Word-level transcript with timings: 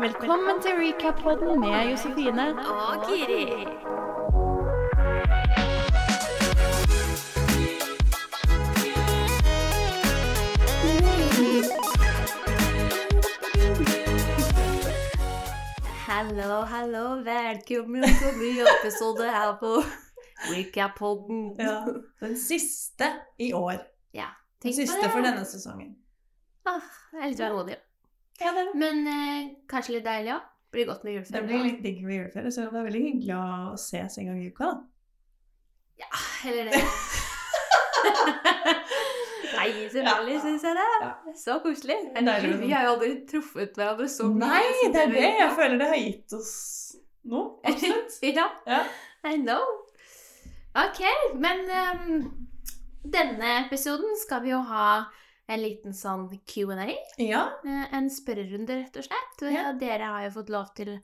Velkommen 0.00 0.62
til 0.62 0.70
recap-podden 0.70 1.60
med 1.60 1.90
Josefine. 1.90 2.48
Og 2.58 3.04
Kiri. 3.08 3.66
Hallo, 16.06 16.60
hallo. 16.64 17.04
Velkommen 17.24 18.02
til 18.02 18.28
en 18.32 18.38
ny 18.38 18.50
episode 18.80 19.24
her 19.30 19.56
på 19.60 19.70
recap-podden. 20.52 21.56
Ja, 21.58 21.84
Den 22.26 22.38
siste 22.38 23.04
i 23.38 23.52
år. 23.52 23.72
Ja, 24.14 24.26
Den 24.62 24.72
tenk 24.72 24.74
på 24.74 24.76
siste 24.80 25.02
det. 25.02 25.10
for 25.12 25.20
denne 25.20 25.44
sesongen. 25.44 25.96
Ah, 26.66 26.80
jeg 27.12 27.22
er 27.22 27.28
litt 27.32 27.40
vemodig. 27.40 27.76
Ja, 28.40 28.52
det, 28.52 28.66
Men 28.76 29.06
eh, 29.08 29.48
kanskje 29.70 29.96
litt 29.96 30.06
deilig 30.06 30.34
òg. 30.36 30.52
Blir 30.74 30.88
godt 30.90 31.04
med 31.06 31.24
det 31.32 31.40
blir 31.46 31.62
litt 31.64 31.78
digg 31.84 32.02
med 32.04 32.18
juleferie, 32.18 32.50
så 32.52 32.66
det 32.66 32.80
er 32.80 32.86
veldig 32.88 33.00
hyggelig 33.04 33.36
å 33.38 33.76
ses 33.80 34.18
en 34.20 34.26
gang 34.28 34.40
i 34.42 34.50
uka. 34.50 34.72
da. 34.72 34.76
Ja, 36.02 36.10
eller 36.50 36.68
det. 36.68 36.80
Nei, 39.56 39.68
selvfølgelig 39.92 40.40
syns 40.42 40.64
jeg 40.66 40.76
det. 40.76 40.86
Ja. 41.00 41.10
Så 41.38 41.58
koselig. 41.64 41.96
Herregud, 42.16 42.58
vi 42.60 42.72
har 42.74 42.84
jo 42.86 42.94
aldri 42.96 43.10
truffet 43.30 43.78
hverandre 43.78 44.08
så 44.12 44.28
mye. 44.28 44.50
Nei, 44.50 44.90
det 44.92 45.02
er 45.06 45.14
det! 45.14 45.24
Jeg 45.40 45.54
føler 45.56 45.80
det 45.80 45.88
har 45.92 46.00
gitt 46.02 46.36
oss 46.36 46.52
noe. 47.30 47.46
Absolutt. 47.64 48.18
ja, 48.40 48.48
Ja. 48.66 48.82
I 49.26 49.38
know. 49.40 49.64
Ok, 50.76 51.00
men 51.40 51.64
um, 51.72 52.26
denne 53.16 53.54
episoden 53.64 54.12
skal 54.20 54.44
vi 54.44 54.52
jo 54.52 54.60
ha 54.68 55.06
en 55.48 55.60
liten 55.62 55.92
sånn 55.94 56.28
Q&A. 56.46 56.88
ja. 57.18 57.44
eh, 57.64 57.94
En 57.94 58.08
spørrerunde, 58.10 58.68
rett 58.84 58.96
og 58.96 59.04
slett. 59.04 59.42
Og 59.42 59.52
Ja. 59.52 59.72
Dere 59.72 60.04
har 60.10 60.24
jo 60.24 60.30
fått 60.40 60.48
lov 60.50 60.74
til 60.74 61.00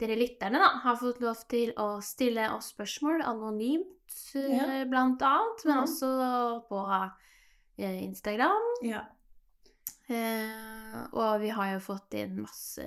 Dere 0.00 0.16
lytterne 0.16 0.56
da, 0.58 0.68
har 0.80 0.96
fått 0.96 1.20
lov 1.20 1.36
til 1.48 1.72
å 1.76 2.00
stille 2.02 2.46
oss 2.54 2.72
spørsmål 2.72 3.20
anonymt, 3.22 3.86
eh, 4.34 4.56
Ja. 4.56 4.84
blant 4.88 5.20
annet. 5.20 5.64
Men 5.66 5.76
Mhm. 5.76 5.84
også 5.84 6.68
på 6.68 7.12
eh, 7.78 8.02
Instagram. 8.04 8.62
ja. 8.82 9.02
Eh, 10.08 11.06
og 11.12 11.40
vi 11.40 11.48
har 11.54 11.72
jo 11.74 11.78
fått 11.84 12.14
inn 12.18 12.40
masse, 12.42 12.86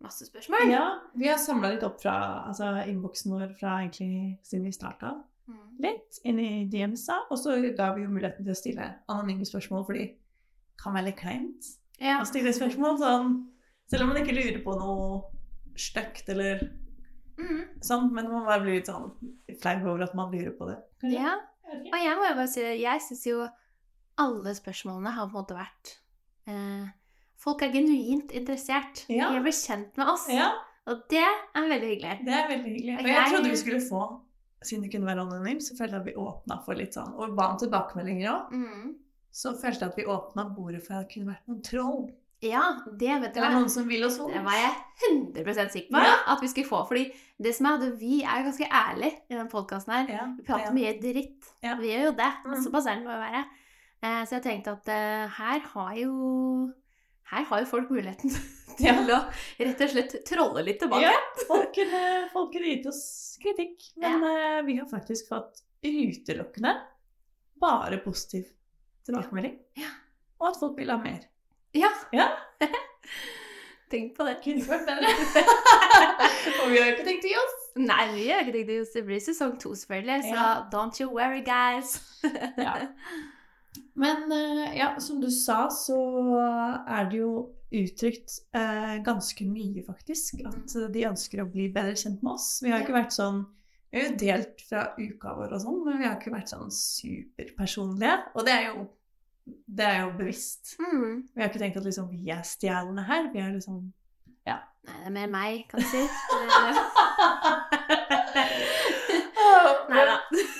masse 0.00 0.24
spørsmål. 0.30 0.70
ja. 0.70 1.00
Vi 1.14 1.28
har 1.28 1.36
samla 1.36 1.70
litt 1.74 1.82
opp 1.82 2.00
fra 2.00 2.44
altså, 2.48 2.70
innboksen 2.88 3.30
vår 3.34 3.52
fra 3.58 3.80
egentlig 3.82 4.38
siden 4.46 4.64
vi 4.64 4.72
starta. 4.72 5.10
Mm. 5.48 5.58
Litt 5.84 6.20
inn 6.24 6.38
i 6.40 6.64
DMs-a, 6.72 7.18
og 7.30 7.36
så 7.36 7.58
ga 7.76 7.92
vi 7.94 8.02
jo 8.06 8.08
muligheten 8.08 8.44
til 8.46 8.54
å 8.54 8.56
stille 8.56 8.94
anonyme 9.12 9.44
spørsmål, 9.44 9.84
fordi 9.86 10.06
kan 10.82 10.94
være 10.94 11.04
litt 11.10 11.16
kleint 11.20 11.70
Ja. 12.00 12.20
å 12.20 12.26
stille 12.26 12.52
spørsmål 12.52 12.98
sånn 12.98 13.34
Selv 13.86 14.02
om 14.02 14.08
man 14.08 14.16
ikke 14.22 14.34
lurer 14.34 14.62
på 14.64 14.74
noe 14.78 15.22
stygt 15.76 16.28
eller 16.32 16.62
mm. 17.38 17.82
sånn, 17.84 18.10
men 18.12 18.30
man 18.30 18.46
bare 18.46 18.62
blir 18.62 18.78
litt 18.78 18.86
sånn 18.88 19.10
flau 19.60 19.76
over 19.92 20.02
at 20.06 20.14
man 20.14 20.32
lurer 20.32 20.54
på 20.56 20.66
det. 20.70 20.78
kanskje? 21.02 21.20
ja. 21.20 21.34
Og 21.74 21.98
jeg 21.98 22.16
må 22.16 22.26
jo 22.28 22.34
bare 22.38 22.48
si 22.48 22.60
det, 22.62 22.74
jeg 22.80 23.00
syns 23.00 23.24
jo 23.26 23.46
alle 24.18 24.52
spørsmålene 24.54 25.10
har 25.16 25.26
på 25.26 25.34
en 25.36 25.42
måte 25.42 25.56
vært 25.58 25.94
eh, 26.46 26.86
Folk 27.44 27.60
er 27.62 27.72
genuint 27.74 28.30
interessert 28.32 29.04
Ja. 29.10 29.28
i 29.34 29.38
å 29.38 29.42
bli 29.42 29.50
kjent 29.52 29.96
med 30.00 30.08
oss. 30.08 30.28
Ja, 30.32 30.52
Og 30.86 31.02
det 31.10 31.18
er 31.20 31.68
veldig 31.68 31.88
hyggelig. 31.90 32.24
det 32.24 32.32
er 32.32 32.48
veldig 32.48 32.70
hyggelig. 32.72 32.94
Og 32.94 33.00
Og 33.00 33.06
jeg 33.06 33.16
jeg- 33.16 33.32
trodde 33.34 33.50
vi 33.50 33.56
skulle 33.56 33.80
få, 33.84 34.20
siden 34.62 34.82
det 34.84 34.92
kunne 34.92 35.06
være 35.06 35.20
anonym, 35.26 35.58
så 35.60 35.76
følte 35.76 35.92
jeg 35.92 36.00
at 36.00 36.06
vi 36.06 36.14
åpna 36.14 36.64
for 36.64 36.74
litt 36.74 36.94
sånn, 36.94 37.12
og 37.18 37.36
ba 37.36 37.50
om 37.52 37.58
tilbakemeldinger 37.58 38.30
òg, 38.30 38.50
Mhm. 38.52 38.94
Så 39.34 39.50
følte 39.58 39.82
jeg 39.82 39.90
at 39.92 39.96
vi 39.98 40.04
åpna 40.14 40.44
bordet 40.54 40.82
for 40.84 40.94
at 41.00 41.08
det 41.08 41.14
kunne 41.16 41.32
vært 41.32 41.48
noen 41.50 41.64
troll. 41.66 42.04
Ja, 42.44 42.60
det 43.00 43.08
vet 43.22 43.32
du 43.32 43.38
Det 43.40 43.42
hva. 43.42 43.54
noen 43.54 43.70
som 43.72 43.86
vil 43.88 44.04
oss 44.04 44.18
vondt. 44.20 44.34
Det 44.36 44.42
var 44.44 44.58
jeg 44.58 44.74
100 45.08 45.70
sikker 45.72 45.94
på 45.94 46.02
Ja. 46.04 46.14
at 46.34 46.42
vi 46.44 46.48
skulle 46.52 46.68
få. 46.68 46.82
Fordi 46.90 47.04
det 47.40 47.54
som 47.56 47.66
er 47.70 47.78
at 47.78 47.98
vi 47.98 48.18
er 48.22 48.44
ganske 48.44 48.68
ærlige 48.68 49.16
i 49.30 49.34
denne 49.34 49.48
podkasten 49.50 49.94
her. 49.94 50.10
Ja, 50.12 50.26
Vi 50.36 50.44
prater 50.44 50.68
ja. 50.68 50.72
mye 50.76 50.92
dritt. 51.00 51.48
Vi 51.80 51.88
gjør 51.90 52.04
jo 52.10 52.12
det. 52.20 52.30
Mm. 52.44 52.56
Såpass 52.66 52.86
ærlig 52.92 53.06
må 53.06 53.14
vi 53.16 53.24
være. 53.24 53.44
Eh, 54.04 54.24
så 54.28 54.36
jeg 54.36 54.42
tenkte 54.44 54.74
at 54.76 54.88
eh, 54.92 55.28
her 55.38 55.60
har 55.72 55.94
jo 55.96 56.72
her 57.32 57.44
har 57.48 57.60
jo 57.64 57.66
folk 57.70 57.88
muligheten 57.90 58.30
til 58.76 59.10
å 59.14 59.20
rett 59.64 59.80
og 59.86 59.90
slett 59.94 60.18
trolle 60.28 60.62
litt 60.66 60.78
tilbake. 60.82 61.06
Ja, 61.08 61.14
folk 61.48 61.72
kunne, 61.74 62.02
folk 62.34 62.52
kunne 62.52 62.74
gitt 62.74 62.86
oss 62.90 63.38
kritikk, 63.40 63.88
men 63.96 64.20
eh, 64.28 64.60
vi 64.68 64.76
har 64.76 64.86
faktisk 64.90 65.30
fått 65.32 65.62
utelukkende 65.82 66.74
bare 67.60 67.96
positiv 68.04 68.44
tilbakemelding. 69.06 69.56
Ja. 69.80 69.90
Og 70.40 70.50
at 70.50 70.58
folk 70.60 70.76
vil 70.78 70.90
ha 70.92 70.98
mer. 71.02 71.22
Ja. 71.74 71.90
Ja. 72.14 72.28
Tenk 73.92 74.14
på 74.16 74.24
det. 74.26 74.38
Kunne 74.42 74.64
vært 74.66 74.86
bedre. 74.88 75.10
Og 76.64 76.70
vi 76.72 76.78
har 76.80 76.88
jo 76.88 76.94
ikke 76.96 77.06
tenkt 77.06 77.26
å 77.28 77.30
gi 77.30 77.36
oss. 77.38 77.58
Nei, 77.78 78.04
vi 78.14 78.24
har 78.30 78.42
ikke 78.42 78.54
tenkt 78.56 78.70
det. 78.72 78.78
Det 78.94 79.02
blir 79.06 79.20
sesong 79.22 79.56
to, 79.62 79.74
selvfølgelig. 79.78 80.22
Så 80.28 80.34
Ja. 80.34 80.46
don't 80.72 81.00
you 81.02 81.10
worry, 81.12 81.42
guys. 81.46 81.98
Ja. 82.58 82.74
Men 83.94 84.32
eh, 84.32 84.76
ja, 84.78 84.94
som 84.98 85.20
du 85.22 85.28
sa, 85.30 85.68
så 85.70 85.98
er 86.88 87.10
det 87.10 87.20
jo 87.20 87.30
uttrykt 87.74 88.40
eh, 88.54 88.96
ganske 89.06 89.46
mye, 89.46 89.84
faktisk. 89.86 90.40
At 90.46 90.74
eh, 90.78 90.88
de 90.94 91.06
ønsker 91.10 91.42
å 91.44 91.48
bli 91.50 91.68
bedre 91.74 91.94
kjent 91.98 92.22
med 92.22 92.32
oss. 92.34 92.48
Vi 92.64 92.72
har 92.72 92.82
ikke 92.82 92.96
vært 92.96 93.14
sånn 93.14 93.44
Vi 93.94 94.00
har 94.00 94.08
jo 94.08 94.16
delt 94.18 94.58
fra 94.66 94.80
uka 94.98 95.36
vår 95.38 95.52
og 95.54 95.60
sånn, 95.62 95.76
men 95.86 96.00
vi 96.00 96.06
har 96.08 96.16
ikke 96.18 96.32
vært 96.34 96.50
sånn 96.50 96.72
superpersonlige. 96.74 98.16
Og 98.34 98.42
det 98.48 98.54
er 98.56 98.64
jo, 98.72 98.88
det 99.46 99.86
er 99.86 100.00
jo 100.00 100.08
bevisst. 100.18 100.74
Mm. 100.82 101.30
Vi 101.30 101.38
har 101.38 101.46
ikke 101.52 101.62
tenkt 101.62 101.78
at 101.78 101.86
liksom, 101.86 102.10
vi 102.10 102.26
er 102.34 102.42
stjernene 102.48 103.04
her. 103.06 103.30
Vi 103.30 103.38
er 103.44 103.54
liksom 103.54 103.92
Ja. 104.48 104.56
Nei, 104.84 104.96
det 104.98 105.06
er 105.06 105.14
mer 105.14 105.30
meg, 105.30 105.62
kan 105.70 105.78
du 105.78 105.86
si. 105.86 106.02
Nei 109.94 110.02
da. 110.08 110.16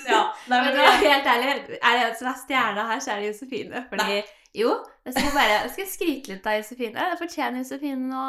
Ja, 0.07 0.21
nei, 0.47 0.59
Men 0.61 0.71
men 0.77 0.85
helt 1.03 1.27
ærlig, 1.27 1.47
er 1.81 1.93
det 1.97 2.03
en 2.05 2.15
som 2.19 2.27
er 2.31 2.37
stjerna 2.39 2.83
her, 2.87 2.99
så 3.03 3.09
er 3.11 3.17
det 3.19 3.27
Josefine. 3.33 3.77
Fordi 3.89 4.21
jo, 4.55 4.69
jeg 5.05 5.11
skal 5.17 5.31
bare 5.35 5.53
jeg 5.57 5.71
skal 5.75 5.87
skryte 5.91 6.27
litt 6.31 6.45
av 6.47 6.55
Josefine. 6.61 6.99
Det 7.11 7.19
fortjener 7.19 7.57
Josefine 7.63 8.03
nå 8.13 8.23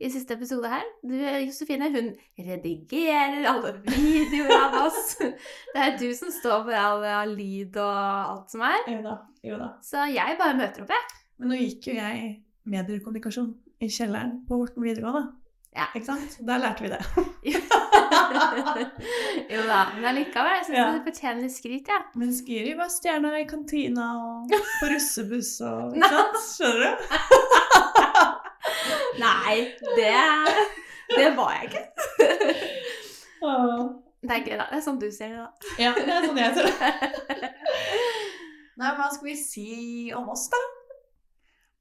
i 0.00 0.08
siste 0.10 0.32
episode 0.34 0.68
her. 0.72 0.82
Du, 1.04 1.12
Josefine, 1.44 1.90
hun 1.92 2.06
redigerer 2.40 3.44
alle 3.50 3.74
videoer 3.84 4.54
av 4.56 4.74
oss. 4.86 5.16
Det 5.74 5.80
er 5.84 5.98
du 6.00 6.08
som 6.16 6.30
står 6.32 6.62
for 6.68 6.74
all, 6.80 7.04
all 7.04 7.34
lyd 7.36 7.76
og 7.76 7.96
alt 7.96 8.50
som 8.54 8.60
er. 8.64 8.78
Jo 8.88 9.00
da. 9.04 9.14
Jo 9.44 9.58
da. 9.60 9.68
Så 9.84 9.96
jeg 10.14 10.36
bare 10.40 10.56
møter 10.58 10.82
opp, 10.86 10.90
jeg. 10.94 11.02
Men 11.40 11.48
nå 11.52 11.56
gikk 11.60 11.82
jo 11.92 11.96
jeg 11.98 12.16
mediekommunikasjon 12.70 13.50
i 13.80 13.88
kjelleren 13.92 14.32
på 14.48 14.52
Horten 14.60 14.82
videregående. 14.84 15.24
Ja. 15.76 15.84
Ikke 15.94 16.06
sant? 16.08 16.30
Der 16.48 16.58
lærte 16.58 16.82
vi 16.82 16.88
det. 16.90 17.02
jo 19.54 19.60
da, 19.68 19.78
men 19.94 20.04
allikevel. 20.10 20.52
Jeg 20.58 20.64
syns 20.66 20.78
Ja. 20.80 20.86
du 20.96 21.00
fortjener 21.06 21.40
litt 21.44 21.54
skryt, 21.54 21.86
jeg. 21.86 21.92
Ja. 21.92 21.98
Men 22.18 22.28
Skiri 22.34 22.72
var 22.78 22.88
stjerna 22.90 23.30
i 23.38 23.46
kantina 23.48 24.04
og 24.18 24.50
på 24.80 24.86
russebuss 24.90 25.52
og 25.68 25.92
Ikke 25.94 26.10
sant? 26.16 26.36
Skjønner 26.48 26.90
du? 26.90 26.94
Nei, 29.20 29.56
det, 29.96 30.14
det 31.16 31.30
var 31.36 31.54
jeg 31.56 31.70
ikke. 31.70 31.84
Det 34.20 34.34
er 34.36 34.42
gøy, 34.44 34.56
da. 34.58 34.66
Det 34.68 34.76
er 34.76 34.84
sånn 34.84 35.00
du 35.00 35.08
ser 35.14 35.32
det, 35.32 35.44
da. 35.46 35.76
Ja, 35.80 35.94
det 35.96 36.12
er 36.12 36.26
sånn 36.28 36.40
jeg 36.40 36.56
ser 36.58 36.68
det. 36.68 37.50
Nei, 38.80 38.90
hva 38.96 39.08
skal 39.12 39.28
vi 39.30 39.36
si 39.36 39.70
om 40.16 40.28
oss, 40.32 40.48
da? 40.52 40.60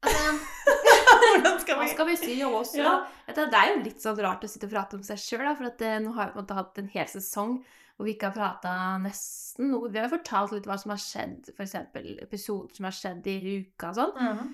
Altså, 0.08 0.32
Hvordan 1.30 1.58
skal 1.60 1.76
Hva 1.76 1.84
vi 1.84 1.90
skal 1.92 2.08
vi 2.08 2.16
si 2.20 2.38
om 2.48 2.56
oss? 2.62 2.72
Da? 2.78 2.94
Ja. 3.28 3.34
Det 3.36 3.48
er 3.60 3.74
jo 3.74 3.82
litt 3.84 4.00
sånn 4.04 4.22
rart 4.24 4.46
å 4.46 4.50
sitte 4.52 4.70
og 4.70 4.74
prate 4.74 4.96
om 5.00 5.04
seg 5.06 5.20
sjøl, 5.20 5.50
for 5.58 5.68
at 5.68 5.84
eh, 5.84 6.00
nå 6.04 6.14
har 6.16 6.32
vi 6.36 6.46
hatt 6.56 6.80
en 6.82 6.90
hel 6.94 7.10
sesong 7.12 7.60
hvor 8.00 8.08
vi 8.08 8.14
ikke 8.16 8.30
har 8.30 8.38
prata 8.38 8.74
nesten 9.04 9.74
noe. 9.74 9.90
Vi 9.92 10.00
har 10.00 10.08
jo 10.08 10.14
fortalt 10.16 10.54
litt 10.56 10.68
hva 10.70 10.78
som 10.80 10.94
har 10.94 11.02
skjedd, 11.04 11.52
f.eks. 11.52 11.76
episoder 12.24 12.78
som 12.78 12.88
har 12.88 12.96
skjedd 12.96 13.28
i 13.28 13.38
uka 13.60 13.92
og 13.92 13.98
sånn. 13.98 14.14
Mhm. 14.16 14.54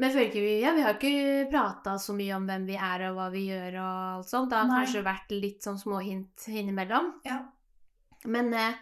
Men 0.00 0.08
jeg 0.08 0.14
føler 0.14 0.28
ikke 0.30 0.42
vi, 0.46 0.52
ja, 0.62 0.70
vi 0.72 0.84
har 0.86 0.94
ikke 0.96 1.48
prata 1.52 1.98
så 2.00 2.14
mye 2.16 2.32
om 2.32 2.46
hvem 2.48 2.62
vi 2.70 2.76
er 2.80 3.02
og 3.10 3.18
hva 3.18 3.26
vi 3.34 3.42
gjør 3.50 3.74
og 3.82 3.96
alt 4.16 4.30
sånt. 4.30 4.48
Det 4.48 4.56
har 4.56 4.70
Nei. 4.70 4.78
kanskje 4.78 5.02
vært 5.04 5.34
litt 5.36 5.66
sånn 5.66 5.76
småhint 5.76 6.46
innimellom. 6.48 7.10
Ja. 7.28 7.42
Men 8.32 8.48
eh, 8.56 8.78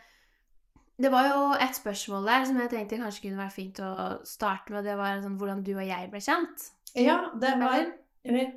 det 1.03 1.11
var 1.11 1.27
jo 1.27 1.41
et 1.59 1.75
spørsmål 1.75 2.31
der 2.31 2.47
som 2.47 2.63
jeg 2.63 2.71
tenkte 2.71 3.01
kanskje 3.03 3.25
kunne 3.25 3.43
være 3.43 3.55
fint 3.57 3.83
å 3.83 3.91
starte 4.31 4.77
med. 4.77 4.87
Det 4.87 4.95
var 4.99 5.19
sånn, 5.25 5.35
hvordan 5.43 5.67
du 5.67 5.73
og 5.75 5.83
jeg 5.89 6.13
ble 6.15 6.23
kjent. 6.23 6.71
Ja, 6.95 7.19
det 7.35 7.53
var? 7.59 7.91
Eller 8.29 8.55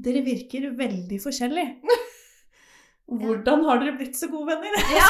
Dere 0.00 0.22
virker 0.24 0.70
veldig 0.78 1.18
forskjellig. 1.20 1.66
Hvordan 3.10 3.64
har 3.66 3.80
dere 3.82 3.96
blitt 3.98 4.14
så 4.14 4.28
gode 4.30 4.54
venner? 4.54 4.70
Ja! 4.94 5.08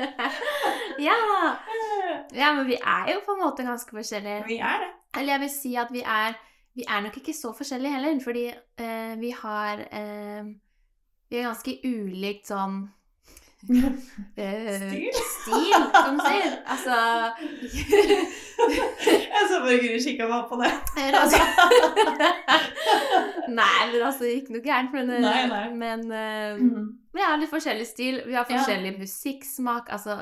ja! 1.08 1.18
Ja, 2.36 2.50
men 2.52 2.66
vi 2.68 2.76
er 2.76 3.14
jo 3.14 3.22
på 3.24 3.34
en 3.34 3.40
måte 3.40 3.64
ganske 3.64 3.96
forskjellige. 3.96 4.44
Vi 4.46 4.58
er 4.60 4.84
det. 4.84 4.90
Eller 5.16 5.32
jeg 5.32 5.40
vil 5.40 5.50
si 5.50 5.74
at 5.76 5.88
vi 5.92 6.02
er 6.06 6.32
Vi 6.76 6.84
er 6.88 7.00
nok 7.02 7.16
ikke 7.16 7.32
så 7.34 7.50
forskjellige 7.56 7.92
heller, 7.92 8.20
fordi 8.24 8.44
eh, 8.78 9.14
vi 9.20 9.30
har 9.42 9.80
eh, 9.92 10.44
Vi 11.30 11.36
er 11.36 11.42
ganske 11.48 11.74
ulikt 11.84 12.46
sånn 12.46 12.76
eh, 14.40 14.76
Stil? 14.80 15.10
Stil, 15.12 15.82
kan 15.92 16.16
man 16.16 16.22
si. 16.24 16.38
Altså 16.64 16.94
Jeg 19.10 19.42
så 19.50 19.58
bare 19.64 19.76
Guri 19.82 19.98
kikka 20.04 20.28
meg 20.30 20.46
på 20.48 20.56
det. 20.62 20.70
altså 21.20 21.40
Nei, 23.60 23.76
eller 23.88 24.06
altså, 24.06 24.24
det 24.24 24.32
gikk 24.38 24.50
noe 24.54 24.62
gærent. 24.64 24.92
Men, 24.94 25.10
Nei, 25.24 25.46
nei. 25.50 25.66
men 25.74 26.06
Mhm. 26.06 26.88
vi 27.12 27.20
har 27.24 27.36
litt 27.40 27.50
forskjellig 27.52 27.86
stil. 27.86 28.22
Vi 28.26 28.34
har 28.34 28.46
Ja. 28.48 28.56
forskjellig 28.58 28.98
musikksmak. 28.98 29.88
Altså 29.90 30.20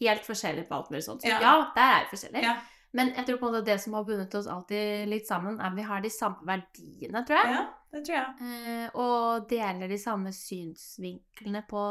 helt 0.00 0.24
forskjellig 0.26 0.66
på 0.68 0.74
alt 0.74 0.90
mulig 0.90 1.04
sånt. 1.04 1.22
Så 1.22 1.28
Ja. 1.28 1.38
ja, 1.40 1.54
der 1.76 1.82
er 1.82 2.00
vi 2.10 2.16
forskjellige. 2.16 2.42
Ja. 2.42 2.56
Men 2.92 3.12
jeg 3.14 3.22
tror 3.28 3.36
på 3.38 3.46
en 3.46 3.52
måte 3.54 3.66
det 3.70 3.76
som 3.80 3.92
har 3.94 4.04
bundet 4.08 4.34
oss 4.34 4.46
alltid 4.50 5.06
litt 5.08 5.26
sammen, 5.28 5.60
er 5.60 5.68
at 5.70 5.76
vi 5.76 5.82
har 5.86 6.00
de 6.02 6.10
samme 6.10 6.42
verdiene, 6.48 7.20
tror 7.26 7.36
jeg. 7.38 7.50
ja, 7.54 7.60
det 7.94 8.00
tror 8.08 8.16
jeg. 8.16 8.28
Eh, 8.74 8.88
og 8.98 9.46
deler 9.50 9.88
de 9.92 9.98
samme 10.02 10.32
synsvinklene 10.34 11.62
på, 11.70 11.84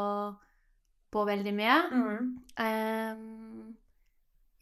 på 1.10 1.24
veldig 1.30 1.54
mye. 1.56 1.78
Mm. 1.94 2.26
Eh, 2.66 3.14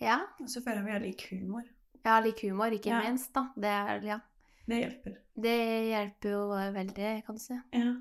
ja. 0.06 0.18
Og 0.38 0.48
så 0.52 0.62
føler 0.62 0.78
jeg 0.82 0.86
vi 0.86 0.92
har 0.94 1.02
lik 1.08 1.26
humor. 1.32 1.64
Ja, 2.06 2.20
lik 2.24 2.38
humor, 2.46 2.70
ikke 2.72 2.90
Ja. 2.94 3.00
minst, 3.02 3.32
da. 3.34 3.42
Det, 3.56 3.68
er, 3.74 3.98
ja. 4.06 4.18
Det 4.68 4.78
hjelper. 4.84 5.12
det 5.42 5.58
hjelper 5.90 6.28
jo 6.36 6.42
veldig, 6.78 7.10
kan 7.26 7.34
du 7.34 7.40
si. 7.42 7.54
Ja. 7.74 7.96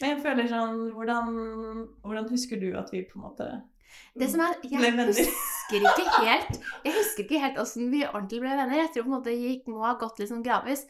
Men 0.00 0.08
jeg 0.14 0.22
føler 0.24 0.46
sånn 0.48 0.78
hvordan, 0.96 1.26
hvordan 2.02 2.28
husker 2.32 2.56
du 2.60 2.70
at 2.78 2.88
vi 2.92 3.02
på 3.04 3.18
en 3.20 3.24
måte 3.26 3.46
Det 4.16 4.30
som 4.32 4.40
er, 4.40 4.54
ble 4.62 4.70
jeg 4.72 4.80
venner? 4.96 5.10
Husker 5.78 6.02
ikke 6.02 6.24
helt 6.26 6.56
Jeg 6.84 6.92
husker 6.96 7.22
ikke 7.24 7.40
helt 7.44 7.58
åssen 7.62 7.90
vi 7.92 8.00
ordentlig 8.08 8.40
ble 8.42 8.50
venner. 8.58 8.76
Jeg 8.82 8.90
tror 8.94 9.04
på 9.06 9.10
en 9.12 9.16
måte 9.18 9.34
gikk, 9.36 9.66
må 9.70 9.84
ha 9.84 9.94
gått 10.00 10.18
litt 10.18 10.28
sånn 10.32 10.42
gradvis. 10.42 10.82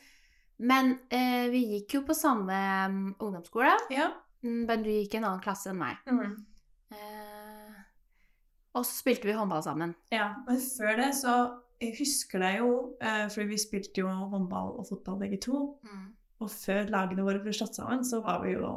Men 0.59 0.95
eh, 1.13 1.47
vi 1.53 1.63
gikk 1.75 1.95
jo 1.99 2.03
på 2.09 2.15
samme 2.17 2.57
mm, 2.93 3.15
ungdomsskole, 3.19 3.73
Ja. 3.93 4.11
mm, 4.45 4.65
men 4.69 4.83
du 4.85 4.91
gikk 4.93 5.15
i 5.15 5.21
en 5.21 5.25
annen 5.31 5.41
klasse 5.45 5.71
enn 5.73 5.79
meg. 5.81 5.97
Mm. 6.09 6.35
Eh, 6.93 7.79
og 8.77 8.85
så 8.87 8.93
spilte 9.01 9.27
vi 9.29 9.35
håndball 9.37 9.63
sammen. 9.67 9.95
ja. 10.15 10.35
Men 10.47 10.61
før 10.61 10.97
det 11.01 11.11
så 11.19 11.35
Jeg 11.81 11.95
husker 11.97 12.39
det 12.45 12.51
jo, 12.59 12.97
eh, 13.01 13.27
for 13.33 13.49
vi 13.49 13.57
spilte 13.57 14.03
jo 14.03 14.09
håndball 14.13 14.75
og 14.79 14.85
fotball 14.91 15.17
begge 15.23 15.39
to. 15.41 15.63
Og 16.41 16.51
før 16.53 16.91
lagene 16.93 17.25
våre 17.25 17.41
ble 17.41 17.53
slått 17.57 17.75
sammen, 17.79 18.05
så 18.05 18.21
var 18.25 18.43
vi 18.45 18.53
jo 18.53 18.75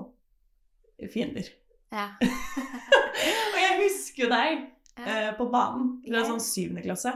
fiender. 1.11 1.49
Ja. 1.91 2.05
og 2.23 3.59
jeg 3.59 3.75
husker 3.83 4.23
jo 4.23 4.29
deg. 4.31 4.63
Eh, 4.97 5.31
på 5.37 5.47
banen. 5.53 6.01
Ja. 6.05 6.23
sånn 6.27 6.41
syvende 6.43 6.83
klasse. 6.85 7.13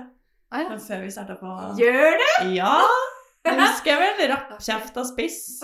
Ah, 0.52 0.62
ja. 0.64 0.78
Før 0.80 1.02
vi 1.04 1.12
starta 1.12 1.36
på 1.40 1.50
Gjør 1.82 2.18
det? 2.24 2.34
Ja! 2.56 2.78
Det 3.48 3.54
husker 3.62 3.94
jeg 3.94 4.00
vel. 4.20 4.30
Rappkjefta 4.34 5.04
spiss. 5.08 5.62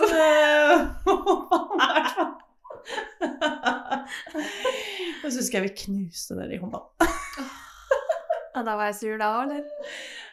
Og 5.24 5.28
så 5.32 5.38
husker 5.40 5.58
jeg 5.58 5.66
vi 5.68 5.72
knuste 5.84 6.36
dere 6.38 6.56
i 6.56 6.60
håndball. 6.62 6.86
Ja, 8.54 8.62
da 8.62 8.76
var 8.78 8.88
jeg 8.90 8.96
sur 9.00 9.16
da 9.20 9.28
òg, 9.40 9.42
eller? 9.48 9.64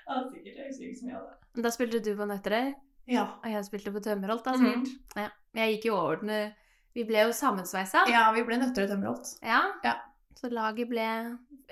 Ja, 0.06 0.22
sikkert. 0.30 0.56
Jeg 0.62 0.68
husker 0.70 0.86
ikke 0.88 1.00
så 1.02 1.08
mye 1.10 1.18
av 1.20 1.24
det. 1.28 1.64
Da 1.66 1.72
spilte 1.74 2.02
du 2.06 2.12
på 2.20 2.28
Nøtterøy, 2.30 2.68
Ja. 3.12 3.24
og 3.42 3.48
jeg 3.52 3.66
spilte 3.68 3.92
på 3.96 4.00
Tømmerholt, 4.06 4.44
da, 4.46 4.54
sikkert. 4.62 4.92
Ja. 5.18 5.28
Men 5.52 5.64
jeg 5.66 5.76
gikk 5.78 5.86
jo 5.90 5.96
over 5.98 6.16
den 6.22 6.54
Vi 6.96 7.04
ble 7.08 7.22
jo 7.26 7.32
sammensveisa. 7.36 8.06
ja, 8.12 8.26
vi 8.36 8.44
ble 8.48 8.58
Nøtterøy 8.62 8.88
Tømmerholt. 8.92 9.28
Ja. 9.44 9.62
Ja. 9.84 9.96
Så 10.36 10.50
laget 10.52 10.88
ble 10.90 11.08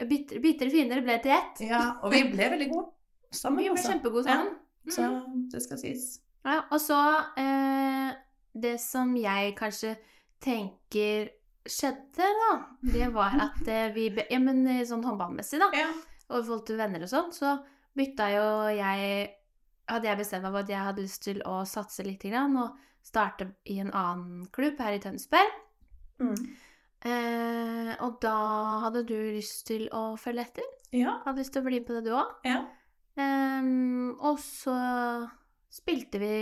Bitre, 0.07 0.39
bitre 0.43 0.69
fiender 0.71 1.01
ble 1.03 1.17
til 1.23 1.31
ett. 1.35 1.61
Ja, 1.67 1.99
og 2.03 2.11
vi 2.13 2.23
ble 2.31 2.49
veldig 2.53 2.69
gode 2.71 2.87
sammen. 3.35 3.59
Vi 3.63 3.69
ble 3.69 3.75
også. 3.77 3.91
kjempegode 3.91 4.23
sammen. 4.23 4.55
Så 4.89 5.07
det 5.51 5.61
skal 5.65 5.77
sies. 5.81 6.05
Ja, 6.45 6.61
og 6.71 6.79
så 6.81 6.97
eh, 7.37 8.13
Det 8.55 8.77
som 8.81 9.11
jeg 9.19 9.55
kanskje 9.59 9.97
tenker 10.41 11.27
skjedde, 11.69 12.25
da, 12.39 12.51
det 12.93 13.09
var 13.13 13.35
at 13.49 13.67
eh, 13.67 13.89
vi 13.93 14.07
Ja, 14.31 14.39
men 14.39 14.63
eh, 14.67 14.85
sånn 14.87 15.03
håndballmessig, 15.05 15.59
da, 15.61 15.67
Ja. 15.75 15.89
og 16.29 16.39
i 16.39 16.45
forhold 16.47 16.65
til 16.69 16.79
venner 16.79 17.03
og 17.05 17.11
sånn, 17.11 17.33
så 17.35 17.57
bytta 17.97 18.29
jo 18.37 18.45
jeg 18.77 19.35
Hadde 19.89 20.05
jeg 20.05 20.17
bestemt 20.19 20.43
meg 20.45 20.51
for 20.53 20.61
at 20.61 20.69
jeg 20.69 20.85
hadde 20.85 21.01
lyst 21.01 21.23
til 21.25 21.39
å 21.49 21.63
satse 21.65 22.03
litt 22.05 22.21
grann, 22.21 22.53
og 22.61 22.75
starte 23.01 23.47
i 23.65 23.79
en 23.81 23.89
annen 23.89 24.43
klubb 24.53 24.77
her 24.77 24.93
i 24.93 24.99
Tønsberg. 25.01 25.49
Mm. 26.21 26.35
Eh, 27.05 27.93
og 28.03 28.17
da 28.23 28.33
hadde 28.83 29.05
du 29.07 29.15
lyst 29.15 29.67
til 29.69 29.85
å 29.95 30.17
følge 30.19 30.43
etter? 30.49 30.65
Ja. 30.95 31.19
Hadde 31.23 31.39
lyst 31.43 31.53
til 31.55 31.63
å 31.63 31.67
bli 31.69 31.79
med 31.79 31.87
på 31.87 31.93
det, 31.95 32.03
du 32.09 32.13
òg? 32.17 32.29
ja. 32.47 32.59
Eh, 33.19 33.63
og 34.23 34.37
så 34.39 34.75
spilte 35.71 36.19
vi 36.21 36.33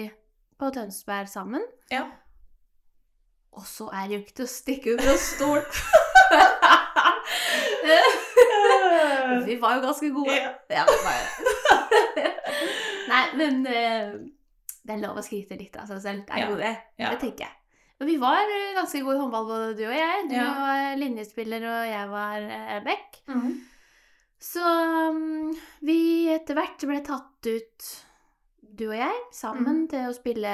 på 0.57 0.69
Tønsberg 0.74 1.27
sammen. 1.30 1.62
Ja. 1.94 2.04
Og 3.57 3.65
så 3.65 3.88
er 3.94 4.07
det 4.07 4.13
jo 4.18 4.21
ikke 4.25 4.36
til 4.42 4.45
å 4.45 4.51
stikke 4.51 4.94
under 4.98 5.18
stol. 5.21 5.62
vi 9.48 9.56
var 9.62 9.75
jo 9.77 9.81
ganske 9.88 10.09
gode. 10.13 10.38
Ja. 10.69 10.86
Nei, 13.07 13.24
men 13.39 13.65
eh, 13.65 14.12
det 14.83 14.94
er 14.95 15.01
lov 15.01 15.18
å 15.19 15.24
skryte 15.25 15.57
litt 15.59 15.75
av 15.80 15.88
seg 15.89 16.01
selv. 16.04 16.21
Det 16.27 16.33
er 16.38 16.51
jo 16.51 16.57
det. 16.59 16.74
Det 17.00 17.18
tenker 17.24 17.44
jeg. 17.48 17.56
Men 17.99 18.07
vi 18.07 18.17
var 18.21 18.38
eh, 18.45 18.75
ganske 18.77 19.01
gode 19.03 19.15
i 19.17 19.19
håndball, 19.23 19.45
både 19.49 19.77
du 19.77 19.83
og 19.88 19.95
jeg. 19.95 20.27
Du 20.29 20.35
Ja. 20.35 20.51
var 20.53 20.95
linjespiller, 21.01 21.63
og 21.65 21.88
jeg 21.89 22.09
var 22.09 22.41
eh, 22.41 22.83
back. 22.85 23.21
Mhm. 23.27 23.55
Så 24.39 24.61
um, 24.61 25.55
vi 25.81 26.27
etter 26.29 26.53
hvert 26.53 26.83
ble 26.85 26.99
tatt 27.01 27.47
ut, 27.49 27.88
du 28.61 28.83
og 28.91 28.95
jeg, 28.99 29.15
sammen 29.33 29.65
Mm. 29.65 29.88
til 29.89 30.05
å 30.05 30.13
spille 30.13 30.51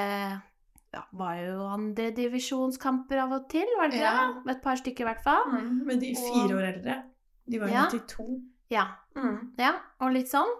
ja, 0.94 1.02
var 1.12 1.34
jo 1.36 1.66
andredivisjonskamper 1.68 3.18
av 3.24 3.32
og 3.36 3.48
til, 3.50 3.66
var 3.76 3.88
det 3.90 3.98
ikke 3.98 4.12
Ja. 4.14 4.32
det? 4.44 4.50
Et 4.56 4.62
par 4.62 4.76
stykker 4.76 5.00
i 5.04 5.08
hvert 5.10 5.22
fall. 5.24 5.44
Mm. 5.52 5.84
Men 5.86 5.98
de 6.00 6.14
fire 6.14 6.56
år 6.56 6.66
eldre, 6.72 7.02
de 7.50 7.58
var 7.60 7.68
jo 7.68 7.74
Ja. 7.74 7.86
92. 7.90 8.42
Ja, 8.70 8.86
Mm. 9.16 9.52
ja, 9.58 9.72
og 10.00 10.12
litt 10.12 10.28
sånn. 10.28 10.52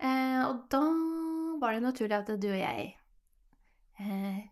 Eh, 0.00 0.44
og 0.48 0.68
da 0.68 0.80
var 1.60 1.72
det 1.74 1.82
naturlig 1.82 2.12
at 2.18 2.26
du 2.26 2.48
og 2.48 2.58
jeg 2.58 2.94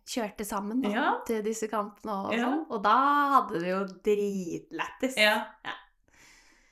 kjørte 0.08 0.44
sammen 0.46 0.82
da, 0.82 0.90
Ja. 0.90 1.08
til 1.26 1.42
disse 1.44 1.68
kampene 1.68 2.12
og 2.26 2.32
Ja. 2.34 2.44
sånn. 2.46 2.66
Og 2.70 2.82
da 2.82 2.96
hadde 3.34 3.60
vi 3.62 3.68
jo 3.68 3.84
dritlættis. 4.06 5.16
Ja. 5.16 5.46
Ja. 5.64 5.74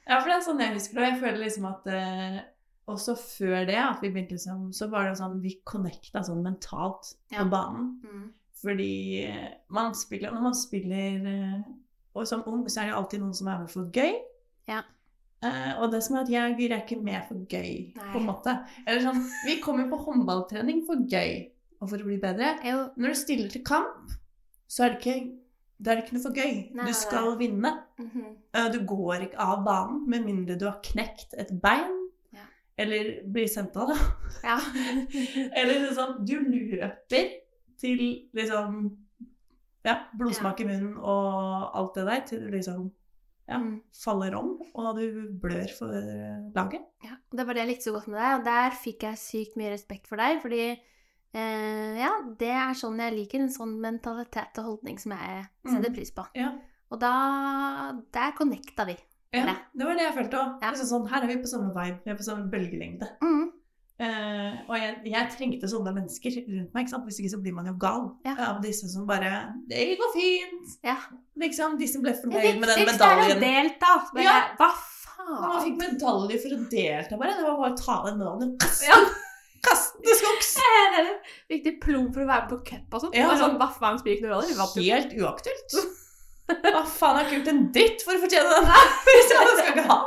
ja, 0.09 0.19
for 0.21 0.29
det 0.29 0.37
er 0.37 0.47
sånn 0.47 0.61
jeg 0.61 0.75
husker 0.75 0.95
det. 1.01 1.09
Jeg 1.13 1.21
føler 1.21 1.39
liksom 1.45 1.69
at 1.71 1.87
eh, 1.87 2.41
også 2.89 3.17
før 3.17 3.67
det, 3.67 3.77
at 3.77 4.01
vi 4.03 4.11
begynte 4.11 4.37
liksom, 4.37 4.73
så 4.73 4.89
var 4.91 5.09
det 5.09 5.19
sånn 5.21 5.41
vi 5.43 5.61
connecta 5.65 6.23
sånn 6.27 6.43
mentalt 6.43 7.15
på 7.31 7.49
banen. 7.51 8.01
Mm. 8.05 8.33
Fordi 8.61 9.25
eh, 9.25 9.51
man 9.71 9.95
spiller, 9.95 10.33
når 10.33 10.43
man 10.43 10.55
spiller 10.55 11.27
eh, 11.27 11.61
Og 12.15 12.27
som 12.27 12.43
ung 12.47 12.65
så 12.67 12.83
er 12.83 12.87
det 12.91 12.95
alltid 12.99 13.21
noen 13.21 13.35
som 13.35 13.47
er 13.49 13.59
med 13.61 13.71
for 13.71 13.87
gøy. 13.95 14.17
Ja. 14.69 14.81
Uh, 15.45 15.81
og 15.81 15.93
det 15.93 16.03
som 16.03 16.17
er 16.17 16.25
at 16.27 16.29
jeg 16.29 16.57
Guri, 16.59 16.73
er 16.75 16.83
ikke 16.83 16.99
med 17.03 17.23
for 17.29 17.39
gøy, 17.49 17.95
Nei. 17.97 18.09
på 18.13 18.19
en 18.19 18.27
måte. 18.27 18.53
Eller 18.85 19.01
sånn, 19.01 19.23
Vi 19.47 19.55
kommer 19.63 19.87
på 19.89 19.97
håndballtrening 20.05 20.83
for 20.85 20.97
gøy 21.09 21.47
og 21.81 21.89
for 21.91 22.03
å 22.03 22.07
bli 22.09 22.19
bedre. 22.21 22.55
Jo, 22.67 22.89
Når 22.97 23.15
du 23.15 23.19
stiller 23.19 23.49
til 23.53 23.65
kamp, 23.65 24.11
så 24.71 24.85
er 24.85 24.95
det 24.95 25.01
ikke, 25.01 25.33
da 25.81 25.91
er 25.93 25.97
det 26.01 26.05
ikke 26.05 26.17
noe 26.19 26.25
for 26.27 26.37
gøy. 26.37 26.55
Nei, 26.77 26.87
du 26.87 26.93
skal 26.95 27.39
vinne. 27.41 27.73
Mm 27.99 28.11
-hmm. 28.15 28.73
Du 28.73 28.85
går 28.87 29.15
ikke 29.23 29.39
av 29.39 29.65
banen 29.65 30.05
med 30.11 30.25
mindre 30.25 30.59
du 30.59 30.65
har 30.67 30.81
knekt 30.83 31.35
et 31.39 31.51
bein. 31.63 31.97
Ja. 32.33 32.45
Eller 32.79 33.23
blir 33.33 33.49
sendt 33.49 33.77
av, 33.77 33.89
da. 33.89 33.97
ja. 34.45 34.59
Eller 35.57 35.87
liksom 35.89 36.27
du 36.27 36.41
løper 36.41 37.31
til 37.79 38.29
liksom 38.35 38.97
Ja, 39.85 39.95
blodsmak 40.19 40.61
i 40.61 40.65
munnen 40.65 40.97
og 40.99 41.71
alt 41.79 41.95
det 41.95 42.07
der, 42.07 42.21
til 42.27 42.41
du 42.41 42.51
liksom 42.51 42.91
ja, 43.49 43.59
Mm. 43.59 43.81
faller 44.05 44.35
om, 44.35 44.61
og 44.75 44.97
du 44.97 45.39
blør 45.43 45.67
for 45.79 45.87
laget. 46.55 46.81
Ja, 47.05 47.17
det 47.33 47.47
var 47.47 47.53
det 47.55 47.61
jeg 47.61 47.69
likte 47.69 47.85
så 47.85 47.93
godt 47.93 48.09
med 48.09 48.19
deg, 48.21 48.39
og 48.39 48.45
der 48.45 48.71
fikk 48.85 49.03
jeg 49.03 49.19
sykt 49.19 49.57
mye 49.57 49.73
respekt 49.73 50.07
for 50.07 50.17
deg, 50.17 50.39
fordi 50.43 50.77
eh, 51.35 51.99
ja, 52.01 52.11
det 52.39 52.49
er 52.51 52.75
sånn 52.75 52.99
jeg 52.99 53.15
liker, 53.15 53.41
en 53.41 53.49
sånn 53.53 53.77
mentalitet 53.81 54.59
og 54.59 54.65
holdning 54.65 54.99
som 54.99 55.13
jeg 55.13 55.47
setter 55.67 55.91
Mm. 55.91 55.95
pris 55.95 56.11
på. 56.11 56.27
Ja. 56.35 56.53
Og 56.91 56.99
da, 57.01 57.93
der 58.13 58.33
connecta 58.37 58.85
vi. 58.87 58.97
Ja, 59.33 59.45
Det. 59.47 59.57
det 59.79 59.87
var 59.87 59.95
det 59.95 60.03
jeg 60.09 60.15
følte 60.15 60.37
òg. 60.39 60.59
Ja. 60.63 60.71
Liksom 60.73 60.87
sånn, 60.91 61.09
her 61.09 61.23
er 61.23 61.27
vi 61.29 61.37
på 61.43 61.47
samme 61.47 61.71
vibe, 61.75 62.01
vi 62.05 62.11
er 62.11 62.17
på 62.17 62.25
samme 62.27 62.51
bølgelengde. 62.51 63.09
Mm. 63.23 63.53
Eh, 64.01 64.53
og 64.67 64.77
jeg, 64.81 64.95
jeg 65.05 65.29
trengte 65.37 65.69
sånne 65.69 65.93
mennesker 65.95 66.33
rundt 66.49 66.73
meg, 66.75 66.87
ikke 66.87 66.89
sant? 66.95 67.05
hvis 67.05 67.19
ikke 67.21 67.31
så 67.37 67.41
blir 67.43 67.53
man 67.53 67.67
jo 67.67 67.75
gal 67.79 68.17
Ja. 68.25 68.35
av 68.49 68.63
disse 68.63 68.89
som 68.91 69.07
bare 69.07 69.53
'Det 69.69 69.99
går 69.99 70.11
fint!' 70.17 70.79
Ja. 70.83 70.97
Liksom, 71.39 71.79
De 71.79 71.87
som 71.87 72.01
ble 72.03 72.13
Det 72.13 72.23
fornøyd 72.25 72.59
med 72.59 72.69
den 72.69 72.87
medaljen 72.87 72.89
viktigste 72.89 73.05
er 73.05 73.37
å 73.37 73.41
delta! 73.41 74.11
Men 74.15 74.23
Ja. 74.25 74.43
Hva 74.59 74.71
faen? 74.73 75.41
man 75.43 75.63
fikk 75.65 75.77
medalje 75.79 76.41
for 76.43 76.49
å 76.57 76.71
delta, 76.71 77.17
bare. 77.19 77.37
Det 77.37 77.45
var 77.45 77.57
bare 77.59 77.73
å 77.73 77.77
ta 77.77 78.05
den 78.07 78.19
medaljen 78.19 78.57
Ja. 78.89 78.95
til 80.07 80.17
skogs. 80.21 80.51
Fikk 81.51 81.65
diplom 81.67 82.09
for 82.15 82.25
å 82.25 82.29
være 82.29 82.45
med 82.47 82.53
på 82.53 82.59
cup 82.71 82.97
og 82.99 83.05
sånt. 83.07 83.17
Ja. 83.19 83.29
Og 83.31 83.39
sånn, 83.41 83.57
Hva 83.61 83.69
faen 83.77 83.99
spiller 84.01 84.19
ikke 84.19 84.29
noen 84.29 84.37
rolle? 84.37 84.85
Helt 84.87 85.15
uaktuelt. 85.19 85.77
Hva 86.75 86.83
faen, 86.91 87.19
har 87.19 87.27
ikke 87.29 87.39
gjort 87.41 87.53
en 87.53 87.63
dritt 87.75 88.03
for 88.07 88.17
å 88.19 88.23
fortjene 88.25 88.57
den 88.57 88.71
her! 88.73 88.89
Hvis 89.11 89.35
jeg 89.35 89.49
det 89.51 89.57
skal 89.61 89.73
ikke 89.75 89.89
ha. 89.91 90.01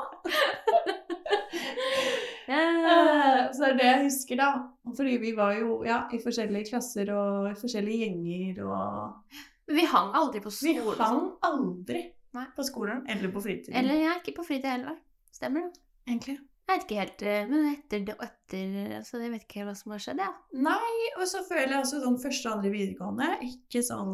Eh, 2.53 3.51
Så 3.53 3.61
det 3.63 3.69
er 3.69 3.77
det 3.79 3.87
jeg 3.87 4.03
husker, 4.07 4.39
da. 4.41 4.49
Fordi 4.97 5.15
vi 5.21 5.31
var 5.37 5.53
jo 5.57 5.77
ja, 5.87 6.01
i 6.13 6.19
forskjellige 6.21 6.69
klasser 6.73 7.09
og 7.15 7.51
i 7.51 7.55
forskjellige 7.59 8.03
gjenger 8.03 8.59
og 8.67 9.39
Men 9.69 9.77
vi 9.79 9.85
hang 9.87 10.09
aldri 10.19 10.41
på 10.43 10.51
skolen. 10.51 10.83
Vi 10.89 10.97
hang 10.99 11.21
aldri. 11.47 12.01
Nei. 12.33 12.47
På 12.57 12.65
skolen 12.65 13.03
eller 13.07 13.31
på 13.31 13.41
fritiden. 13.45 13.75
Eller 13.77 14.01
jeg 14.01 14.09
er 14.11 14.19
ikke 14.19 14.35
på 14.41 14.45
fritid 14.47 14.67
heller. 14.71 14.97
Stemmer 15.33 15.69
det? 15.69 15.79
egentlig. 16.09 16.37
Jeg 16.63 16.79
vet 16.79 16.85
ikke 16.85 16.99
helt, 17.01 17.23
eh, 17.27 17.49
men 17.49 17.65
etter 17.73 18.05
det 18.07 18.13
og 18.15 18.23
etter 18.23 19.01
Så 19.03 19.19
jeg 19.19 19.33
vet 19.33 19.43
ikke 19.43 19.59
helt 19.59 19.69
hva 19.69 19.75
som 19.75 19.91
har 19.93 20.03
skjedd, 20.05 20.21
jeg. 20.23 20.31
Ja. 20.31 20.61
Nei, 20.69 21.09
og 21.17 21.25
så 21.27 21.41
føler 21.43 21.73
jeg 21.73 21.81
altså 21.81 21.99
sånn 22.03 22.21
første 22.23 22.47
og 22.49 22.55
andre 22.57 22.71
videregående 22.71 23.27
Ikke 23.49 23.83
sånn 23.83 24.13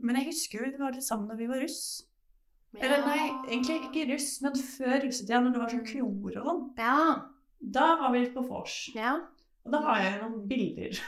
Men 0.00 0.18
jeg 0.20 0.30
husker 0.30 0.62
jo 0.62 0.70
vi 0.70 0.80
var 0.80 0.96
litt 0.96 1.06
sammen 1.06 1.28
da 1.28 1.36
vi 1.38 1.48
var 1.50 1.60
russ. 1.62 1.82
Eller 2.74 3.04
nei, 3.06 3.20
egentlig 3.46 3.76
ikke 3.86 4.06
russ, 4.10 4.30
men 4.42 4.56
før 4.58 4.96
russetida, 5.04 5.38
når 5.44 5.52
det 5.54 5.60
var 5.62 5.70
sånn 5.70 5.84
kroer 5.86 6.38
og 6.40 6.48
sånn. 6.48 6.62
Ja. 6.80 6.96
Da 7.76 7.84
var 8.00 8.10
vi 8.16 8.24
på 8.34 8.42
vors. 8.48 8.78
ja. 8.96 9.14
Og 9.64 9.72
da 9.72 9.80
har 9.86 10.00
jeg 10.02 10.16
noen 10.20 10.42
bilder 10.50 10.98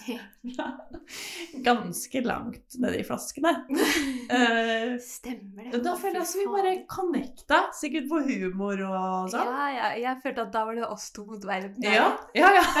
ganske 1.68 2.20
langt 2.24 2.76
nedi 2.82 3.02
flaskene. 3.06 3.52
Uh, 3.70 4.96
Stemmer 5.04 5.70
det. 5.72 5.80
da 5.84 5.94
føler 6.00 6.20
jeg 6.20 6.26
at 6.28 6.36
vi 6.38 6.46
bare 6.54 6.74
connecta, 6.90 7.60
sikkert 7.76 8.08
på 8.10 8.20
humor 8.28 8.82
og 8.88 9.30
sånn. 9.34 9.50
Ja, 9.50 9.66
ja, 9.76 9.90
jeg 10.04 10.22
følte 10.24 10.46
at 10.46 10.52
da 10.54 10.64
var 10.68 10.78
det 10.78 10.86
oss 10.88 11.10
to 11.16 11.24
mot 11.28 11.44
verden. 11.48 11.82
Ja, 11.84 12.10
ja, 12.38 12.52
ja. 12.60 12.64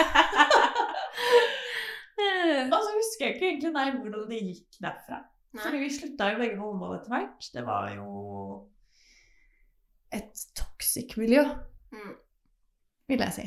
Og 2.20 2.74
så 2.84 2.90
husker 2.92 3.24
jeg 3.26 3.34
ikke 3.36 3.46
egentlig 3.48 3.70
nei, 3.72 3.86
hvordan 3.96 4.26
det 4.28 4.40
gikk 4.44 4.76
derfra. 4.84 5.22
Fordi 5.56 5.78
vi 5.82 5.88
slutta 5.90 6.26
jo 6.30 6.38
begge 6.42 6.56
med 6.58 6.62
håndball 6.66 6.92
etter 6.98 7.14
hvert. 7.14 7.46
Det 7.54 7.62
var 7.66 7.86
jo 7.94 8.08
et 10.14 10.44
toxic 10.58 11.16
miljø, 11.18 11.44
Mm. 11.90 12.12
vil 13.10 13.18
jeg 13.24 13.32
si. 13.34 13.46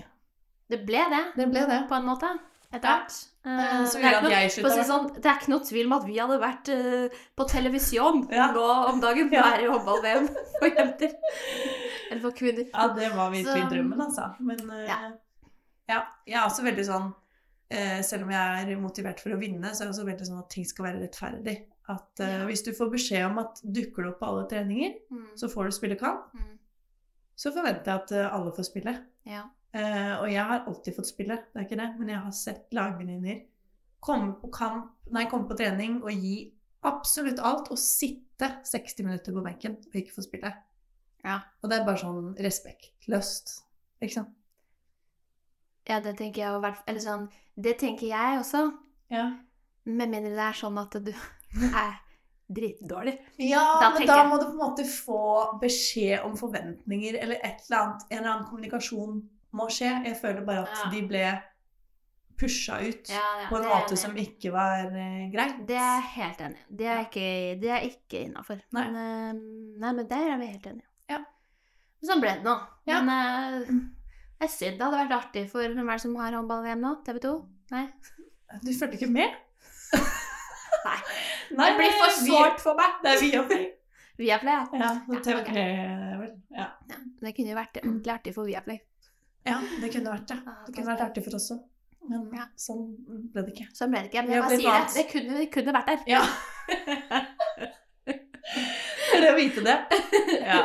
Det 0.73 0.81
ble 0.87 1.03
det, 1.13 1.21
Det 1.37 1.45
ble 1.51 1.61
det. 1.69 1.77
på 1.87 1.95
en 1.95 2.05
måte. 2.09 2.27
Etter 2.73 2.89
hvert. 2.89 3.15
Eh, 3.45 3.57
det, 3.59 4.01
er 4.01 4.21
noe, 4.23 4.83
sånn, 4.87 5.09
det 5.21 5.27
er 5.29 5.35
ikke 5.37 5.51
noe 5.51 5.65
tvil 5.67 5.85
om 5.89 5.95
at 5.99 6.05
vi 6.07 6.15
hadde 6.17 6.37
vært 6.41 6.69
uh, 6.73 7.17
på 7.37 7.45
televisjon 7.51 8.23
Ja. 8.33 8.47
nå 8.55 8.63
om 8.89 9.01
dagen. 9.03 9.29
Ja. 9.35 9.43
Være 9.51 9.65
i 9.67 9.69
håndball-VM 9.69 10.29
for 10.59 10.69
jenter. 10.71 11.11
Eller 12.09 12.21
for 12.23 12.31
kvinner. 12.39 12.65
Ja, 12.71 12.87
det 12.97 13.11
var 13.15 13.29
virkelig 13.33 13.65
Så- 13.65 13.69
drømmen, 13.75 14.01
altså. 14.07 14.29
Men 14.39 14.63
uh, 14.71 14.79
Ja. 14.87 14.97
ja. 15.91 15.99
jeg 16.25 16.39
er 16.39 16.47
også 16.47 16.63
veldig 16.69 16.85
sånn 16.87 17.11
Selv 18.05 18.23
om 18.27 18.29
jeg 18.29 18.65
er 18.69 18.77
motivert 18.77 19.19
for 19.23 19.33
å 19.33 19.37
vinne, 19.41 19.71
så 19.73 19.81
er 19.81 19.87
jeg 19.87 19.93
også 19.95 20.03
veldig 20.05 20.25
sånn 20.27 20.41
at 20.43 20.49
ting 20.53 20.65
skal 20.69 20.85
være 20.85 20.99
rettferdig. 21.01 21.55
At 21.89 22.19
Ja. 22.21 22.43
hvis 22.45 22.61
du 22.67 22.69
får 22.77 22.91
beskjed 22.91 23.25
om 23.25 23.39
at 23.41 23.61
dukker 23.65 24.03
du 24.03 24.09
opp 24.11 24.19
på 24.19 24.27
alle 24.27 24.43
treninger, 24.51 24.91
Mm. 25.09 25.23
så 25.35 25.49
får 25.49 25.65
du 25.65 25.71
spille 25.71 25.95
kamp, 25.97 26.27
Mm. 26.35 26.59
så 27.35 27.49
forventer 27.55 27.85
jeg 27.89 27.95
at 28.03 28.11
alle 28.31 28.51
får 28.53 28.65
spille. 28.69 28.93
Ja. 29.25 29.41
Eh, 29.73 30.13
og 30.19 30.27
jeg 30.29 30.43
har 30.43 30.67
alltid 30.67 30.95
fått 30.95 31.09
spille, 31.09 31.39
det 31.49 31.59
er 31.59 31.65
ikke 31.65 31.79
det, 31.79 31.89
men 31.97 32.11
jeg 32.13 32.21
har 32.21 32.35
sett 32.37 32.75
lagvenninner 32.77 33.41
komme 34.03 34.35
på 34.41 34.49
kamp, 34.53 34.91
nei, 35.15 35.23
komme 35.31 35.47
på 35.47 35.55
trening 35.57 36.01
og 36.03 36.11
gi 36.11 36.51
absolutt 36.83 37.39
alt, 37.39 37.69
og 37.71 37.79
sitte 37.79 38.49
60 38.67 39.05
minutter 39.07 39.33
på 39.35 39.43
benken 39.45 39.77
og 39.79 39.95
ikke 39.95 40.15
få 40.17 40.25
spille. 40.25 40.51
Ja. 41.23 41.37
Og 41.63 41.71
det 41.71 41.77
er 41.79 41.85
bare 41.87 42.01
sånn 42.01 42.33
respektløst, 42.43 43.53
ikke 44.03 44.17
sant? 44.19 44.33
ja, 45.87 45.97
det 46.03 46.13
tenker 46.15 46.41
jeg 46.45 46.59
hvert 46.63 46.85
Eller 46.87 47.03
sånn 47.03 47.23
Det 47.59 47.73
tenker 47.81 48.07
jeg 48.07 48.37
også. 48.39 48.61
Ja, 49.11 49.25
Med 49.83 50.11
mindre 50.11 50.31
det 50.31 50.45
er 50.45 50.55
sånn 50.55 50.77
at 50.79 50.95
du 51.03 51.11
er 51.83 51.97
dritdårlig. 52.53 53.17
ja 53.39 53.63
Da 53.81 53.89
men 53.95 54.07
da 54.07 54.21
må 54.27 54.37
du 54.39 54.45
på 54.45 54.53
en 54.53 54.61
måte 54.61 54.85
få 54.87 55.23
beskjed 55.61 56.23
om 56.27 56.35
forventninger, 56.39 57.17
eller 57.19 57.39
et 57.39 57.63
eller 57.65 57.79
annet, 57.79 58.05
en 58.09 58.17
eller 58.19 58.31
annen 58.33 58.47
kommunikasjon 58.49 59.21
må 59.53 59.67
skje. 59.71 59.89
Jeg 60.07 60.17
føler 60.21 60.45
bare 60.47 60.63
at 60.67 60.77
Ja. 60.83 60.89
de 60.93 61.01
ble 61.07 61.23
pusha 62.39 62.79
ut 62.81 63.09
Ja, 63.13 63.21
ja, 63.43 63.47
på 63.49 63.59
en 63.59 63.67
måte 63.69 63.95
som 63.99 64.15
ikke 64.17 64.51
var 64.51 64.87
uh, 64.89 65.31
greit. 65.31 65.59
Det 65.67 65.77
er 65.77 65.99
jeg 65.99 66.07
helt 66.15 66.41
enig 66.47 66.57
i. 66.63 66.75
Det 66.81 66.87
er 66.89 67.03
ikke, 67.05 67.27
det 67.61 67.69
er 67.75 67.85
ikke 67.87 68.23
innafor. 68.27 68.63
Nei. 68.73 68.85
Men, 68.89 68.95
eh, 68.97 69.77
nei, 69.83 69.91
men 69.99 70.07
der 70.09 70.31
er 70.33 70.37
vi 70.41 70.47
helt 70.49 70.65
enige. 70.71 70.87
Ja. 71.13 71.19
Sånn 72.03 72.19
ble 72.23 72.33
det 72.39 72.43
nå. 72.47 72.55
Men 72.89 73.11
uh, 73.13 73.69
er 74.43 74.49
synd. 74.51 74.79
Det 74.79 74.87
hadde 74.87 75.03
vært 75.05 75.15
artig 75.19 75.45
for 75.51 75.61
Hvem 75.77 75.89
er 75.89 75.93
det 76.01 76.01
som 76.03 76.15
har 76.19 76.33
håndball-VM 76.35 76.81
nå? 76.83 76.95
TV 77.05 77.19
2? 77.23 77.33
Nei? 77.71 77.85
Du 78.65 78.73
følte 78.73 78.97
ikke 78.97 79.11
med? 79.13 79.37
Nei. 80.87 80.97
Nei, 81.57 81.69
det 81.69 81.77
blir 81.77 81.95
for 82.01 82.17
sårt 82.17 82.59
for 82.65 82.75
meg. 82.81 82.97
Det 83.05 83.13
er 83.13 83.21
Viaplay. 83.23 83.69
Viaplay, 84.23 84.57
ja. 84.57 84.65
Ja, 84.81 84.89
Ja, 85.13 85.21
TV3 85.25 85.37
ok. 85.39 85.53
vel. 86.23 86.33
Ja. 86.57 86.65
ja. 86.89 86.97
Det 87.21 87.31
kunne 87.37 87.53
jo 87.53 87.57
vært 87.61 87.79
ordentlig 87.83 88.13
artig 88.17 88.33
for 88.35 88.49
Viaplay. 88.49 88.81
Ja, 89.45 89.59
det 89.81 89.91
kunne 89.93 90.11
vært 90.13 90.27
det. 90.27 90.37
Det 90.67 90.75
kunne 90.75 90.91
vært 90.95 91.05
artig 91.09 91.23
for 91.25 91.35
oss 91.35 91.51
òg. 91.51 91.61
Men 92.09 92.29
Ja. 92.35 92.45
sånn 92.59 92.95
ble 93.31 93.41
det 93.43 93.53
ikke. 93.55 93.67
Sånn 93.73 93.91
ble 93.91 94.01
det 94.03 94.09
ikke. 94.11 94.23
Men 94.27 94.33
jeg 94.33 94.41
bare 94.43 94.57
sier 94.59 94.71
det. 94.71 94.93
Det 94.97 95.05
kunne, 95.11 95.37
det 95.39 95.51
kunne 95.51 95.73
vært 95.73 95.87
der. 95.87 95.99
Ja. 96.07 96.23
Det 98.03 99.21
er 99.29 99.31
å 99.31 99.37
vite 99.37 99.61
det. 99.63 99.75
Ja. 100.43 100.59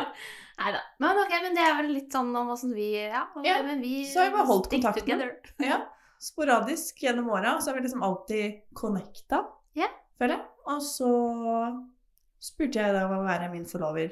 Nei 0.59 0.71
da. 0.75 0.81
Men 0.99 1.21
ok, 1.23 1.35
men 1.45 1.55
det 1.55 1.63
er 1.63 1.77
vel 1.79 1.93
litt 1.95 2.11
sånn 2.15 2.33
om 2.37 2.49
åssen 2.51 2.73
vi 2.75 2.89
Ja, 2.97 3.21
Ja, 3.47 3.61
men 3.63 3.81
vi 3.85 4.01
så 4.11 4.25
har 4.25 4.31
vi 4.33 4.37
bare 4.39 4.49
holdt 4.49 4.71
kontakten. 4.73 5.23
ja. 5.63 5.79
Sporadisk 6.19 6.99
gjennom 7.05 7.29
åra, 7.31 7.61
så 7.63 7.71
har 7.71 7.77
vi 7.79 7.85
liksom 7.87 8.03
alltid 8.03 8.57
connecta, 8.75 9.45
Ja. 9.79 9.87
føler 10.19 10.35
jeg. 10.35 10.47
Og 10.67 10.81
så 10.83 11.11
spurte 12.43 12.75
jeg 12.83 12.93
deg 12.97 13.05
om 13.07 13.21
å 13.21 13.27
være 13.29 13.51
min 13.53 13.65
forlover 13.65 14.11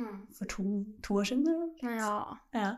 Mm. 0.00 0.26
for 0.32 0.46
to, 0.46 0.62
to 1.02 1.14
år 1.20 1.24
siden. 1.28 1.74
Ja. 1.82 2.36
Ja. 2.54 2.76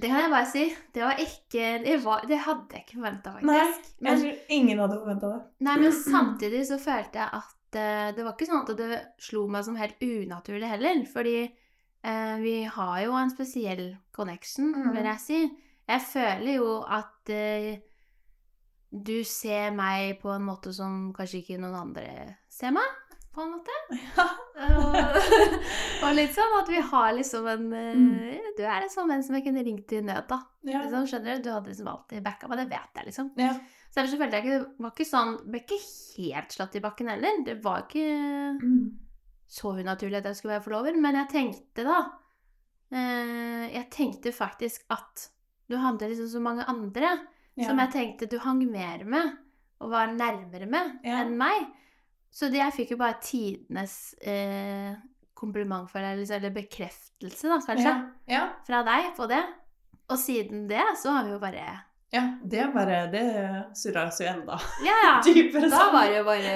Det 0.00 0.08
kan 0.08 0.22
jeg 0.22 0.32
bare 0.32 0.48
si. 0.48 0.66
Det 0.94 1.02
var 1.04 1.22
ikke 1.22 1.64
Det, 1.84 1.96
var, 2.04 2.26
det 2.28 2.38
hadde 2.46 2.76
jeg 2.76 2.84
ikke 2.86 2.98
forventa, 2.98 3.32
faktisk. 3.36 3.48
Nei, 3.50 4.10
jeg 4.10 4.20
men, 4.20 4.36
ingen 4.58 4.82
hadde 4.84 5.00
forventa 5.00 5.32
det. 5.34 5.40
nei, 5.66 5.74
men 5.82 5.96
samtidig 5.96 6.62
så 6.68 6.78
følte 6.80 7.20
jeg 7.20 7.40
at 7.40 7.80
uh, 7.80 8.06
det 8.16 8.24
var 8.24 8.36
ikke 8.36 8.48
sånn 8.50 8.64
at 8.64 8.72
det 8.78 9.00
slo 9.22 9.44
meg 9.52 9.66
som 9.66 9.78
helt 9.80 10.00
unaturlig 10.06 10.70
heller. 10.70 11.04
Fordi 11.10 11.36
uh, 11.44 12.36
vi 12.40 12.56
har 12.78 12.96
jo 13.04 13.18
en 13.20 13.34
spesiell 13.34 13.84
connection, 14.16 14.72
mm. 14.72 14.90
vil 14.96 15.10
jeg 15.12 15.24
si. 15.26 15.42
Jeg 15.90 16.06
føler 16.06 16.52
jo 16.56 16.74
at 16.86 17.34
uh, 17.34 17.70
du 18.90 19.20
ser 19.26 19.70
meg 19.74 20.18
på 20.22 20.32
en 20.34 20.46
måte 20.48 20.72
som 20.74 21.10
kanskje 21.14 21.44
ikke 21.44 21.60
noen 21.62 21.78
andre 21.84 22.06
ser 22.50 22.74
meg, 22.74 22.99
på 23.34 23.42
en 23.44 23.50
måte. 23.54 23.74
Og, 24.60 24.96
og 26.04 26.14
litt 26.16 26.32
sånn 26.34 26.56
at 26.60 26.70
vi 26.72 26.80
har 26.92 27.12
liksom 27.16 27.46
en 27.52 27.66
eh, 27.72 27.90
Mm. 28.00 28.48
Du 28.58 28.62
er 28.66 28.82
en 28.84 28.90
sånn 28.92 29.08
venn 29.08 29.22
som 29.24 29.36
jeg 29.38 29.44
kunne 29.46 29.62
ringt 29.64 29.92
i 29.96 30.00
nød, 30.04 30.26
da. 30.28 30.40
Ja. 30.66 30.80
Liksom, 30.82 31.06
skjønner 31.08 31.36
du? 31.38 31.44
Du 31.46 31.50
hadde 31.54 31.70
liksom 31.72 31.88
alltid 31.88 32.24
backa 32.26 32.48
meg, 32.50 32.58
det 32.60 32.66
vet 32.74 32.98
jeg, 32.98 33.06
liksom. 33.08 33.30
Ja. 33.40 33.52
Så 33.90 34.04
så 34.06 34.18
følte 34.20 34.38
jeg 34.38 34.44
ikke 34.46 34.58
Det 34.60 34.84
var 34.84 34.90
ikke 34.94 35.06
sånn 35.08 35.30
Ble 35.50 35.60
ikke 35.64 35.78
helt 36.18 36.52
slått 36.54 36.76
i 36.78 36.82
bakken 36.84 37.08
heller. 37.10 37.40
Det 37.46 37.56
var 37.64 37.86
ikke 37.86 38.04
Mm. 38.60 38.98
så 39.50 39.72
unaturlig 39.80 40.18
at 40.20 40.28
jeg 40.30 40.36
skulle 40.38 40.54
være 40.58 40.62
forlover, 40.68 40.96
men 41.00 41.16
jeg 41.18 41.30
tenkte 41.32 41.84
da 41.88 41.96
eh, 42.92 43.66
Jeg 43.74 43.86
tenkte 43.94 44.32
faktisk 44.34 44.84
at 44.94 45.28
du 45.70 45.76
hadde 45.78 46.08
liksom 46.10 46.28
så 46.32 46.40
mange 46.42 46.64
andre 46.66 47.10
Ja. 47.56 47.66
som 47.68 47.78
jeg 47.78 47.90
tenkte 47.92 48.28
du 48.30 48.38
hang 48.42 48.62
mer 48.70 49.04
med 49.04 49.36
og 49.80 49.90
var 49.90 50.06
nærmere 50.14 50.66
med 50.68 50.98
Ja. 51.04 51.22
enn 51.24 51.36
meg. 51.38 51.66
Så 52.30 52.48
det, 52.50 52.60
jeg 52.62 52.74
fikk 52.76 52.92
jo 52.94 53.00
bare 53.00 53.18
tidenes 53.24 53.94
eh, 54.22 54.94
kompliment 55.34 55.88
for 55.90 56.04
liksom, 56.04 56.36
eller 56.36 56.52
bekreftelse, 56.54 57.48
da, 57.50 57.58
kanskje, 57.66 57.90
Ja. 57.90 58.02
ja. 58.30 58.42
fra 58.66 58.82
deg 58.86 59.12
på 59.16 59.26
det. 59.30 59.40
Og 60.10 60.18
siden 60.18 60.66
det 60.70 60.82
så 60.98 61.12
har 61.14 61.24
vi 61.26 61.34
jo 61.34 61.38
bare 61.42 61.64
Ja, 62.10 62.22
det 62.42 62.58
er 62.58 62.72
bare 62.74 62.96
Det 63.12 63.20
surra 63.78 64.08
oss 64.08 64.18
jo 64.18 64.26
enda 64.26 64.56
Ja, 64.82 64.96
ja. 65.04 65.12
dypere 65.26 65.68
Da 65.70 65.84
var 65.94 66.08
det 66.10 66.16
jo 66.18 66.24
bare 66.26 66.54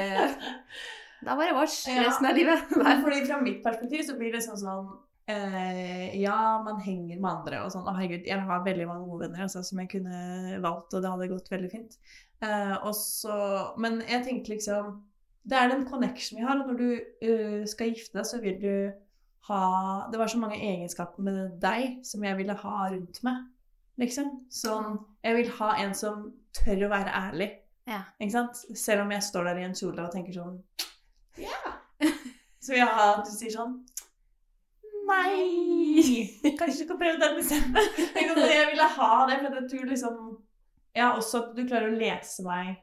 Da 1.22 1.36
var 1.38 1.46
det 1.46 1.54
vårs 1.54 1.76
resten 1.86 2.26
av 2.26 2.34
livet. 2.34 2.64
Fordi 2.74 3.20
fra 3.28 3.38
mitt 3.40 3.62
perspektiv 3.62 4.02
så 4.08 4.16
blir 4.18 4.34
det 4.34 4.42
sånn 4.42 4.58
sånn 4.58 4.90
eh, 5.30 6.18
Ja, 6.18 6.58
man 6.66 6.82
henger 6.82 7.20
med 7.22 7.30
andre 7.30 7.62
og 7.64 7.70
sånn. 7.72 7.86
Å, 7.86 7.94
herregud, 7.96 8.26
jeg 8.26 8.42
har 8.50 8.66
veldig 8.66 8.88
mange 8.90 9.06
gode 9.08 9.28
venner 9.28 9.46
altså, 9.46 9.62
som 9.64 9.78
jeg 9.80 9.92
kunne 9.94 10.58
valgt, 10.66 10.92
og 10.92 11.00
det 11.06 11.12
hadde 11.14 11.30
gått 11.30 11.48
veldig 11.54 11.70
fint. 11.72 11.96
Eh, 12.44 12.74
også, 12.90 13.38
Men 13.80 14.02
jeg 14.02 14.26
tenkte 14.26 14.56
liksom 14.56 14.98
Det 15.44 15.56
er 15.58 15.68
den 15.68 15.84
connection 15.88 16.38
vi 16.38 16.44
har, 16.46 16.60
og 16.60 16.70
når 16.70 16.78
du 16.80 16.90
uh, 17.28 17.64
skal 17.68 17.92
gifte 17.92 18.18
deg, 18.18 18.28
så 18.28 18.40
vil 18.40 18.60
du 18.62 18.76
ha 19.44 19.64
Det 20.08 20.16
var 20.16 20.30
så 20.32 20.38
mange 20.40 20.56
egenskaper 20.56 21.20
med 21.22 21.58
deg 21.60 21.98
som 22.06 22.22
jeg 22.24 22.38
ville 22.38 22.54
ha 22.56 22.76
rundt 22.94 23.20
meg, 23.26 23.42
liksom. 24.00 24.30
Sånn 24.48 24.96
Jeg 25.24 25.36
vil 25.36 25.50
ha 25.58 25.74
en 25.82 25.92
som 25.98 26.30
tør 26.56 26.86
å 26.86 26.92
være 26.94 27.12
ærlig. 27.12 27.50
Ja. 27.84 28.00
Ikke 28.16 28.32
sant? 28.32 28.62
Selv 28.78 29.04
om 29.04 29.12
jeg 29.12 29.26
står 29.26 29.50
der 29.50 29.60
i 29.60 29.66
en 29.66 29.76
kjole 29.76 30.06
og 30.06 30.14
tenker 30.14 30.32
sånn 30.32 30.56
Ja! 31.40 31.74
Så 32.64 32.72
vil 32.72 32.80
jeg 32.80 32.96
ha 32.96 33.10
at 33.18 33.26
du 33.28 33.34
sier 33.34 33.52
sånn 33.52 33.76
Nei! 35.04 36.24
Kanskje 36.58 36.86
du 36.86 36.94
kan 36.94 37.00
prøve 37.02 37.20
den 37.20 37.42
isteden? 37.42 37.76
Jeg 38.16 38.70
ville 38.70 38.88
ha 38.96 39.10
det, 39.28 39.38
for 39.42 39.58
jeg 39.58 39.68
tror 39.74 39.90
liksom 39.90 40.18
Ja, 40.96 41.10
også 41.10 41.42
at 41.42 41.52
du 41.56 41.64
klarer 41.66 41.90
å 41.90 41.98
lese 41.98 42.44
meg. 42.46 42.78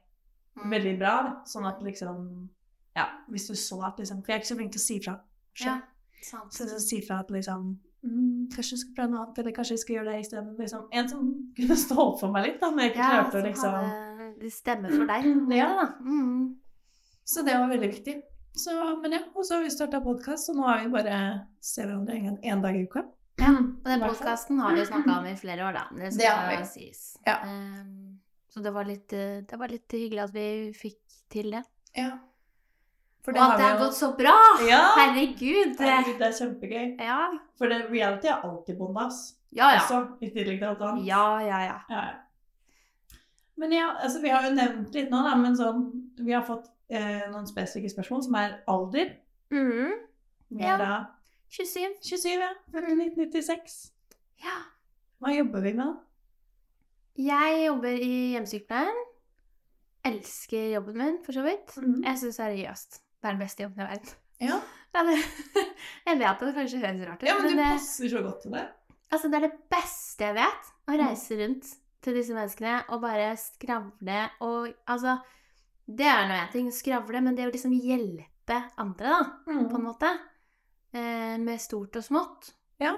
Veldig 0.56 0.98
bra. 1.00 1.14
da. 1.28 1.36
Sånn 1.46 1.68
at 1.70 1.82
liksom 1.84 2.50
Ja, 2.96 3.06
hvis 3.32 3.48
du 3.48 3.56
så 3.56 3.80
at 3.88 4.00
liksom 4.00 4.20
For 4.22 4.34
jeg 4.34 4.40
er 4.40 4.44
ikke 4.44 4.52
så 4.52 4.60
flink 4.60 4.74
til 4.76 4.82
å 4.82 4.88
si 4.88 5.00
fra. 5.00 5.16
Ja, 5.62 5.78
sant. 6.24 6.54
Så 6.54 6.68
si 6.84 7.02
fra 7.06 7.22
at 7.24 7.32
liksom 7.32 7.78
mm, 8.04 8.50
Kanskje 8.56 8.76
du 8.76 8.82
skal 8.84 8.96
prøve 8.98 9.12
noe 9.14 9.22
annet, 9.26 9.38
eller 9.44 9.56
kanskje 9.56 9.78
jeg 9.78 9.84
skal 9.86 9.96
gjøre 9.96 10.12
det 10.12 10.26
isteden. 10.26 10.56
Liksom, 10.60 10.88
en 10.92 11.10
som 11.12 11.30
kunne 11.58 11.78
stå 11.86 12.00
opp 12.04 12.20
for 12.20 12.34
meg 12.36 12.50
litt, 12.50 12.60
da, 12.64 12.72
men 12.72 12.86
jeg 12.86 12.96
ikke 12.96 13.06
Ja, 13.06 13.14
klarte 13.14 13.38
å 13.38 13.42
som 13.42 13.48
liksom 13.50 13.78
hadde 13.78 14.52
stemme 14.58 14.92
for 14.92 15.14
deg. 15.14 15.32
Ja. 15.62 15.72
Da. 15.80 15.88
Mm. 16.04 16.44
Så 17.32 17.46
det 17.48 17.56
var 17.56 17.72
veldig 17.72 17.92
viktig. 17.94 18.22
Så, 18.58 18.74
men 19.00 19.16
ja, 19.16 19.22
og 19.32 19.46
så 19.48 19.56
har 19.56 19.64
vi 19.64 19.72
starta 19.72 20.02
podkast, 20.04 20.50
og 20.52 20.58
nå 20.60 20.68
har 20.68 20.82
vi 20.84 20.92
bare 20.92 21.18
ser 21.64 21.88
hverandre 21.88 22.18
en, 22.20 22.40
en 22.44 22.64
dag 22.64 22.76
i 22.76 22.84
uka. 22.84 23.06
Ja, 23.40 23.54
og 23.56 23.88
den 23.88 24.04
podkasten 24.04 24.60
har 24.60 24.76
vi 24.76 24.84
snakka 24.86 25.20
om 25.20 25.28
i 25.30 25.36
flere 25.40 25.66
år, 25.70 25.78
da. 25.78 25.86
Det 25.96 26.12
skal 26.14 26.50
det 26.52 26.66
sies. 26.70 27.06
Ja. 27.26 27.38
Ehm, 27.48 28.20
så 28.52 28.64
det 28.64 28.74
var, 28.76 28.88
litt, 28.88 29.14
eh, 29.16 29.40
det 29.48 29.60
var 29.60 29.72
litt 29.72 29.96
hyggelig 29.96 30.26
at 30.26 30.34
vi 30.36 30.48
fikk 30.76 31.20
til 31.32 31.54
det. 31.56 31.64
Ja. 31.96 32.12
For 33.22 33.38
og 33.38 33.44
at 33.44 33.60
det 33.60 33.68
har 33.68 33.78
gått 33.80 33.96
så 33.96 34.10
bra! 34.18 34.34
Ja! 34.66 34.82
Herregud! 34.98 35.78
Herregud, 35.78 36.18
det 36.18 36.28
er 36.28 36.36
kjempegøy. 36.40 36.88
Ja. 37.06 37.20
For 37.60 37.70
det, 37.72 37.84
reality 37.92 38.32
er 38.32 38.44
alltid 38.48 38.80
bondas. 38.80 39.22
Ja, 39.54 39.70
ja. 39.76 39.84
Også, 39.84 40.02
i 40.26 40.32
tillegg 40.34 40.60
til 40.60 40.68
alt 40.72 40.84
annet. 40.88 41.06
Ja, 41.06 41.26
ja, 41.46 41.62
ja. 41.68 41.80
Ja, 41.92 42.04
ja. 42.10 43.18
Men 43.62 43.76
ja, 43.76 43.88
altså 44.02 44.22
vi 44.24 44.32
har 44.34 44.48
jo 44.48 44.56
nevnt 44.56 44.96
litt 44.98 45.12
nå, 45.14 45.20
da, 45.22 45.36
men 45.38 45.54
sånn 45.60 45.84
Vi 46.18 46.34
har 46.34 46.42
fått 46.48 46.72
eh, 46.90 47.28
noen 47.30 47.46
spesifikke 47.46 47.92
spørsmål, 47.94 48.24
som 48.26 48.38
er 48.40 48.56
alder. 48.72 49.12
Mm. 49.54 50.00
Ja. 50.58 50.78
da 50.82 50.94
27. 51.52 52.00
27, 52.02 52.40
ja. 52.40 52.54
1996. 52.74 53.92
Ja. 54.42 54.56
Hva 55.22 55.36
jobber 55.36 55.62
vi 55.68 55.76
med, 55.76 55.92
da? 55.92 56.11
Jeg 57.18 57.66
jobber 57.68 57.98
i 58.02 58.12
hjemmesykepleien. 58.34 59.00
Elsker 60.08 60.72
jobben 60.74 60.98
min, 60.98 61.18
for 61.26 61.36
så 61.36 61.44
vidt. 61.46 61.74
Mhm. 61.78 62.04
Jeg 62.08 62.18
syns 62.22 62.40
seriøst 62.42 63.02
det 63.22 63.28
er 63.30 63.36
den 63.36 63.42
beste 63.44 63.62
jobben 63.64 63.84
i 63.84 63.86
verden. 63.86 64.14
Ja. 64.42 64.56
Jeg 66.08 66.18
vet 66.18 66.26
at 66.32 66.40
det 66.42 66.56
kanskje 66.56 66.80
høres 66.82 67.04
rart 67.08 67.22
ut, 67.22 67.28
ja, 67.28 67.36
men 67.38 67.44
men 67.46 67.52
du 67.58 67.62
det, 67.62 67.68
passer 67.78 68.10
så 68.10 68.22
godt 68.26 68.42
til 68.42 68.52
det. 68.56 68.64
altså, 69.14 69.28
det 69.30 69.38
er 69.38 69.46
det 69.46 69.60
beste 69.72 70.26
jeg 70.26 70.36
vet. 70.36 70.72
Å 70.88 70.92
Mm. 70.92 71.00
reise 71.06 71.38
rundt 71.40 71.70
til 72.02 72.14
disse 72.18 72.34
menneskene 72.34 72.74
og 72.90 73.02
bare 73.02 73.30
skravle 73.38 74.24
og 74.42 74.74
Altså, 74.90 75.14
det 75.88 76.08
er 76.10 76.26
nå 76.28 76.34
én 76.42 76.52
ting, 76.52 76.72
skravle, 76.74 77.22
men 77.22 77.36
det 77.38 77.46
å 77.48 77.52
liksom 77.54 77.72
hjelpe 77.78 78.58
andre, 78.78 79.14
da, 79.14 79.24
på 79.46 79.78
en 79.78 79.86
måte. 79.86 80.10
Eh, 80.94 81.38
med 81.38 81.62
stort 81.62 81.96
og 81.96 82.04
smått. 82.04 82.52
Ja. 82.82 82.96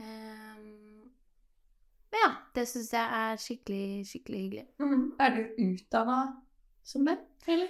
Eh, 0.00 0.49
ja, 2.14 2.28
det 2.56 2.64
syns 2.68 2.90
jeg 2.94 3.18
er 3.20 3.36
skikkelig, 3.40 4.06
skikkelig 4.08 4.40
hyggelig. 4.44 4.64
Mm. 4.82 5.04
Er 5.22 5.36
du 5.36 5.42
utdanna 5.66 6.16
som 6.82 7.04
det, 7.06 7.18
eller? 7.46 7.68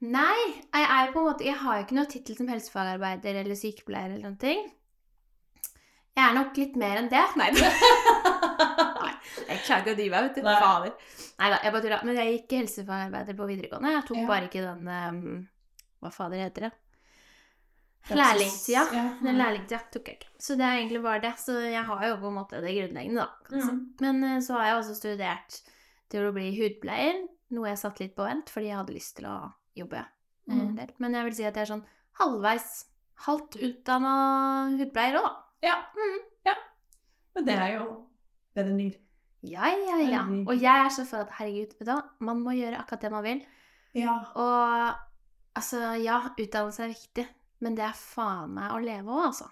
Nei, 0.00 0.36
jeg 0.72 0.86
er 0.88 1.10
på 1.12 1.20
en 1.20 1.26
måte 1.28 1.44
Jeg 1.44 1.58
har 1.60 1.76
jo 1.76 1.84
ikke 1.84 1.96
noe 1.98 2.08
tittel 2.08 2.36
som 2.38 2.48
helsefagarbeider 2.48 3.36
eller 3.42 3.56
sykepleier 3.58 4.14
eller 4.14 4.30
noen 4.30 4.38
ting. 4.40 4.62
Jeg 6.16 6.24
er 6.24 6.36
nok 6.36 6.56
litt 6.56 6.76
mer 6.80 7.00
enn 7.02 7.10
det. 7.12 7.20
Nei, 7.40 7.50
Nei 9.04 9.12
jeg 9.50 9.60
klarer 9.66 9.82
ikke 9.84 9.92
å 9.94 9.98
dy 9.98 10.06
meg, 10.12 10.24
vet 10.28 10.38
du. 10.40 10.42
Nei. 10.46 10.56
Fader. 10.60 10.94
Nei 11.40 11.50
da, 11.52 11.58
jeg 11.64 11.74
bare 11.74 11.84
tulla. 11.84 11.98
Men 12.08 12.20
jeg 12.20 12.34
gikk 12.36 12.54
helsefagarbeider 12.60 13.36
på 13.38 13.48
videregående. 13.50 13.92
Jeg 13.96 14.06
tok 14.08 14.20
Ja. 14.22 14.26
bare 14.32 14.48
ikke 14.48 14.64
den 14.64 14.88
um, 14.88 15.48
Hva 16.00 16.12
fader 16.14 16.42
heter 16.44 16.68
det? 16.68 16.72
Praksis. 18.00 18.16
Lærlingstida. 18.18 18.82
Ja. 18.96 19.02
Den 19.22 19.36
lærlingtida 19.38 19.78
tok 19.92 20.06
jeg 20.08 20.16
ikke. 20.20 20.30
Så 20.40 20.56
det 20.58 20.64
er 20.66 20.78
egentlig 20.80 21.02
bare 21.04 21.20
det. 21.20 21.32
Så 21.38 21.52
jeg 21.60 21.82
har 21.84 22.06
jo 22.08 22.16
på 22.22 22.28
en 22.30 22.34
måte 22.38 22.60
det 22.64 22.72
grunnleggende, 22.76 23.26
da. 23.26 23.56
Mhm. 23.56 23.80
Men 24.00 24.24
eh, 24.24 24.40
så 24.40 24.56
har 24.56 24.64
jeg 24.70 24.76
også 24.80 24.94
studert 24.98 25.60
til 26.10 26.26
å 26.26 26.32
bli 26.34 26.48
hudpleier, 26.56 27.20
noe 27.54 27.68
jeg 27.68 27.78
satte 27.78 28.00
litt 28.04 28.16
på 28.16 28.24
vent 28.26 28.50
fordi 28.50 28.66
jeg 28.70 28.76
hadde 28.80 28.94
lyst 28.96 29.16
til 29.18 29.26
å 29.30 29.36
jobbe 29.78 30.00
eh, 30.00 30.06
en 30.54 30.64
Mhm. 30.70 30.76
del. 30.76 30.94
Men 30.98 31.14
jeg 31.14 31.24
vil 31.28 31.34
si 31.34 31.44
at 31.44 31.54
jeg 31.54 31.62
er 31.68 31.72
sånn 31.74 31.84
halvveis 32.20 32.70
halvt 33.26 33.56
utdanna 33.60 34.14
hudpleier 34.80 35.20
òg, 35.20 35.28
da. 35.28 35.36
Ja. 35.62 35.76
Mm. 35.94 36.18
ja. 36.46 36.54
Men 37.34 37.44
det 37.46 37.54
er 37.58 37.72
jo 37.78 37.86
bedre 38.56 38.70
enn 38.72 38.76
nyr. 38.80 38.96
Ja, 39.42 39.68
ja, 39.72 39.96
ja. 40.04 40.22
Og 40.48 40.56
jeg 40.60 40.84
er 40.86 40.88
så 40.92 41.04
for 41.08 41.22
at 41.24 41.30
herregud, 41.38 41.76
vet 41.78 41.86
du 41.86 41.92
hva, 41.92 42.02
man 42.20 42.40
må 42.44 42.52
gjøre 42.56 42.80
akkurat 42.80 43.00
det 43.06 43.10
man 43.12 43.22
vil. 43.24 43.44
Ja. 43.94 44.16
Og 44.34 44.96
altså, 45.56 45.80
ja, 46.02 46.18
utdannelse 46.36 46.82
er 46.84 46.88
viktig, 46.92 47.26
men 47.60 47.74
det 47.76 47.84
er 47.84 47.92
faen 47.96 48.54
meg 48.54 48.70
å 48.72 48.78
leve 48.84 49.08
òg, 49.10 49.24
altså. 49.30 49.48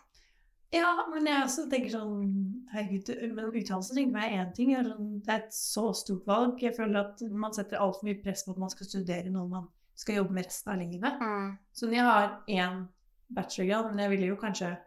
Ja, 0.73 0.91
men 1.09 1.25
jeg 1.25 1.43
også 1.47 1.63
tenker 1.71 1.91
sånn 1.95 2.67
Herregud, 2.75 3.09
men 3.35 3.47
uttalelsen 3.57 3.97
tenker 3.97 4.13
meg 4.13 4.33
én 4.33 4.55
ting. 4.55 4.71
sånn- 4.77 5.23
Det 5.25 5.29
er 5.33 5.39
et 5.47 5.53
så 5.53 5.95
stort 5.97 6.27
valg. 6.27 6.61
Jeg 6.61 6.77
føler 6.77 7.01
at 7.09 7.23
man 7.31 7.53
setter 7.55 7.79
altfor 7.79 8.05
mye 8.05 8.23
press 8.23 8.45
på 8.45 8.51
at 8.53 8.59
man 8.59 8.69
skal 8.71 8.87
studere 8.87 9.31
noe 9.31 9.49
man 9.49 9.69
skal 9.97 10.17
jobbe 10.17 10.31
med 10.33 10.45
resten 10.45 10.73
av 10.73 10.79
livet. 10.79 11.19
Mm. 11.21 11.59
Så 11.73 11.87
når 11.87 11.93
jeg 11.95 12.05
har 12.05 12.43
én 12.49 12.89
bachelorgrad, 13.35 13.89
men 13.95 13.99
jeg 13.99 14.11
ville 14.11 14.27
jo 14.29 14.37
kanskje 14.37 14.79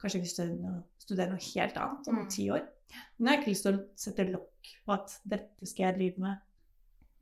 kanskje 0.00 0.20
ikke 0.20 0.82
studere, 0.98 1.30
noe 1.30 1.38
helt 1.54 1.74
annet 1.76 2.08
om 2.08 2.16
Mm. 2.18 2.28
ti 2.30 2.48
år. 2.50 2.66
Men 3.18 3.26
jeg 3.28 3.36
har 3.36 3.42
ikke 3.44 3.50
lyst 3.50 3.62
til 3.62 3.78
å 3.78 3.86
sette 3.96 4.32
lokk 4.32 4.76
på 4.86 4.92
at 4.94 5.20
dette 5.26 5.66
skal 5.66 5.86
jeg 5.86 5.94
drive 5.96 6.18
med 6.18 6.38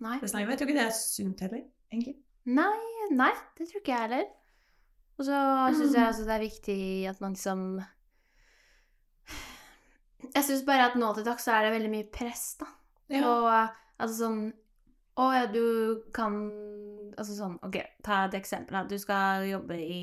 Nei. 0.01 0.19
resten 0.21 0.41
av 0.41 0.47
livet. 0.47 0.59
Jeg 0.59 0.59
tror 0.59 0.69
ikke 0.69 0.81
det 0.81 0.87
er 0.87 0.91
sunt 0.91 1.41
heller, 1.41 1.63
egentlig. 1.93 2.17
Nei, 2.47 3.09
nei, 3.11 3.33
det 3.59 3.69
tror 3.69 3.81
ikke 3.81 3.93
jeg 3.93 4.11
heller. 4.11 4.25
Og 5.19 5.25
så 5.25 5.37
syns 5.79 5.95
jeg 5.97 6.09
også 6.11 6.25
det 6.29 6.35
er 6.37 6.45
viktig 6.45 6.81
at 7.11 7.21
man 7.25 7.33
liksom 7.37 7.63
Jeg 10.35 10.45
syns 10.45 10.65
bare 10.67 10.89
at 10.91 10.97
nå 10.99 11.09
til 11.17 11.25
dags 11.27 11.45
så 11.47 11.55
er 11.57 11.67
det 11.67 11.75
veldig 11.77 11.91
mye 11.93 12.09
press, 12.13 12.57
da. 12.61 12.69
Ja. 13.13 13.23
Og 13.29 13.47
altså 14.03 14.17
sånn 14.19 14.41
Å 15.23 15.27
ja, 15.33 15.45
du 15.49 15.63
kan 16.15 16.35
Altså 17.17 17.37
sånn 17.39 17.55
Ok, 17.65 17.79
ta 18.05 18.25
et 18.27 18.35
eksempel. 18.37 18.77
da. 18.77 18.83
Du 18.91 18.99
skal 19.01 19.47
jobbe 19.49 19.79
i 19.81 20.03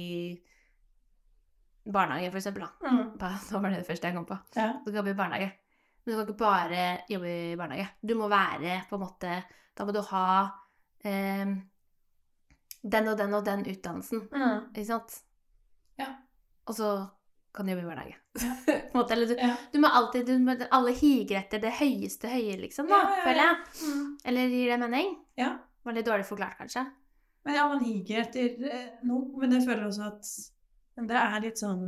barnehage, 1.84 2.30
for 2.32 2.40
eksempel. 2.40 2.64
Da. 2.64 2.90
Mm. 2.90 3.10
Bare- 3.20 3.60
var 3.62 3.70
det 3.70 3.82
det 3.84 3.88
første 3.90 4.08
jeg 4.08 4.16
kom 4.16 4.26
på. 4.26 4.38
ja. 4.56 4.70
Du 4.80 4.88
skal 4.90 4.96
jobbe 5.02 5.12
i 5.12 5.20
barnehage. 5.20 5.52
Men 6.06 6.14
du 6.14 6.18
kan 6.18 6.26
ikke 6.28 6.40
bare 6.40 6.86
jobbe 7.12 7.34
i 7.52 7.56
barnehage. 7.60 7.90
Du 8.02 8.16
må 8.16 8.30
være 8.32 8.80
på 8.90 8.96
en 8.98 9.04
måte 9.04 9.36
Da 9.78 9.86
må 9.86 9.92
du 9.94 10.02
ha 10.02 10.26
eh, 11.06 11.46
den 12.84 13.08
og 13.08 13.18
den 13.18 13.34
og 13.34 13.46
den 13.48 13.64
utdannelsen. 13.72 14.26
Mm. 14.32 14.70
Ikke 14.74 14.86
sant? 14.90 15.20
Ja. 16.00 16.10
Og 16.68 16.76
så 16.78 16.90
kan 17.54 17.68
du 17.68 17.74
jobbe 17.74 17.84
i 17.84 17.90
hverdagen. 17.90 18.18
Ja. 18.42 19.04
eller 19.14 19.30
du, 19.30 19.36
Ja. 19.38 19.54
du 19.72 19.78
må 19.80 19.88
alltid 19.94 20.26
du 20.28 20.38
må, 20.42 20.56
Alle 20.74 20.94
higer 20.98 21.40
etter 21.44 21.62
det 21.62 21.72
høyeste 21.80 22.32
høye, 22.32 22.58
liksom, 22.64 22.88
da, 22.90 23.04
føler 23.24 23.44
jeg. 23.44 23.56
Mm. 23.86 24.10
Eller 24.26 24.56
gir 24.58 24.74
det 24.74 24.80
mening? 24.88 25.16
ja. 25.38 25.54
Var 25.84 25.98
litt 25.98 26.08
dårlig 26.08 26.24
forklart, 26.24 26.56
kanskje? 26.56 26.86
Men 27.44 27.56
ja, 27.58 27.66
man 27.68 27.82
higer 27.84 28.22
etter 28.22 28.54
eh, 28.72 28.86
noe, 29.04 29.26
men 29.42 29.52
jeg 29.52 29.66
føler 29.66 29.90
også 29.90 30.06
at 30.08 30.30
det 31.10 31.18
er 31.20 31.42
litt 31.44 31.60
sånn 31.60 31.82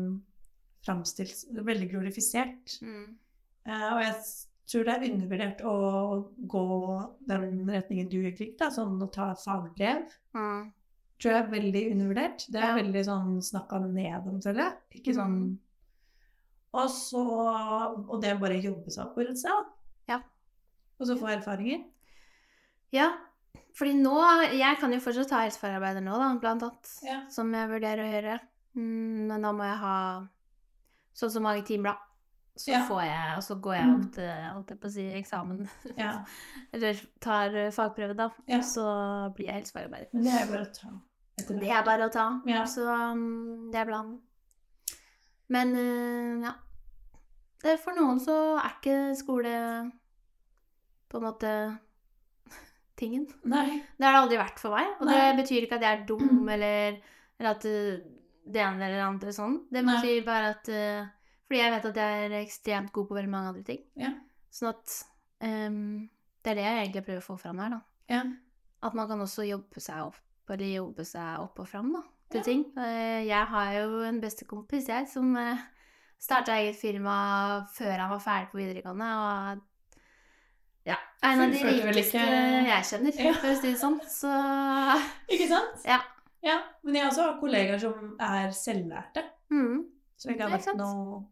framstilt 0.83 1.45
Veldig 1.55 1.87
glorifisert. 1.93 2.73
Mm. 2.83 3.05
Uh, 3.63 3.85
og 3.93 4.01
jeg 4.03 4.17
tror 4.67 4.83
det 4.83 4.95
er 4.97 5.05
undervurdert 5.13 5.63
å 5.63 5.75
gå 6.51 6.65
den 7.31 7.63
retningen 7.71 8.09
du 8.11 8.17
gikk, 8.25 8.57
da, 8.59 8.67
sånn 8.73 8.99
å 9.01 9.07
ta 9.15 9.29
fagbrev. 9.39 10.11
Mm. 10.35 10.67
Tror 11.19 11.31
jeg 11.31 11.43
er 11.45 11.51
veldig 11.51 11.83
undervurdert. 11.93 12.45
Det 12.51 12.59
er 12.61 12.67
Ja. 12.67 12.75
veldig 12.75 13.03
sånn 13.07 13.37
snakka 13.41 13.79
ned 13.87 14.27
om, 14.27 14.41
føler 14.41 14.63
jeg. 14.65 14.73
Ikke 15.01 15.15
sånn 15.15 15.35
Mm. 15.35 15.57
Og 16.73 16.89
så 16.89 18.09
Og 18.09 18.21
det 18.21 18.31
er 18.31 18.37
bare 18.37 18.61
jobbe 18.61 18.91
seg 18.91 19.05
opp 19.05 19.17
et 19.19 19.37
sted, 19.37 19.49
da. 19.49 19.65
Ja. 20.09 20.17
Og 20.99 21.07
så 21.07 21.15
få 21.17 21.27
erfaringer. 21.31 21.85
Ja, 22.91 23.13
fordi 23.73 23.93
nå 23.95 24.51
Jeg 24.51 24.77
kan 24.79 24.91
jo 24.91 24.99
fortsatt 24.99 25.29
ta 25.29 25.39
helsefagarbeider 25.45 26.03
nå, 26.03 26.11
da, 26.17 26.35
blant 26.39 26.61
annet. 26.63 26.99
Ja. 27.03 27.21
Som 27.29 27.53
jeg 27.53 27.69
vurderer 27.69 28.03
å 28.03 28.11
gjøre. 28.11 28.39
Mm, 28.75 29.27
men 29.27 29.41
da 29.41 29.51
må 29.53 29.63
jeg 29.63 29.77
ha 29.77 30.27
sånn 31.15 31.31
som 31.31 31.43
mange 31.43 31.63
timer, 31.65 31.93
da. 31.93 31.97
Så 32.55 32.71
Ja. 32.71 32.85
får 32.87 33.01
jeg, 33.03 33.31
og 33.35 33.43
så 33.43 33.55
går 33.59 33.73
jeg 33.75 33.89
opp 33.93 34.11
til 34.15 34.29
holdt 34.53 34.69
jeg 34.71 34.79
på 34.79 34.87
å 34.87 34.91
si, 34.93 35.05
eksamen. 35.19 35.65
Ja. 35.99 36.11
Eller 36.73 37.01
tar 37.19 37.55
eh, 37.55 37.71
fagprøve, 37.75 38.15
da. 38.15 38.29
Ja. 38.47 38.61
Så 38.63 38.85
blir 39.35 39.49
jeg 39.49 39.57
helsefagarbeider. 39.59 40.07
Men 40.13 40.23
det 40.23 40.35
er 40.39 40.47
bare 40.53 40.63
å 40.63 40.71
ta 40.77 40.93
Det 41.59 41.69
er 41.75 41.83
bare 41.83 42.07
å 42.07 42.13
ta. 42.13 42.27
Ja. 42.47 42.61
Så 42.65 42.85
um, 42.87 43.67
det 43.73 43.81
er 43.81 43.89
planen. 43.89 44.21
Men 45.51 45.75
uh, 45.75 46.45
ja. 46.47 46.53
Det 47.65 47.75
for 47.83 47.97
noen 47.97 48.19
så 48.23 48.35
er 48.61 48.77
ikke 48.77 48.95
skole 49.19 49.51
på 51.11 51.19
en 51.19 51.25
måte 51.27 51.51
tingen. 52.99 53.27
Nei. 53.43 53.81
Det 53.97 54.05
har 54.07 54.15
det 54.15 54.21
aldri 54.23 54.39
vært 54.39 54.63
for 54.63 54.75
meg. 54.77 54.95
Og 55.01 55.11
det 55.11 55.21
betyr 55.41 55.67
ikke 55.67 55.75
at 55.81 55.85
jeg 55.89 55.99
er 55.99 56.07
dum, 56.07 56.47
eller, 56.55 57.01
eller 57.39 57.51
at 57.51 57.67
uh, 57.67 57.99
det 58.45 58.61
ene 58.63 58.87
eller 58.87 59.03
andre 59.09 59.33
sånn. 59.35 59.59
Det 59.73 59.83
Nei. 59.83 59.97
betyr 59.99 60.23
bare 60.27 60.53
at 60.55 60.71
uh, 60.71 61.11
Fordi 61.47 61.59
jeg 61.61 61.71
vet 61.75 61.85
at 61.91 61.95
jeg 62.01 62.25
er 62.31 62.35
ekstremt 62.41 62.91
god 62.95 63.07
på 63.07 63.15
veldig 63.19 63.29
mange 63.29 63.47
andre 63.53 63.63
ting. 63.63 63.83
Ja. 63.95 64.11
Sånn 64.51 64.69
at 64.71 64.95
um, 65.45 66.09
Det 66.43 66.51
er 66.51 66.55
det 66.55 66.63
jeg 66.65 66.79
egentlig 66.85 67.03
prøver 67.05 67.21
å 67.21 67.25
få 67.27 67.37
fram 67.41 67.59
her, 67.59 67.69
da. 67.75 67.79
Ja. 68.09 68.23
At 68.85 68.93
man 68.97 69.07
kan 69.09 69.21
også 69.21 69.45
jobbe 69.47 69.81
seg 69.81 70.01
opp, 70.07 70.17
eller 70.49 70.65
jobbe 70.75 71.05
seg 71.05 71.39
opp 71.41 71.59
og 71.59 71.67
fram, 71.69 71.91
da, 71.93 72.01
til 72.29 72.39
Ja. 72.39 72.43
ting. 72.43 72.65
Eh, 72.77 73.25
Jeg 73.27 73.45
har 73.53 73.71
jo 73.73 74.01
en 74.05 74.19
bestekompis, 74.21 74.87
jeg, 74.87 75.07
som 75.09 75.35
uh, 75.35 75.57
starta 76.21 76.53
eget 76.61 76.75
firma 76.77 77.65
før 77.73 77.97
han 77.99 78.09
var 78.11 78.19
ferdig 78.19 78.51
på 78.51 78.57
videregående, 78.61 79.09
og 79.25 79.61
ja, 80.85 80.95
en 81.25 81.41
av 81.41 81.51
de 81.51 81.57
rikeste 81.65 82.17
ikke- 82.21 82.65
jeg 82.67 82.83
kjenner, 82.91 83.23
Ja. 83.25 83.33
for 83.33 83.47
å 83.47 83.55
si 83.61 83.71
det 83.71 83.79
sånn. 83.79 83.99
Så 84.05 84.29
Ikke 85.33 85.47
sant? 85.49 85.81
Ja. 85.85 85.99
ja. 86.43 86.59
Men 86.83 86.93
jeg 86.95 87.05
også 87.09 87.21
har 87.25 87.39
kollegaer 87.39 87.79
som 87.81 88.15
er 88.19 88.49
selvlærte, 88.51 89.23
mm, 89.49 89.85
Så 90.17 90.29
ikke 90.29 90.41
har 90.47 90.57
vært 90.59 90.77
noe 90.77 91.25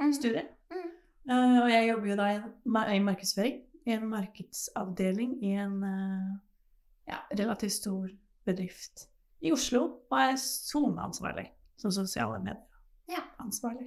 mm, 0.00 0.14
studie. 0.16 0.44
Mm. 0.70 0.88
Eh, 1.30 1.58
og 1.62 1.70
jeg 1.72 1.88
jobber 1.90 2.10
jo 2.10 2.16
da 2.16 2.28
i, 2.34 2.40
i 2.96 3.02
markedsføring, 3.04 3.60
i 3.88 3.94
en 3.96 4.08
markedsavdeling 4.08 5.36
i 5.44 5.52
en 5.60 5.76
uh, 5.84 6.32
ja, 7.08 7.20
relativt 7.32 7.72
stor 7.72 8.08
bedrift 8.44 9.06
i 9.40 9.52
Oslo 9.52 9.84
og 10.10 10.18
er 10.18 10.34
soneansvarlig 10.40 11.46
som 11.80 11.92
sosiale 11.94 12.40
medier. 12.42 12.64
Ja. 13.08 13.22
Ansvarlig. 13.40 13.86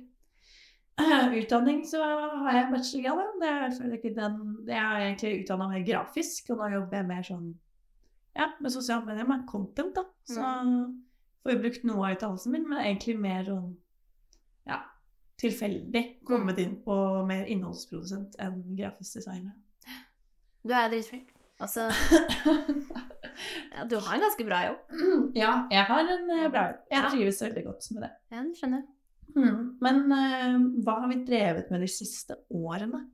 Uh, 1.01 1.33
Utdanning 1.37 1.83
så 1.87 2.01
har 2.03 2.57
jeg 2.57 2.71
bachelorgrad. 2.71 3.35
Det 3.41 3.49
er 3.49 3.93
ikke 3.97 4.13
den 4.15 4.39
Jeg 4.67 4.77
er 4.77 5.05
egentlig 5.05 5.43
utdanna 5.43 5.67
mer 5.69 5.85
grafisk, 5.85 6.49
og 6.49 6.61
nå 6.61 6.71
jobber 6.75 6.97
jeg 6.97 7.09
mer 7.09 7.25
sånn 7.25 7.51
ja, 8.37 8.47
med 8.61 8.71
sosiale 8.71 9.05
medier, 9.05 9.27
med 9.27 9.47
content, 9.47 9.95
da. 9.95 10.05
Så 10.29 10.41
får 11.41 11.53
jeg 11.53 11.61
brukt 11.65 11.87
noe 11.87 12.05
av 12.05 12.15
utdannelsen 12.15 12.53
min, 12.55 12.67
men 12.69 12.83
egentlig 12.83 13.17
mer 13.19 13.43
sånn 13.47 13.71
tilfeldig 15.41 16.03
kommet 16.27 16.59
inn 16.61 16.77
på 16.85 16.95
mer 17.27 17.49
innholdsprodusent 17.49 18.37
enn 18.41 18.61
grafisk 18.77 19.19
designer. 19.19 19.55
Du 20.61 20.73
er 20.77 20.91
dritflink. 20.91 21.31
Altså, 21.61 21.87
ja, 23.73 23.83
du 23.89 23.97
har 24.01 24.15
en 24.15 24.25
ganske 24.25 24.45
bra 24.45 24.63
jobb. 24.69 24.79
Ja, 25.43 25.51
jeg 25.71 25.83
har 25.89 26.09
en 26.15 26.31
eh, 26.33 26.49
bra 26.49 26.63
jobb. 26.71 26.81
Jeg 26.93 27.11
trives 27.13 27.41
veldig 27.45 27.63
godt 27.67 27.89
med 27.93 28.05
det. 28.05 28.11
Ja, 28.33 28.43
det 28.47 28.57
skjønner 28.57 28.81
jeg. 28.81 28.87
Mm. 29.31 29.59
Men 29.79 29.99
uh, 30.11 30.55
hva 30.83 30.93
har 31.03 31.11
vi 31.11 31.21
drevet 31.27 31.69
med 31.71 31.85
de 31.85 31.89
siste 31.91 32.35
årene? 32.51 33.05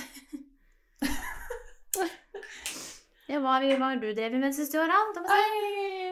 Ja, 3.30 3.38
hva 3.38 3.60
hva 3.62 3.88
har 3.92 4.00
du 4.00 4.08
drevet 4.10 4.32
med 4.34 4.42
de 4.48 4.56
siste 4.56 4.78
åra? 4.80 4.96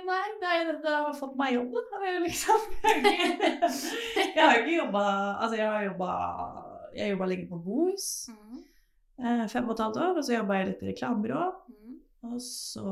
Nei, 0.06 0.26
nei, 0.40 0.58
det 0.68 0.92
har 0.92 1.14
fått 1.18 1.34
meg 1.38 1.56
jobb, 1.56 1.74
liksom 2.22 2.66
Jeg 4.36 4.38
har 4.38 4.60
ikke 4.60 4.76
jobba 4.76 5.02
Altså, 5.42 5.56
jeg 5.58 5.66
har 5.66 5.82
jobba 5.88 6.10
Jeg 6.94 7.10
jobba 7.12 7.28
lenge 7.32 7.48
på 7.50 7.58
Bohus. 7.64 8.06
Mm. 8.30 8.62
eh, 9.18 9.42
Fem 9.50 9.66
og 9.66 9.74
et 9.74 9.82
halvt 9.82 10.00
år. 10.04 10.14
Og 10.14 10.24
så 10.28 10.36
jobba 10.36 10.60
jeg 10.60 10.70
litt 10.70 10.84
i 10.84 10.90
reklamebyrå. 10.92 11.42
Mm. 11.74 11.98
Og 12.30 12.38
så 12.44 12.86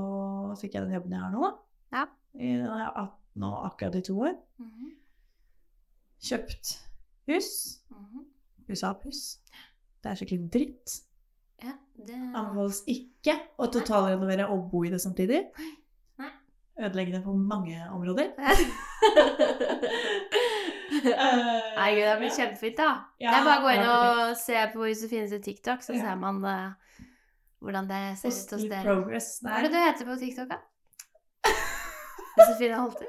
fikk 0.61 0.77
jeg 0.77 0.87
den 0.89 0.99
jobben 0.99 1.15
jeg 1.17 1.23
har 1.23 1.33
nå. 1.35 1.53
Ja. 1.95 2.05
I, 2.35 2.53
da 2.61 2.75
er 2.75 2.83
jeg 2.83 2.93
18 3.07 3.47
og 3.49 3.57
akkurat 3.71 3.99
i 4.01 4.05
to 4.11 4.19
år. 4.27 4.37
Mm. 4.59 4.93
Kjøpt 6.27 6.75
hus. 7.31 7.51
Mm. 7.95 8.27
USA-puss. 8.69 9.23
Det 10.03 10.11
er 10.13 10.19
skikkelig 10.21 10.51
dritt. 10.55 11.01
Ja, 11.65 11.73
det 12.07 12.17
Anbefales 12.37 12.83
ikke 12.91 13.37
å 13.59 13.69
totalrenovere 13.73 14.49
og 14.53 14.67
bo 14.71 14.85
i 14.85 14.91
det 14.93 15.01
samtidig. 15.01 15.43
Nei. 16.21 16.31
Ødeleggende 16.77 17.23
på 17.25 17.33
mange 17.41 17.79
områder. 17.89 18.35
Nei, 21.07 21.91
gud, 21.95 22.05
det 22.05 22.17
blir 22.21 22.33
kjempefint, 22.35 22.77
da. 22.79 22.91
Ja, 23.21 23.33
det 23.33 23.39
er 23.41 23.47
bare 23.47 23.61
å 23.61 23.65
gå 23.65 23.73
inn 23.75 23.87
og 23.91 24.37
se 24.41 24.63
på 24.75 24.89
Josefines 24.91 25.35
TikTok, 25.45 25.85
så 25.85 25.95
Ja. 25.97 26.03
ser 26.05 26.21
man 26.21 26.43
uh, 26.45 26.73
hvordan 27.65 27.89
det 27.89 28.01
ser 28.21 28.29
ut 28.29 28.55
hos 28.57 28.67
dere. 28.71 28.97
Hva 29.43 29.57
er 29.59 29.67
det 29.67 29.73
du 29.73 29.79
heter 29.81 30.09
på 30.11 30.19
TikTok, 30.21 30.49
da? 30.53 30.59
Josefine 32.37 32.77
Holter? 32.83 33.07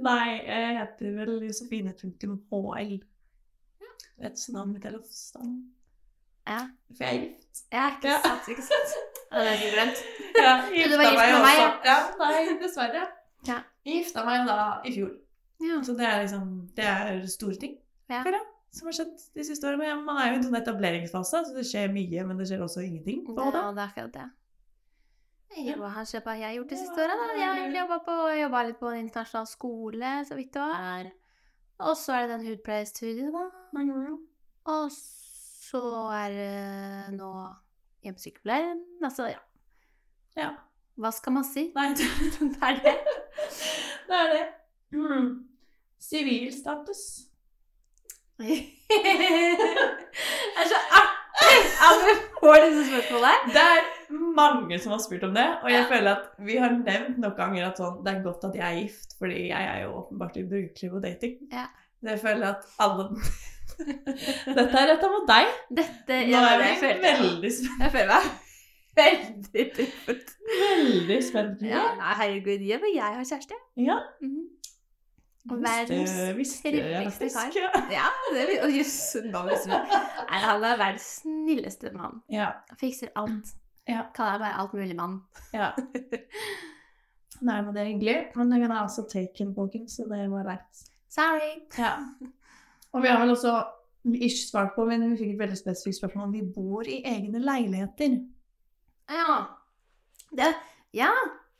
Nei, 0.00 0.40
jeg 0.46 0.78
heter 0.80 1.16
vel 1.20 1.34
Josefine.hl. 1.46 2.96
Et 4.16 4.46
navn 4.56 4.72
mitt 4.72 4.84
er 4.88 4.94
Lofstad. 4.96 5.44
Ja. 6.46 6.58
For 6.96 7.04
jeg 7.04 7.16
er 7.16 7.20
gift. 7.26 7.62
ja, 7.72 7.84
ikke 7.96 8.08
Ja. 8.08 8.18
sant? 8.24 8.48
Ikke 8.52 8.62
sant? 8.62 8.96
Ja, 9.32 9.38
det 9.40 9.46
jeg 9.46 9.58
ikke 9.62 9.76
glemt. 9.76 10.02
Ja, 10.46 10.50
du 10.56 10.96
var 10.96 11.06
gift 11.08 11.22
med 11.32 11.40
meg, 11.46 11.56
ja. 11.60 11.70
ja. 11.90 11.96
Nei, 12.20 12.58
dessverre. 12.62 13.06
Ja. 13.48 13.58
Jeg 13.86 14.02
gifta 14.04 14.24
meg 14.26 14.46
da 14.48 14.56
i 14.84 14.92
fjor. 14.94 15.10
Ja. 15.64 15.80
Så 15.82 15.94
det 15.96 16.04
er 16.06 16.20
liksom 16.22 16.46
Det 16.76 16.84
er 16.84 17.26
store 17.32 17.54
ting 17.56 17.76
Ja. 18.10 18.22
for 18.22 18.30
jeg, 18.36 18.42
som 18.76 18.86
har 18.90 18.92
skjedd 18.98 19.14
de 19.34 19.44
siste 19.44 19.66
årene. 19.66 19.78
Men 19.96 20.04
man 20.04 20.18
er 20.22 20.26
jo 20.28 20.34
i 20.34 20.36
en 20.36 20.44
sånn 20.44 20.58
etableringsfase, 20.60 21.44
så 21.48 21.54
det 21.56 21.64
skjer 21.66 21.88
mye, 21.92 22.26
men 22.28 22.38
det 22.38 22.46
skjer 22.50 22.62
også 22.66 22.84
ingenting. 22.84 23.24
På 23.26 23.32
måte. 23.34 23.56
det 23.56 23.82
er 23.82 23.88
akkurat 23.88 24.12
det. 24.18 24.26
Jeg, 25.56 25.76
Hva 25.80 25.88
har 25.94 26.04
hva 26.04 26.32
har 26.34 26.40
jeg 26.42 26.56
gjort 26.58 26.68
de 26.70 26.76
siste 26.76 27.00
årene? 27.00 27.26
Jeg 27.38 27.48
har 27.48 28.36
jobba 28.42 28.62
litt 28.66 28.78
på 28.80 28.90
en 28.92 28.98
internasjonal 29.06 29.46
skole, 29.46 30.10
så 30.28 30.34
vidt 30.36 30.52
det 30.52 30.60
var. 30.62 31.10
Og 31.78 31.96
så 31.96 32.12
er 32.12 32.26
det 32.26 32.30
den 32.38 32.46
hudpleiestudiet, 32.46 33.32
da. 33.32 33.44
Og 34.66 34.90
så 34.92 35.25
er 35.74 36.36
uh, 36.36 37.14
nå 37.16 37.30
hjemmesykepleieren 38.06 38.80
Altså, 39.04 39.26
ja. 39.26 39.40
Ja. 40.36 40.50
Hva 40.96 41.10
skal 41.12 41.32
man 41.32 41.44
si? 41.44 41.72
Nei, 41.74 41.88
det, 41.98 42.06
er 42.62 42.78
det. 42.84 42.94
det 44.08 44.16
er 44.20 44.32
det. 44.32 44.46
Mm. 44.96 45.48
Sivilstatus. 46.00 47.02
det 48.40 48.46
er 50.56 50.68
så 50.68 50.80
artig 50.92 51.14
at 51.86 52.02
vi 52.04 52.14
får 52.40 52.56
disse 52.64 52.84
spørsmålene. 52.90 53.52
Det 53.52 53.62
er 53.62 53.82
mange 54.36 54.78
som 54.80 54.92
har 54.94 55.00
spurt 55.04 55.24
om 55.24 55.34
det, 55.36 55.46
og 55.62 55.70
jeg 55.70 55.82
Ja. 55.82 55.88
føler 55.90 56.10
at 56.14 56.46
vi 56.46 56.56
har 56.56 56.70
nevnt 56.76 57.18
noen 57.18 57.36
ganger 57.36 57.66
at 57.70 57.80
sånn, 57.80 57.98
det 58.04 58.12
er 58.14 58.22
godt 58.24 58.44
at 58.48 58.54
jeg 58.56 58.66
er 58.66 58.80
gift, 58.82 59.16
fordi 59.18 59.48
jeg 59.48 59.68
er 59.72 59.82
jo 59.84 59.92
åpenbart 60.00 60.36
ubrukelig 60.40 60.90
på 60.92 61.02
dating. 61.04 61.36
Ja. 61.52 61.66
Så 62.00 62.08
jeg 62.12 62.20
føler 62.20 62.46
at 62.54 62.64
alle 62.78 63.08
Dette 63.76 64.80
er 64.80 64.90
retta 64.92 65.12
mot 65.12 65.28
deg. 65.28 65.54
Dette 65.82 66.18
Nå 66.30 66.42
er 66.42 66.58
vi 66.62 66.68
jeg. 66.72 66.98
veldig, 67.04 67.52
spent. 67.52 67.80
Jeg 67.84 67.94
føler 67.94 68.12
meg 68.14 68.34
veldig 68.96 69.64
truffet. 69.76 70.34
veldig 70.50 71.22
spent. 71.24 71.64
Ja, 71.68 71.86
nei, 71.98 72.12
herregud, 72.22 72.66
jeg, 72.68 72.80
men 72.82 72.94
jeg 72.94 73.18
har 73.18 73.24
kjæreste. 73.24 73.58
Ja. 73.76 73.98
Mm 74.22 74.30
-hmm. 74.34 74.52
Verdens 75.46 76.64
jeg 76.64 77.52
kar. 77.52 77.90
Ja. 77.98 78.08
Det 78.34 78.46
vil, 78.48 78.58
og 78.62 78.70
jøss, 78.76 79.16
visste 79.22 79.70
du. 79.70 79.76
Han 80.28 80.64
er 80.64 80.76
verdens 80.76 81.06
snilleste 81.20 81.90
mann. 81.94 82.22
Ja. 82.30 82.48
Fikser 82.80 83.08
alt. 83.16 83.54
Ja. 83.88 84.02
Kaller 84.14 84.38
meg 84.38 84.52
bare 84.58 84.68
mulig 84.72 84.96
mann. 84.96 85.20
ja. 85.52 85.70
Nei, 87.40 87.62
men 87.62 87.74
det 87.74 87.82
er 87.82 87.86
hyggelig. 87.86 88.16
Men 88.34 88.52
det 88.52 88.60
kan 88.60 88.70
også 88.70 89.04
taken, 89.12 89.54
folkens, 89.54 89.92
så 89.92 90.02
det 90.10 90.30
var 90.30 90.48
rett. 90.48 90.86
Sorry. 91.12 91.52
Ja. 91.78 91.92
Og 92.96 93.02
vi 93.04 93.10
har 93.12 93.20
vel 93.20 93.34
også 93.34 93.52
ish 94.22 94.46
svart 94.48 94.72
på, 94.76 94.86
men 94.88 95.02
vi 95.12 95.18
fikk 95.20 95.32
et 95.34 95.40
veldig 95.44 95.58
spesifikt 95.58 95.98
spørsmål 95.98 96.28
om 96.28 96.32
vi 96.36 96.42
bor 96.54 96.86
i 96.88 97.02
egne 97.04 97.40
leiligheter. 97.42 98.16
Ja. 99.12 99.36
Det, 100.36 100.48
ja. 100.96 101.10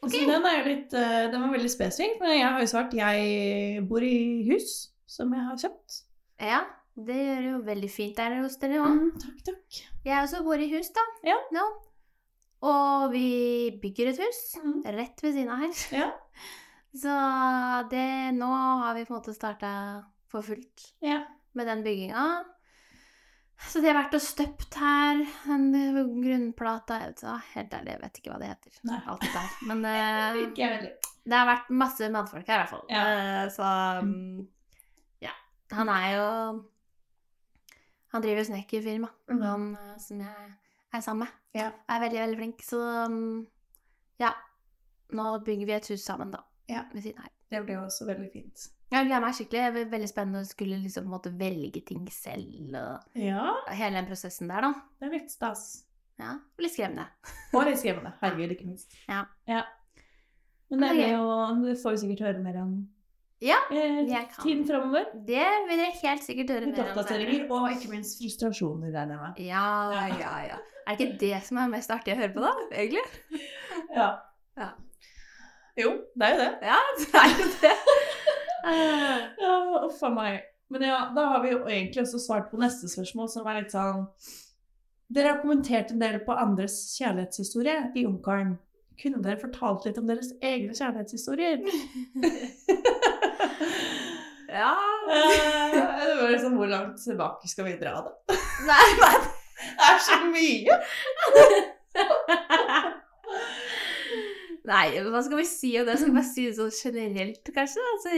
Ok. 0.03 0.12
Så 0.14 0.25
den 0.29 0.44
er 0.49 0.66
litt 0.66 0.92
eh, 0.94 1.27
Den 1.33 1.42
var 1.44 1.53
veldig 1.55 1.70
spesifikk, 1.72 2.18
men 2.22 2.35
jeg 2.38 2.46
har 2.49 2.61
jo 2.62 2.70
svart 2.70 2.94
jeg 2.96 3.85
bor 3.88 4.05
i 4.05 4.16
hus 4.51 4.75
som 5.11 5.33
jeg 5.35 5.44
har 5.46 5.61
kjøpt. 5.61 6.01
Ja, 6.42 6.61
det 6.96 7.16
gjør 7.16 7.40
det 7.44 7.51
jo 7.53 7.61
veldig 7.70 7.90
fint 7.92 8.16
der 8.18 8.38
hos 8.42 8.57
dere 8.62 8.81
òg. 8.83 8.92
Mm, 8.96 9.12
takk, 9.22 9.38
takk. 9.51 9.81
Jeg 10.07 10.22
også 10.22 10.42
bor 10.46 10.61
i 10.62 10.70
hus, 10.72 10.90
da. 10.96 11.05
Ja. 11.27 11.37
Nå. 11.55 11.64
Og 12.66 13.11
vi 13.12 13.27
bygger 13.83 14.12
et 14.14 14.20
hus 14.25 14.42
Mm. 14.62 14.81
rett 14.96 15.22
ved 15.22 15.35
siden 15.37 15.53
av 15.53 15.61
her. 15.66 15.75
Ja. 15.92 16.11
Så 17.03 17.12
det 17.92 18.07
Nå 18.38 18.49
har 18.49 18.94
vi 18.96 19.05
på 19.05 19.12
en 19.12 19.18
måte 19.20 19.35
starta 19.37 19.70
for 20.29 20.43
fullt 20.43 20.93
Ja. 21.03 21.25
med 21.55 21.67
den 21.67 21.83
bygginga. 21.85 22.45
Så 23.71 23.81
de 23.81 23.89
har 23.89 23.97
vært 23.97 24.15
og 24.15 24.21
støpt 24.21 24.75
her. 24.77 25.23
Den 25.47 25.71
grunnplata 26.23 26.99
jeg 27.01 27.15
vet, 27.15 27.23
Helt 27.55 27.73
ærlig, 27.79 27.93
jeg 27.95 28.01
vet 28.03 28.19
ikke 28.21 28.31
hva 28.35 28.39
det 28.43 28.49
heter. 28.51 28.81
Nei. 28.85 28.99
Alt 29.09 29.21
det 29.25 29.33
der. 29.33 29.55
Men 29.71 29.85
heller. 29.89 30.93
det 31.25 31.33
har 31.39 31.47
vært 31.49 31.71
masse 31.71 32.11
mannfolk 32.12 32.47
her, 32.47 32.59
i 32.59 32.62
hvert 32.65 32.75
fall. 32.75 32.85
Ja. 32.91 33.05
Uh, 33.47 33.51
så 33.55 33.71
um, 34.03 34.49
ja. 35.25 35.33
Han 35.73 35.89
er 35.89 36.11
jo 36.17 36.27
Han 38.12 38.23
driver 38.23 38.45
snekkerfirma, 38.45 39.09
Mhm. 39.29 39.43
han 39.43 39.65
eh, 39.77 39.97
som 39.99 40.21
jeg 40.21 40.53
er 40.95 41.01
sammen 41.01 41.25
med. 41.27 41.33
Ja. 41.55 41.71
Er 41.89 42.01
veldig, 42.01 42.21
veldig 42.21 42.37
flink. 42.39 42.62
Så 42.62 42.79
um, 43.07 43.47
ja. 44.21 44.31
Nå 45.12 45.39
bygger 45.45 45.67
vi 45.67 45.73
et 45.73 45.89
hus 45.89 46.01
sammen, 46.05 46.31
da. 46.33 46.39
Ja. 46.69 46.85
Ved 46.93 47.03
siden 47.03 47.19
her. 47.23 47.31
Det 47.50 47.61
jo 47.70 47.82
også 47.85 48.06
veldig 48.09 48.30
fint. 48.32 48.64
Jeg 48.90 49.06
gleder 49.06 49.22
meg 49.22 49.35
skikkelig. 49.35 49.61
Det 49.62 49.72
blir 49.76 49.90
veldig 49.92 50.09
spennende 50.11 50.40
å 50.42 50.46
skulle 50.48 50.78
liksom 50.82 51.06
på 51.06 51.11
en 51.11 51.14
måte 51.16 51.32
velge 51.38 51.82
ting 51.87 52.04
selv. 52.14 52.74
Og 52.78 53.18
Ja, 53.22 53.52
hele 53.74 53.98
den 54.00 54.09
prosessen 54.11 54.50
der, 54.50 54.66
da. 54.66 54.72
det 55.00 55.09
er 55.09 55.14
litt 55.18 55.30
stas. 55.35 55.64
Ja, 56.18 56.32
og 56.56 56.62
Litt 56.64 56.72
skremmende. 56.72 57.04
Og 57.52 57.66
litt 57.68 57.78
skremmende. 57.82 58.14
Herregud, 58.22 58.54
ikke 58.56 58.66
minst. 58.70 58.94
Ja. 59.12 59.62
Men 60.70 60.80
det, 60.82 61.04
er 61.04 61.12
jo, 61.14 61.26
det 61.62 61.76
får 61.78 61.94
vi 61.94 61.98
sikkert 62.02 62.22
høre 62.26 62.40
mer 62.42 62.56
om 62.64 62.70
Ja, 63.44 63.59
eh, 63.70 64.00
jeg 64.09 64.30
kan. 64.32 64.40
tiden 64.42 64.64
framover. 64.66 65.04
Det 65.28 65.44
vil 65.68 65.82
jeg 65.85 65.92
helt 66.00 66.24
sikkert 66.24 66.50
høre 66.54 66.70
mer 66.72 66.80
om 66.80 66.88
oppdateringer, 66.88 67.44
og 67.52 67.68
ikke 67.76 67.90
minst 67.92 68.18
frustrasjoner, 68.18 68.90
regner 68.96 69.14
jeg 69.14 69.20
med. 69.22 69.44
Ja, 69.46 69.68
ja, 70.09 70.32
ja. 70.48 70.59
Er 70.87 70.96
det 70.96 71.06
ikke 71.06 71.20
det 71.20 71.42
som 71.46 71.61
er 71.62 71.70
mest 71.70 71.92
artig 71.94 72.14
å 72.16 72.18
høre 72.18 72.32
på, 72.35 72.42
da? 72.42 72.54
Egentlig? 72.72 73.04
Ja. 73.96 74.09
Ja. 74.56 74.70
Jo, 75.77 75.91
det 76.17 76.27
er 76.27 76.33
jo 76.35 76.39
det. 76.41 76.53
Ja, 76.67 76.79
det 77.01 77.15
er 77.23 77.29
jo 77.37 77.45
det. 77.62 77.77
Ja, 78.67 79.53
uff 79.87 80.01
a 80.03 80.09
meg. 80.11 80.41
Men 80.75 80.83
ja, 80.83 80.97
da 81.15 81.23
har 81.31 81.39
vi 81.45 81.53
jo 81.53 81.61
egentlig 81.69 82.03
også 82.03 82.19
svart 82.19 82.49
på 82.51 82.59
neste 82.59 82.89
spørsmål, 82.91 83.29
som 83.31 83.47
er 83.47 83.61
litt 83.61 83.71
sånn 83.71 84.09
Dere 85.15 85.31
har 85.31 85.39
kommentert 85.39 85.93
en 85.95 86.03
del 86.03 86.19
på 86.27 86.35
andres 86.35 86.75
kjærlighetshistorie 86.97 87.95
i 87.95 88.03
Ungkaren. 88.09 88.57
Kunne 88.99 89.23
dere 89.23 89.39
fortalt 89.39 89.87
litt 89.87 90.01
om 90.01 90.09
deres 90.11 90.33
egne 90.43 90.75
kjærlighetshistorier? 90.75 91.62
ja 94.57 94.75
Eh, 95.07 96.07
det 96.07 96.15
var 96.23 96.31
liksom 96.31 96.57
Hvor 96.59 96.67
langt 96.67 97.05
tilbake 97.05 97.49
skal 97.49 97.65
vi 97.65 97.77
dra 97.79 97.91
det? 98.03 98.11
Nei, 98.67 98.89
nei. 99.01 99.19
Det 99.79 99.87
er 99.93 99.99
så 100.03 100.17
mye! 100.35 100.75
Nei, 104.66 104.87
hva 105.07 105.20
skal 105.22 105.38
vi 105.38 105.44
si 105.46 105.70
om 105.81 105.87
det? 105.87 105.94
Skal 106.00 106.11
vi 106.11 106.16
bare 106.18 106.26
si 106.33 106.46
det 106.48 106.57
sånn 106.59 106.72
generelt, 106.74 107.50
kanskje? 107.55 107.85
Altså, 107.94 108.14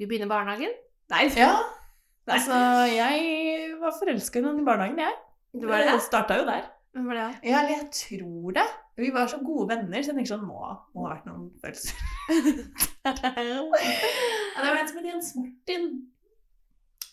vi 0.00 0.06
begynner 0.08 0.30
barnehagen? 0.30 0.72
Nei. 1.12 1.26
Ja. 1.36 1.52
Altså, 2.30 2.56
jeg 2.94 3.72
var 3.80 3.96
forelska 3.98 4.38
i 4.40 4.44
noen 4.44 4.60
i 4.62 4.66
barnehagen, 4.66 5.00
jeg. 5.02 5.16
Det 5.60 5.66
var 5.68 5.82
det? 5.84 5.96
starta 6.04 6.36
jo 6.38 6.44
der. 6.46 6.68
Hvem 6.94 7.06
var 7.10 7.18
det? 7.18 7.26
Ja, 7.46 7.60
eller 7.60 7.74
jeg 7.76 7.88
tror 7.94 8.54
det. 8.56 8.64
Vi 9.00 9.10
var 9.14 9.28
så 9.30 9.38
gode 9.44 9.68
venner, 9.70 10.02
så 10.02 10.10
jeg 10.10 10.16
tenker 10.18 10.32
sånn 10.34 10.42
Må, 10.46 10.72
må 10.94 11.04
ha 11.06 11.12
vært 11.14 11.26
noen 11.28 11.50
følelser. 11.62 11.94
Ja, 13.00 14.64
det 14.64 14.72
var 14.74 14.78
en 14.80 14.88
som 14.90 14.98
het 15.00 15.06
Jens 15.08 15.30
Martin. 15.38 15.84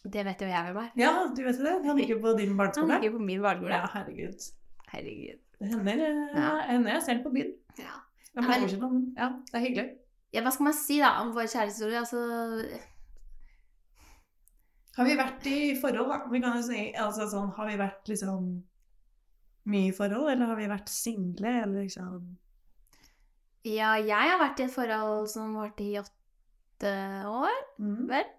Det 0.07 0.23
vet 0.27 0.41
jo 0.43 0.47
jeg 0.49 0.65
hvem 0.67 0.79
er. 0.81 0.89
Ja, 0.99 1.11
du 1.35 1.39
vet 1.45 1.59
det? 1.63 1.75
Han 1.85 1.99
gikk 2.01 2.11
jo 2.15 2.17
på 2.23 2.33
din 2.37 2.55
barneskole. 2.59 2.91
Han 2.97 3.05
gikk 3.05 3.15
på 3.15 3.21
min 3.23 3.43
barneskole. 3.43 3.77
Ja, 3.77 3.87
herregud. 3.93 4.47
Herregud. 4.91 5.39
Det 5.57 5.69
hender, 5.71 6.03
eh, 6.07 6.35
Ja. 6.37 6.49
hender 6.69 6.93
jeg 6.97 7.03
ser 7.05 7.13
ham 7.17 7.23
på 7.23 7.31
byen. 7.37 7.53
Ja. 7.79 7.95
Det 8.37 8.43
er 8.43 8.49
mange 8.51 8.65
år 8.67 8.69
siden, 8.69 9.05
ja, 9.17 9.27
det 9.49 9.57
er 9.57 9.63
hyggelig. 9.63 9.85
ja, 10.35 10.41
hva 10.45 10.51
skal 10.53 10.67
man 10.67 10.75
si 10.77 10.99
da 11.01 11.09
om 11.23 11.31
vår 11.33 11.47
kjærlighetshistorie? 11.49 12.01
Altså 12.03 12.19
Har 14.97 15.07
vi 15.07 15.15
vært 15.17 15.47
i 15.49 15.59
forhold, 15.81 16.11
da? 16.11 16.19
Vi 16.29 16.41
kan 16.43 16.59
jo 16.59 16.65
si, 16.67 16.83
altså 16.93 17.25
sånn, 17.31 17.49
Har 17.57 17.71
vi 17.71 17.79
vært 17.81 18.11
liksom 18.11 18.51
mye 19.73 19.89
i 19.89 19.95
forhold, 19.95 20.29
eller 20.35 20.51
har 20.51 20.59
vi 20.59 20.69
vært 20.69 20.93
single, 20.93 21.55
eller 21.63 21.87
liksom 21.87 22.37
Ja, 23.65 23.95
jeg 23.97 24.29
har 24.31 24.37
vært 24.43 24.61
i 24.61 24.67
et 24.67 24.75
forhold 24.75 25.25
som 25.33 25.57
varte 25.57 25.87
i 25.87 25.97
åtte 25.97 26.93
år, 27.25 27.57
mm. 27.81 28.05
vel? 28.13 28.29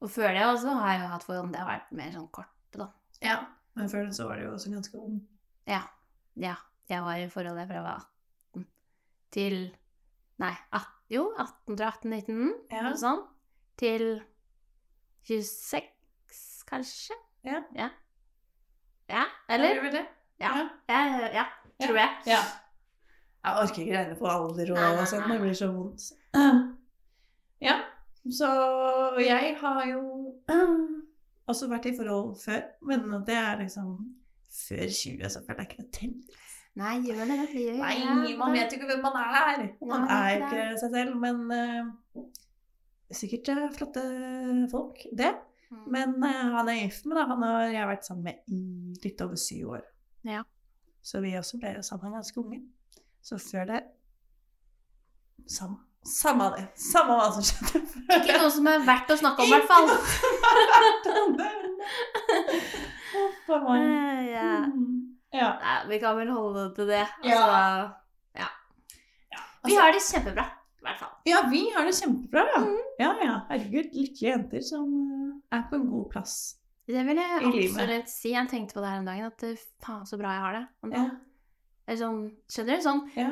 Og 0.00 0.14
før 0.14 0.30
det 0.30 0.46
også 0.46 0.78
har 0.78 0.94
jeg 0.94 1.02
jo 1.02 1.10
hatt 1.16 1.26
forhold, 1.26 1.50
det 1.52 1.64
har 1.64 1.72
vært 1.74 1.90
mer 1.98 2.14
sånn 2.14 2.30
korte, 2.38 2.78
da. 2.78 2.86
Ja. 3.18 3.40
Men 3.74 3.90
før 3.90 4.06
det 4.06 4.14
så 4.14 4.30
var 4.30 4.38
det 4.38 4.46
jo 4.46 4.54
også 4.54 4.70
ganske 4.72 5.02
ung. 5.02 5.18
Ja. 5.66 5.82
Ja. 6.38 6.54
Jeg 6.90 7.02
var 7.06 7.18
i 7.18 7.28
forhold 7.30 7.58
fra 7.66 7.74
jeg 7.74 7.84
var 7.84 7.98
18 7.98 8.19
til 9.32 9.76
Nei, 10.40 10.54
18, 10.72 10.86
jo, 11.12 11.26
18 11.38 11.76
til 11.76 11.84
18, 11.86 12.10
19, 12.10 12.52
Ja. 12.72 12.82
noe 12.86 12.96
sånt. 12.96 13.26
Til 13.80 14.22
26, 15.28 16.64
kanskje? 16.70 17.14
Ja. 17.44 17.62
Ja, 17.76 17.88
ja 19.10 19.24
eller? 19.50 19.74
Ja, 19.84 19.90
det? 19.92 20.06
Ja. 20.40 20.52
Ja, 20.88 21.00
ja, 21.34 21.44
tror 21.84 21.96
jeg. 22.00 22.08
Ja. 22.26 22.40
Jeg 23.44 23.56
orker 23.62 23.82
ikke 23.82 23.98
regne 23.98 24.16
på 24.16 24.26
alder 24.28 24.72
og 24.72 24.78
alt, 24.78 25.08
sånn, 25.08 25.28
det 25.30 25.38
blir 25.40 25.54
så 25.56 25.70
vondt. 25.72 26.10
Ja, 27.60 27.74
så 28.32 28.46
jeg 29.20 29.56
har 29.60 29.82
jo 29.90 30.00
også 31.50 31.66
vært 31.68 31.90
i 31.90 31.96
forhold 31.96 32.38
før, 32.40 32.62
men 32.88 33.10
det 33.26 33.34
er 33.36 33.58
liksom 33.60 33.90
før 34.48 34.86
20, 34.88 35.28
så 35.28 35.42
føler 35.44 35.60
jeg 35.60 35.68
ikke 35.68 35.82
det 35.82 35.90
til. 35.98 36.14
Nei, 36.78 37.00
gjør 37.02 37.24
det. 37.26 37.36
det 37.50 37.62
gjør 37.64 37.78
Nei, 37.80 38.34
man 38.38 38.54
vet 38.54 38.72
jo 38.72 38.78
ikke 38.78 38.88
hvem 38.92 39.02
man 39.02 39.16
er. 39.18 39.64
Man 39.82 40.04
ja, 40.06 40.16
er 40.16 40.30
jo 40.30 40.44
ikke 40.46 40.78
seg 40.80 40.94
selv, 40.94 41.16
men 41.18 41.36
uh, 41.50 42.22
sikkert 43.10 43.50
uh, 43.56 43.66
flotte 43.74 44.04
folk, 44.70 45.02
det. 45.18 45.32
Mm. 45.70 45.82
Men 45.96 46.14
uh, 46.22 46.46
han 46.56 46.70
er 46.70 46.84
gift 46.84 47.06
med, 47.10 47.18
da. 47.18 47.26
Han 47.32 47.42
har 47.46 47.66
jeg 47.74 47.90
vært 47.90 48.06
sammen 48.06 48.30
med 48.30 48.54
i 48.54 48.60
litt 49.04 49.26
over 49.26 49.40
syv 49.40 49.76
år. 49.76 49.84
Ja. 50.28 50.44
Så 51.02 51.20
vi 51.24 51.34
også 51.38 51.58
ble 51.60 51.74
sammen 51.86 52.14
ganske 52.14 52.40
unge. 52.40 52.62
Så 53.24 53.38
før 53.40 53.66
det 53.74 53.80
Samme. 55.50 55.80
Samme 56.06 56.44
det. 56.54 56.64
Samme 56.80 57.16
hva 57.18 57.28
som 57.34 57.44
skjedde. 57.44 57.80
Ikke 58.20 58.38
noe 58.38 58.50
som 58.54 58.68
er 58.70 58.84
verdt 58.86 59.10
å 59.10 59.16
snakke 59.20 59.42
om, 59.42 59.50
i 59.50 59.52
hvert 59.56 59.68
fall. 59.68 59.90
Ikke 59.90 59.98
noe 59.98 60.12
som 60.14 60.44
er 60.50 60.60
verdt 60.76 61.06
å 63.50 63.78
Ja. 64.30 64.52
Mm. 64.70 65.09
Ja. 65.32 65.50
Nei, 65.62 65.88
vi 65.88 65.98
kan 66.02 66.16
vel 66.18 66.28
holde 66.34 66.68
det 66.68 66.74
til 66.76 66.86
det. 66.90 67.02
Ja. 67.24 67.40
Altså, 67.40 67.92
ja. 68.36 68.46
Vi 69.64 69.70
Altså- 69.76 69.80
har 69.80 69.92
det 69.92 70.02
kjempebra, 70.02 70.44
i 70.44 70.82
hvert 70.86 70.98
fall. 70.98 71.12
Ja, 71.26 71.42
vi 71.50 71.60
har 71.74 71.84
det 71.84 71.94
kjempebra, 71.94 72.44
ja. 72.54 72.60
Mm. 72.64 72.78
Ja, 72.98 73.10
ja. 73.24 73.34
Herregud, 73.50 73.92
lykkelige 73.94 74.32
jenter 74.32 74.60
som 74.62 74.88
eh, 75.52 75.58
er 75.58 75.62
på 75.70 75.76
en 75.76 75.90
god 75.90 76.10
plass. 76.10 76.56
Det 76.88 77.04
vil 77.06 77.16
jeg 77.16 77.44
absolutt 77.46 78.08
si. 78.10 78.32
Jeg 78.32 78.48
tenkte 78.50 78.74
på 78.74 78.80
det 78.82 78.88
her 78.90 78.98
en 78.98 79.06
dagen, 79.06 79.24
at 79.30 79.42
eh, 79.46 79.56
faen 79.84 80.06
så 80.06 80.18
bra 80.18 80.32
jeg 80.34 80.40
har 80.40 80.52
det. 80.58 80.66
Ja. 80.96 81.96
sånn, 81.96 82.20
skjønner 82.50 82.76
du? 82.76 82.82
Sånn, 82.82 83.00
Ja. 83.16 83.28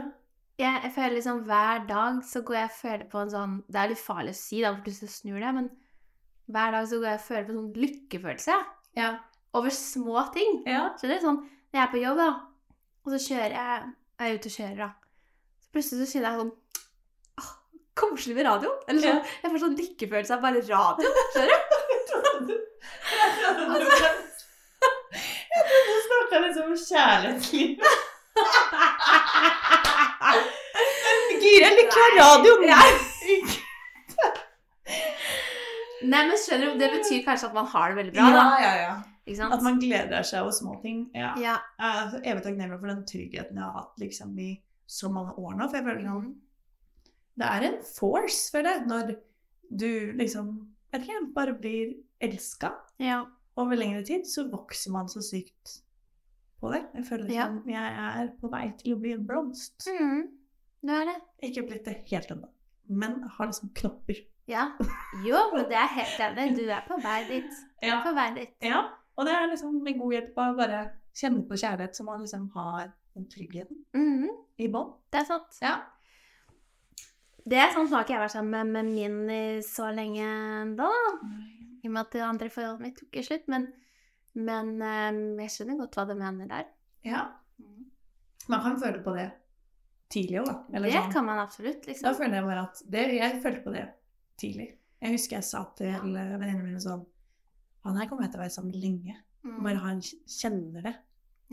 jeg, 0.59 0.83
jeg 0.85 0.93
føler 0.93 1.15
liksom 1.17 1.45
hver 1.47 1.87
dag 1.89 2.23
så 2.23 2.43
går 2.45 2.55
jeg 2.55 2.65
og 2.65 2.77
føler 2.79 3.05
på 3.11 3.21
en 3.23 3.31
sånn 3.31 3.63
Det 3.69 3.77
er 3.83 3.89
litt 3.89 3.99
farlig 4.03 4.31
å 4.31 4.35
si, 4.35 4.61
da, 4.63 4.75
for 4.75 4.83
plutselig 4.83 5.11
snur 5.11 5.41
det, 5.41 5.55
men 5.55 5.71
hver 6.51 6.73
dag 6.73 6.87
så 6.89 6.99
går 6.99 7.09
jeg 7.11 7.19
og 7.21 7.27
føler 7.29 7.45
på 7.45 7.51
en 7.51 7.61
sånn 7.61 7.75
lykkefølelse 7.83 8.57
Ja. 8.97 9.19
over 9.55 9.71
små 9.71 10.33
ting. 10.33 10.63
ja. 10.67 10.91
Skjønner 10.99 11.21
du? 11.21 11.27
Sånn, 11.27 11.49
jeg 11.79 11.85
er 11.87 11.93
på 11.95 12.03
jobb, 12.03 12.19
da, 12.21 12.31
og 13.05 13.09
så 13.15 13.19
kjører 13.29 13.55
jeg 13.55 13.73
Jeg 14.19 14.25
er 14.29 14.35
ute 14.39 14.49
og 14.51 14.55
kjører, 14.59 14.79
da. 14.83 14.89
Så 15.63 15.67
plutselig 15.75 15.99
så 16.01 16.07
kjenner 16.13 16.29
jeg 16.33 16.39
sånn 16.43 16.55
Åh, 17.39 17.51
koselig 18.03 18.35
med 18.39 18.47
radio. 18.49 18.71
Eller 18.89 19.01
sånn, 19.05 19.21
Ja. 19.23 19.27
Jeg 19.45 19.49
får 19.53 19.61
sånn 19.65 19.79
lykkefølelse 19.79 20.33
av 20.35 20.41
bare 20.45 20.61
radio. 20.67 21.09
Skjønner 21.33 21.53
du? 21.53 21.57
Jeg 21.89 22.01
trodde 22.11 22.55
du 25.89 25.95
snakka 26.09 26.37
liksom 26.45 26.65
om 26.73 26.79
kjærlighetslivet. 26.79 27.95
Men 31.29 31.37
Guri, 31.43 31.59
jeg 31.63 31.73
liker 31.79 32.01
Nei. 32.69 32.91
Nei, 36.09 36.23
men 36.29 36.39
skjønner 36.39 36.67
du, 36.71 36.75
Det 36.81 36.89
betyr 36.95 37.21
kanskje 37.27 37.47
at 37.51 37.57
man 37.57 37.67
har 37.73 37.87
det 37.91 37.97
veldig 37.99 38.15
bra, 38.15 38.27
da. 38.35 38.43
Ja, 38.63 38.65
ja, 38.65 38.73
ja. 38.85 38.95
At 39.53 39.63
man 39.63 39.79
gleder 39.81 40.23
seg 40.27 40.43
over 40.43 40.53
små 40.57 40.77
ting. 40.83 41.11
Ja. 41.15 41.35
Ja. 41.41 41.57
Jeg 41.79 42.13
er 42.15 42.33
evig 42.33 42.43
takknemlig 42.47 42.79
for 42.81 42.89
den 42.93 43.05
tryggheten 43.07 43.57
jeg 43.61 43.65
har 43.65 43.73
hatt 43.81 43.99
liksom, 44.03 44.39
i 44.39 44.51
så 44.87 45.11
mange 45.13 45.35
år 45.39 45.57
nå. 45.59 45.69
For 45.69 45.77
jeg 45.81 45.85
føler 45.89 46.07
sånn 46.09 46.31
Det 47.39 47.47
er 47.47 47.67
en 47.69 47.83
force, 47.87 48.51
føler 48.51 48.71
jeg, 48.71 48.87
når 48.91 49.13
du 49.71 49.91
liksom 50.19 50.49
vet 50.93 51.05
ikke, 51.05 51.21
bare 51.35 51.53
blir 51.55 51.93
elska 52.25 52.73
ja. 52.99 53.21
over 53.57 53.77
lengre 53.79 54.03
tid, 54.09 54.25
så 54.27 54.49
vokser 54.51 54.91
man 54.91 55.09
så 55.13 55.21
sykt 55.23 55.77
på 56.59 56.73
det. 56.73 56.81
Jeg 56.97 57.05
føler 57.07 57.31
Ja. 57.31 57.47
som 57.47 57.63
jeg 57.71 57.93
er 58.25 58.33
på 58.41 58.51
vei 58.51 58.73
til 58.81 58.97
å 58.97 58.99
bli 58.99 59.13
en 59.15 59.27
blomst. 59.29 59.87
Mm. 59.87 60.25
Det 60.83 60.95
er 60.97 61.05
det. 61.13 61.17
Ikke 61.51 61.67
blitt 61.69 61.85
det 61.87 61.97
helt 62.11 62.31
ennå, 62.35 62.49
men 62.89 63.23
har 63.37 63.47
liksom 63.47 63.71
knopper. 63.75 64.25
Ja. 64.49 64.71
Jo, 65.27 65.39
men 65.55 65.67
det 65.69 65.77
er 65.77 65.91
helt 65.93 66.21
enig. 66.25 66.57
Du 66.57 66.65
er 66.73 66.83
på 66.89 66.97
vei 67.05 67.19
dit. 67.29 67.51
Du 67.83 67.87
er 67.87 67.91
Ja. 67.93 68.03
på 68.03 68.15
vei 68.17 68.29
dit. 68.35 68.55
ja. 68.63 68.83
Og 69.19 69.27
det 69.27 69.35
er 69.35 69.49
liksom 69.51 69.81
med 69.83 69.99
god 69.99 70.13
hjelp 70.15 70.37
av 70.39 70.57
bare 70.61 70.81
kjenne 71.19 71.43
på 71.49 71.57
kjærlighet, 71.59 71.97
så 71.99 72.05
man 72.07 72.21
liksom 72.23 72.49
har 72.55 72.93
den 73.17 73.25
tryggheten 73.27 73.81
Mhm. 73.95 74.29
i 74.59 74.69
bånn. 74.71 74.93
Det 75.11 75.21
er 75.21 75.25
sant. 75.27 75.59
Ja. 75.63 75.77
Det 77.49 77.57
er 77.59 77.73
sant, 77.73 77.91
jeg 77.91 78.17
har 78.19 78.25
vært 78.27 78.35
sammen 78.37 78.51
med, 78.51 78.67
med 78.85 78.85
min 78.95 79.31
i 79.31 79.61
så 79.65 79.89
lenge 79.95 80.77
da. 80.77 80.91
I 81.83 81.89
og 81.89 81.93
med 81.95 82.01
at 82.03 82.13
det 82.13 82.23
andre 82.27 82.51
forholdet 82.53 82.81
mitt 82.85 82.99
tok 83.01 83.17
i 83.17 83.23
slutt. 83.25 83.47
Men, 83.49 83.69
men 84.35 84.73
eh, 84.83 85.21
jeg 85.47 85.55
skjønner 85.55 85.79
godt 85.81 85.97
hva 85.97 86.07
du 86.11 86.15
mener 86.19 86.47
der. 86.51 86.65
ja. 87.09 87.27
Man 88.49 88.63
kan 88.65 88.79
føle 88.81 89.03
på 89.05 89.13
det 89.13 89.27
tidlig 90.09 90.39
òg, 90.41 90.47
da. 90.49 90.55
Eller 90.73 90.89
det 90.89 91.01
sånn. 91.03 91.11
kan 91.13 91.25
man 91.27 91.39
absolutt, 91.43 91.83
Da 91.85 91.91
liksom. 91.91 92.15
føler 92.17 92.35
jeg 92.39 92.45
bare 92.47 92.63
at 92.63 92.79
det, 92.89 93.03
Jeg 93.19 93.43
følte 93.43 93.61
på 93.67 93.73
det 93.75 93.83
tidlig. 94.41 94.69
Jeg 95.03 95.11
husker 95.13 95.37
jeg 95.37 95.45
sa 95.45 95.65
til 95.77 95.87
Ja. 95.91 95.99
venninnene 96.01 96.63
mine 96.65 96.81
sånn 96.81 97.05
Han 97.89 97.99
her 98.01 98.09
kommer 98.11 98.27
jeg 98.27 98.35
til 98.35 98.41
å 98.41 98.45
være 98.45 98.55
sammen 98.55 98.81
lenge. 98.83 99.17
Mm. 99.47 99.61
Bare 99.65 99.83
han 99.85 100.03
kjenner 100.03 100.85
det. 100.85 100.95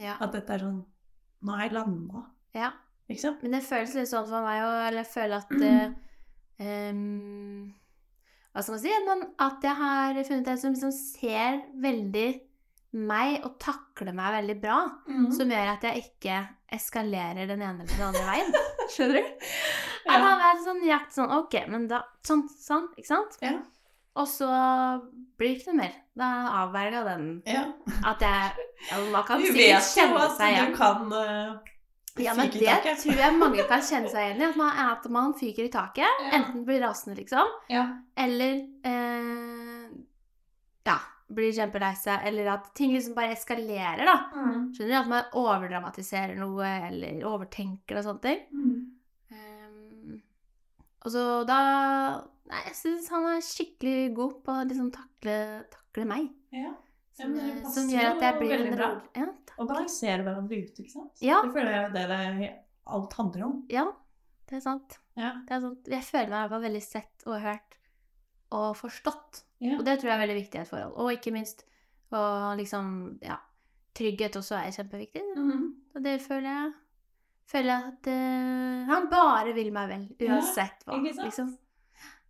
Ja. 0.01 0.17
At 0.19 0.35
dette 0.35 0.57
er 0.57 0.65
sånn 0.65 0.81
Nå 1.45 1.53
har 1.55 1.67
jeg 1.67 1.75
landa. 1.77 2.25
ja. 2.57 2.73
Ikke 3.05 3.21
sant? 3.21 3.43
Men 3.45 3.53
det 3.53 3.65
føles 3.67 3.91
litt 3.93 4.09
sånn 4.09 4.25
for 4.25 4.41
meg 4.41 4.63
òg, 4.65 4.75
eller 4.87 5.03
jeg 5.03 5.11
føler 5.11 5.43
at 5.43 5.51
eh, 5.69 6.87
um, 6.89 7.67
Hva 8.49 8.63
skal 8.65 8.73
man 8.73 8.81
si? 8.81 8.93
At, 8.95 9.25
at 9.45 9.67
jeg 9.67 9.77
har 9.81 10.19
funnet 10.25 10.49
en 10.49 10.61
som 10.63 10.73
liksom 10.73 10.93
ser 10.95 11.59
veldig 11.83 12.25
meg 12.95 13.43
og 13.43 13.57
takler 13.59 14.15
meg 14.15 14.37
veldig 14.37 14.55
bra. 14.63 14.77
Mm. 15.11 15.27
Som 15.35 15.51
gjør 15.51 15.71
at 15.73 15.85
jeg 15.85 16.05
ikke 16.05 16.39
eskalerer 16.75 17.49
den 17.51 17.61
ene 17.61 17.83
eller 17.83 17.91
den 17.91 18.07
andre 18.07 18.25
veien. 18.29 18.53
Skjønner 18.95 19.19
du? 19.19 19.47
Ja. 20.05 20.17
han 20.21 20.43
er 20.47 20.59
sånn 20.61 20.83
jakt 20.85 21.15
sånn 21.15 21.31
Ok, 21.33 21.55
men 21.73 21.87
da 21.89 22.03
Sånn, 22.25 22.43
sånn, 22.61 22.91
ikke 22.93 23.09
sant? 23.09 23.37
Ja. 23.41 23.55
Og 24.15 24.27
så 24.31 24.47
blir 25.35 25.49
det 25.51 25.59
ikke 25.59 25.73
noe 25.73 25.81
mer. 25.83 25.95
Da 26.15 26.27
avverga 26.61 27.01
den 27.09 27.23
ja. 27.43 27.65
at 28.07 28.21
jeg 28.23 29.07
Man 29.11 29.23
kan 29.27 29.41
Du 29.43 29.49
sikkert 29.49 29.57
vet 29.59 29.73
jo 29.75 29.95
kjenne 29.99 30.21
at 30.23 30.37
seg 30.37 30.53
du 30.53 30.59
igjen. 30.61 30.75
kan 30.77 31.09
uh, 31.11 31.73
Ja, 32.23 32.35
men 32.37 32.51
det 32.53 32.93
tror 33.01 33.19
jeg 33.19 33.35
mange 33.35 33.65
kan 33.67 33.81
kjenne 33.83 34.11
seg 34.13 34.29
igjen 34.29 34.43
i. 34.45 34.47
At 34.47 34.55
man, 34.61 34.77
at 34.85 35.09
man 35.11 35.33
fyker 35.35 35.67
i 35.67 35.71
taket. 35.73 36.07
Ja. 36.07 36.29
Enten 36.37 36.63
blir 36.67 36.79
rasende, 36.85 37.17
liksom, 37.19 37.49
Ja. 37.67 37.83
eller 38.15 38.61
eh, 38.87 39.89
Ja, 40.87 40.95
blir 41.27 41.51
kjempelei 41.57 41.91
seg. 41.99 42.23
Eller 42.29 42.53
at 42.53 42.69
ting 42.79 42.93
liksom 42.95 43.17
bare 43.17 43.35
eskalerer, 43.35 44.05
da. 44.07 44.15
Mm. 44.31 44.69
Skjønner 44.77 44.93
du? 44.93 44.99
At 45.01 45.11
man 45.11 45.35
overdramatiserer 45.43 46.39
noe, 46.39 46.69
eller 46.87 47.19
overtenker 47.27 47.99
og 47.99 48.07
sånne 48.07 48.23
ting. 48.23 48.45
Mm. 48.55 48.79
Um, 49.35 50.15
og 51.03 51.11
så 51.11 51.25
da 51.49 51.59
Nei, 52.45 52.61
jeg 52.67 52.75
syns 52.77 53.07
han 53.09 53.25
er 53.31 53.39
skikkelig 53.41 54.13
god 54.15 54.33
på 54.45 54.53
å 54.53 54.65
liksom 54.69 54.91
takle, 54.93 55.37
takle 55.73 56.05
meg. 56.09 56.27
Ja. 56.53 56.73
Ja, 57.15 57.23
Som, 57.23 57.31
men 57.31 57.39
det 57.39 57.63
eh, 57.63 57.69
som 57.71 57.89
gjør 57.89 58.09
at 58.11 58.21
jeg 58.25 58.37
blir 58.41 58.53
en 58.59 58.73
bra. 58.75 58.87
rolig 58.91 59.21
ja. 59.21 59.27
Og 59.55 59.67
balansere 59.69 60.23
hverandre 60.25 60.57
ut, 60.65 60.79
ikke 60.83 60.91
sant? 60.91 61.21
Ja. 61.23 61.37
Det 61.45 61.53
føler 61.55 61.71
jeg 61.71 61.83
er 61.85 61.93
det 61.95 62.05
det 62.11 62.49
alt 62.95 63.13
handler 63.21 63.45
om. 63.47 63.61
ja. 63.71 63.85
Det 64.45 64.59
er 64.59 64.61
sant. 64.61 64.99
Ja. 65.17 65.31
Det 65.47 65.55
er 65.55 65.61
sant. 65.63 65.87
Jeg 65.89 66.03
føler 66.05 66.27
meg 66.29 66.35
i 66.35 66.41
hvert 66.43 66.51
fall 66.53 66.65
veldig 66.67 66.81
sett 66.85 67.23
og 67.25 67.39
hørt 67.41 67.77
og 68.53 68.75
forstått. 68.77 69.39
Ja. 69.63 69.79
Og 69.79 69.85
det 69.87 69.95
tror 69.97 70.11
jeg 70.11 70.17
er 70.19 70.21
veldig 70.21 70.35
viktig 70.37 70.59
i 70.59 70.61
et 70.61 70.69
forhold. 70.69 70.91
Og 71.01 71.09
ikke 71.15 71.33
minst 71.33 71.63
og 72.13 72.51
liksom, 72.59 72.91
ja, 73.25 73.39
trygghet 73.97 74.37
også 74.37 74.59
er 74.59 74.69
kjempeviktig. 74.75 75.23
Mhm. 75.33 75.63
Og 75.95 76.03
det 76.05 76.19
føler 76.21 76.49
jeg 76.51 76.73
Føler 77.45 77.69
jeg 77.71 77.89
at 77.93 78.07
uh, 78.09 78.85
han 78.89 79.03
bare 79.09 79.51
vil 79.53 79.67
meg 79.73 79.89
vel, 79.89 80.05
Ja, 80.19 80.33
uansett 80.33 80.81
hva. 80.85 80.95
ikke 80.97 81.11
sant? 81.13 81.25
Liksom. 81.27 81.49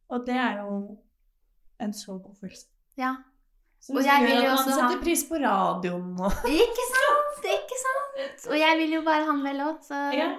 Og 0.10 0.26
det 0.28 0.36
er 0.36 0.58
jo 0.62 0.98
en 1.82 1.94
så 1.94 2.12
god 2.18 2.36
følelse. 2.40 2.68
Ja. 2.98 3.16
Som 3.82 3.98
Og 3.98 4.04
jeg 4.06 4.22
vil 4.26 4.44
jo 4.46 4.52
også 4.52 4.70
man 4.70 4.80
Han 4.80 4.92
setter 4.92 5.04
pris 5.04 5.24
på 5.30 5.36
radioen 5.42 6.20
og 6.20 6.32
Ikke 6.66 6.86
sant? 6.92 7.46
Ikke 7.56 7.78
sant? 7.86 8.48
Og 8.52 8.58
jeg 8.60 8.78
vil 8.80 8.94
jo 8.98 9.02
bare 9.06 9.26
han 9.28 9.44
vel 9.44 9.60
òg, 9.62 9.78
så 9.86 9.96
Ja. 10.18 10.30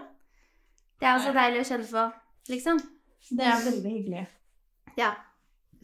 det 1.01 1.09
er 1.09 1.15
også 1.19 1.33
deilig 1.37 1.61
å 1.61 1.69
kjenne 1.71 1.89
på, 1.93 2.05
liksom. 2.49 2.81
Det 3.31 3.47
er 3.47 3.61
veldig 3.71 3.91
hyggelig. 3.97 4.25
Ja. 4.99 5.11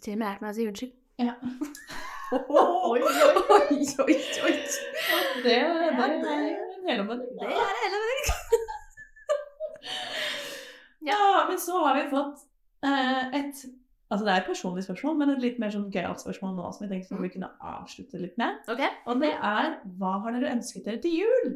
Til 0.02 0.12
og 0.14 0.18
med 0.18 0.26
lært 0.26 0.42
meg 0.42 0.50
å 0.50 0.54
si 0.56 0.66
unnskyld. 0.70 0.92
Ja. 1.18 1.34
Oi, 2.32 3.02
oi, 3.02 3.12
oi, 3.52 3.82
oi. 4.06 4.14
Det, 5.42 5.42
det, 5.44 5.52
Ja, 5.52 5.90
det 5.92 6.22
det- 6.22 6.30
er 6.32 6.94
en 6.94 7.10
og 7.10 7.18
Det 7.18 7.44
er 7.44 7.76
hele 7.82 7.98
veien. 8.02 8.30
Ja, 11.00 11.46
men 11.48 11.58
så 11.60 11.78
har 11.86 11.94
vi 11.98 12.10
fått 12.10 12.38
et 12.82 13.64
Altså 14.12 14.26
det 14.26 14.32
er 14.34 14.40
et 14.42 14.46
personlig 14.46 14.82
spørsmål, 14.84 15.14
men 15.16 15.30
et 15.30 15.38
litt 15.40 15.58
mer 15.58 15.70
sånn 15.72 15.86
gøyalt 15.90 16.20
spørsmål 16.20 16.50
nå 16.58 16.72
som 16.76 16.82
jeg 16.84 16.90
tenkte 16.90 17.22
vi 17.22 17.30
kunne 17.32 17.48
avslutte 17.64 18.18
litt 18.20 18.34
med. 18.36 18.58
Okay. 18.68 18.90
Og 19.08 19.20
det 19.22 19.30
er 19.32 19.78
hva 19.98 20.10
har 20.20 20.32
dere 20.36 20.50
ønsket 20.52 20.84
dere 20.84 21.00
til 21.00 21.14
jul? 21.22 21.46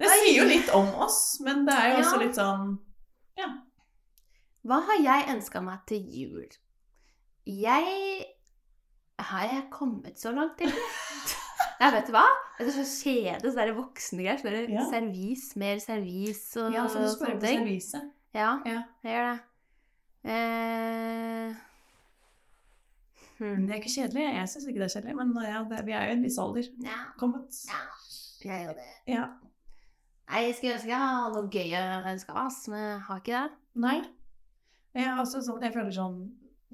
Det 0.00 0.10
sier 0.10 0.36
jo 0.42 0.44
litt 0.50 0.68
om 0.76 0.90
oss, 1.00 1.38
men 1.40 1.64
det 1.64 1.72
er 1.78 1.88
jo 1.94 1.96
også 2.02 2.18
Ja. 2.18 2.20
litt 2.26 2.36
sånn 2.36 2.78
Ja. 3.38 3.48
Hva 4.68 4.82
har 4.84 5.00
jeg 5.00 5.28
ønska 5.36 5.62
meg 5.64 5.78
til 5.86 6.04
jul? 6.12 6.46
Jeg 7.46 8.26
Har 9.18 9.42
jeg 9.44 9.64
kommet 9.70 10.18
så 10.20 10.30
langt, 10.32 10.58
til? 10.58 10.68
Jeg 11.80 11.92
vet 11.92 12.06
du 12.06 12.12
hva? 12.12 12.26
Det 12.58 12.66
er 12.68 12.84
så 12.84 13.04
kjedelig, 13.04 13.52
så 13.52 13.64
det 13.64 13.76
voksne 13.76 14.22
greier. 14.24 14.38
Så 14.40 14.48
er 14.48 14.68
Ja. 14.68 14.84
servis, 14.90 15.56
mer 15.56 15.78
servis 15.78 16.56
og 16.56 16.72
Ja, 16.72 16.86
så 16.88 16.98
du 17.00 17.08
spør 17.08 17.40
sånne 17.40 17.40
ting. 17.40 17.80
Ja, 18.34 18.58
Ja. 18.66 18.82
jeg 19.02 19.12
gjør 19.16 19.32
det. 19.32 19.40
Eh, 20.24 21.54
hmm. 23.38 23.62
det 23.66 23.72
er 23.72 23.78
ikke 23.80 23.94
kjedelig. 23.94 24.26
Jeg 24.26 24.48
syns 24.52 24.66
ikke 24.68 24.82
det 24.82 24.88
er 24.88 24.94
kjedelig, 24.96 25.16
men 25.16 25.32
ja, 25.46 25.62
det, 25.70 25.84
vi 25.86 25.94
er 25.96 26.08
jo 26.08 26.14
i 26.14 26.18
en 26.18 26.26
viss 26.26 26.40
alder 26.42 26.66
Ja, 26.84 26.98
kommet. 27.20 27.62
ja, 27.70 27.80
jeg 28.44 28.66
gjør 28.66 28.76
det. 28.80 28.90
Ja. 29.08 29.28
Nei, 30.30 30.42
jeg 30.46 30.58
skulle 30.58 30.76
ønske 30.76 30.92
jeg 30.92 31.00
hadde 31.02 31.40
noe 31.40 31.50
gøy 31.50 31.72
å 31.74 32.10
ønske 32.12 32.34
oss 32.34 32.42
ass, 32.44 32.68
men 32.70 32.84
jeg 32.84 33.00
har 33.08 33.22
ikke 33.24 33.38
det. 33.38 33.56
Nei. 33.86 33.96
Jeg, 34.94 35.06
er 35.06 35.22
også 35.22 35.40
sånn, 35.46 35.62
jeg 35.62 35.74
føler 35.74 35.94
sånn 35.94 36.20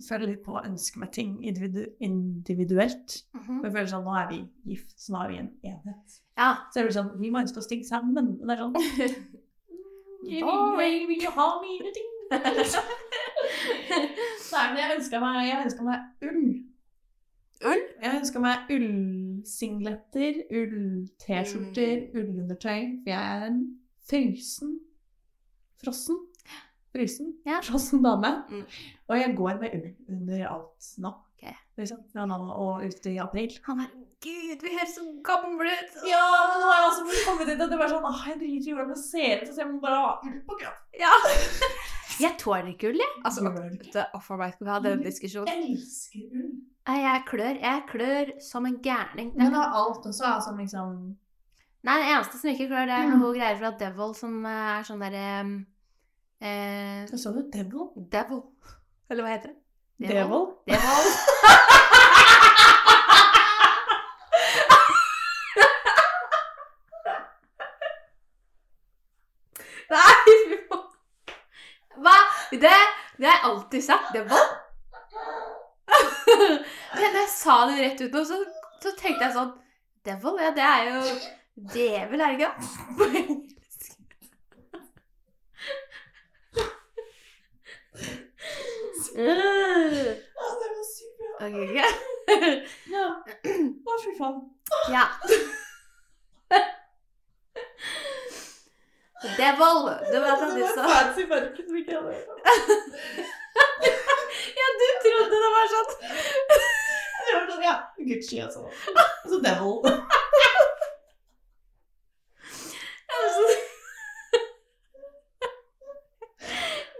føler 0.04 0.28
litt 0.28 0.42
på 0.44 0.52
å 0.52 0.62
ønske 0.66 1.00
meg 1.00 1.12
ting 1.16 1.36
individu 1.46 1.86
individuelt. 2.04 3.22
Mhm. 3.32 3.62
Jeg 3.64 3.72
føler 3.72 3.88
sånn, 3.88 4.04
Nå 4.04 4.16
er 4.20 4.28
vi 4.28 4.40
gift, 4.68 4.92
så 5.00 5.14
nå 5.14 5.22
er 5.22 5.30
vi 5.30 5.38
en 5.40 5.50
enhet. 5.64 6.18
Ja. 6.36 6.50
Så 6.70 6.80
jeg 6.80 6.88
blir 6.88 6.96
sånn, 6.98 7.12
Vi 7.20 7.30
må 7.32 7.40
ønske 7.40 7.62
oss 7.62 7.70
ting 7.70 7.84
sammen. 7.84 8.12
Men 8.12 8.36
det 8.36 8.56
er 8.56 8.60
sånn 8.60 8.76
vil, 10.26 10.44
Boring. 10.44 11.08
vil 11.08 11.24
jo 11.24 11.32
ha 11.38 11.48
mine 11.62 11.92
ting. 11.96 12.12
Nei, 14.52 14.64
men 14.70 14.80
jeg 14.80 14.96
ønska 14.96 15.20
meg, 15.22 15.52
meg 15.88 16.30
ull. 16.30 16.46
Ull? 17.66 17.84
Jeg 18.02 18.18
ønska 18.20 18.42
meg 18.44 18.72
ullsingletter, 18.76 20.42
ull-T-skjorter, 20.60 22.08
ullundertøy. 22.14 22.80
For 23.04 23.12
jeg 23.14 23.20
er 23.20 23.46
en 23.50 23.62
frysen 24.06 24.76
Frossen. 25.82 26.16
Frysen. 26.92 27.34
Ja. 27.46 27.60
Frossen 27.64 28.02
dame. 28.04 28.32
Mm. 28.48 28.64
Og 29.08 29.18
jeg 29.20 29.36
går 29.36 29.60
med 29.60 29.76
ull 29.76 29.88
under 30.16 30.48
alt 30.48 30.90
nå. 31.04 31.12
Okay. 31.36 31.52
Liksom, 31.76 32.00
fra 32.12 32.24
nå 32.28 32.38
og 32.40 32.86
ut 32.86 33.08
i 33.10 33.18
april. 33.20 33.52
Han 33.68 33.84
er 33.84 33.90
Gud, 34.24 34.62
vi 34.62 34.70
høres 34.72 34.94
så 34.96 35.02
gamle 35.24 35.68
ut! 35.68 35.96
Ja, 36.08 36.22
men 36.48 36.62
nå 36.62 36.70
har 36.70 36.78
jeg 36.80 36.86
også 36.88 37.18
kommet 37.26 37.50
dit 37.50 37.60
at 37.60 37.68
det 37.68 37.76
er 37.76 37.82
bare 37.82 37.90
sånn 37.92 38.06
Åh, 38.08 38.22
jeg 38.30 38.38
driter 38.40 38.70
i 38.70 38.76
hvordan 38.78 38.94
jeg 38.94 39.02
ser 39.02 39.42
ut, 39.42 39.50
så 39.52 39.60
jeg 39.60 39.68
må 39.68 39.80
bare 39.82 39.98
ha 40.00 40.14
ull 40.24 40.38
på 40.48 40.56
kroppen. 40.62 40.86
Ja. 40.96 41.12
Jeg 42.20 42.36
tåler 42.40 42.70
ikke 42.72 42.88
ull, 42.90 43.00
jeg. 43.02 43.12
Altså, 43.24 43.42
for 44.24 44.36
meg 44.40 44.54
vi 44.60 44.70
ha 44.70 44.78
den 44.80 45.02
diskusjonen. 45.04 45.48
Jeg 45.48 45.76
elsker 45.76 46.24
ull. 46.32 46.50
Jeg 46.86 47.22
klør. 47.26 47.60
Jeg 47.60 47.82
klør 47.90 48.32
som 48.40 48.66
en 48.66 48.78
gærning. 48.82 49.32
Det 49.34 49.42
Men 49.42 49.54
er- 49.54 49.58
av 49.66 49.74
alt 49.80 50.06
også 50.06 50.24
altså 50.24 50.56
liksom 50.56 51.16
Nei, 51.86 51.96
det 52.02 52.06
eneste 52.16 52.38
som 52.40 52.50
ikke 52.50 52.66
klør, 52.68 52.86
det 52.86 52.94
er 52.98 53.06
Mm. 53.06 53.20
noe 53.20 53.34
greier 53.34 53.56
fra 53.58 53.70
Devil 53.78 54.14
som 54.14 54.44
eh, 54.46 54.78
er 54.78 54.82
sånn 54.82 54.98
derre 54.98 55.66
eh, 56.40 57.06
Hva 57.06 57.18
sa 57.18 57.30
du? 57.32 57.42
Devil? 57.52 57.90
Devil. 58.10 58.42
Eller 59.10 59.22
hva 59.22 59.30
heter 59.36 59.48
det? 59.52 60.08
Devil? 60.08 60.46
Devil. 60.66 61.12
Nei, 69.90 70.14
fy 70.26 70.56
faen. 70.68 70.84
Hva? 72.04 72.14
Det, 72.62 72.76
det 73.18 73.26
har 73.28 73.36
jeg 73.36 73.44
alltid 73.50 73.82
sagt. 73.84 74.12
Devil. 74.14 74.44
Men 76.98 77.12
da 77.14 77.20
jeg 77.22 77.30
sa 77.32 77.56
det 77.70 77.76
rett 77.82 78.00
ut 78.06 78.12
nå, 78.16 78.22
så, 78.28 78.38
så 78.82 78.92
tenkte 78.98 79.24
jeg 79.28 79.34
sånn 79.36 79.52
Devil, 80.06 80.40
ja, 80.42 80.50
det 80.56 80.64
er 80.66 80.88
jo 80.90 81.00
Djevel, 81.74 82.20
er 82.20 82.26
det 82.32 82.38
ikke? 82.38 82.52
På 82.98 83.04
engelsk. 83.08 83.92
Øh. 89.16 90.06
Ja, 90.36 90.46
det 90.60 90.68
var 90.74 90.84
sykt 90.92 91.14
bra. 91.18 91.30
Ok, 91.46 91.56
ok. 91.64 91.78
Ja. 92.92 93.06
Å, 93.88 93.96
fy 94.02 94.10
faen. 94.18 94.38
Ja. 94.92 95.04
Devil. 99.36 99.78
Det 100.12 100.18
var 100.20 100.36
det 100.42 100.48
du 100.54 100.66
sa. 100.74 100.82
fancy 100.90 101.24
merke 101.30 101.64
som 101.66 101.76
ikke 101.80 101.96
hadde 101.96 102.12
hørt. 102.12 102.42
Ja, 104.60 104.66
du 104.80 104.86
trodde 105.04 105.36
det 105.44 105.50
var 105.56 105.66
sånn. 105.72 105.90
Det 107.26 107.32
var 107.32 107.46
sånn, 107.50 107.64
ja, 107.64 107.74
Gucci 108.10 108.42
og 108.44 108.52
sånn. 108.54 108.68
Og 108.68 109.30
så 109.32 109.40
Devil. 109.46 109.74
Altså. 113.16 113.44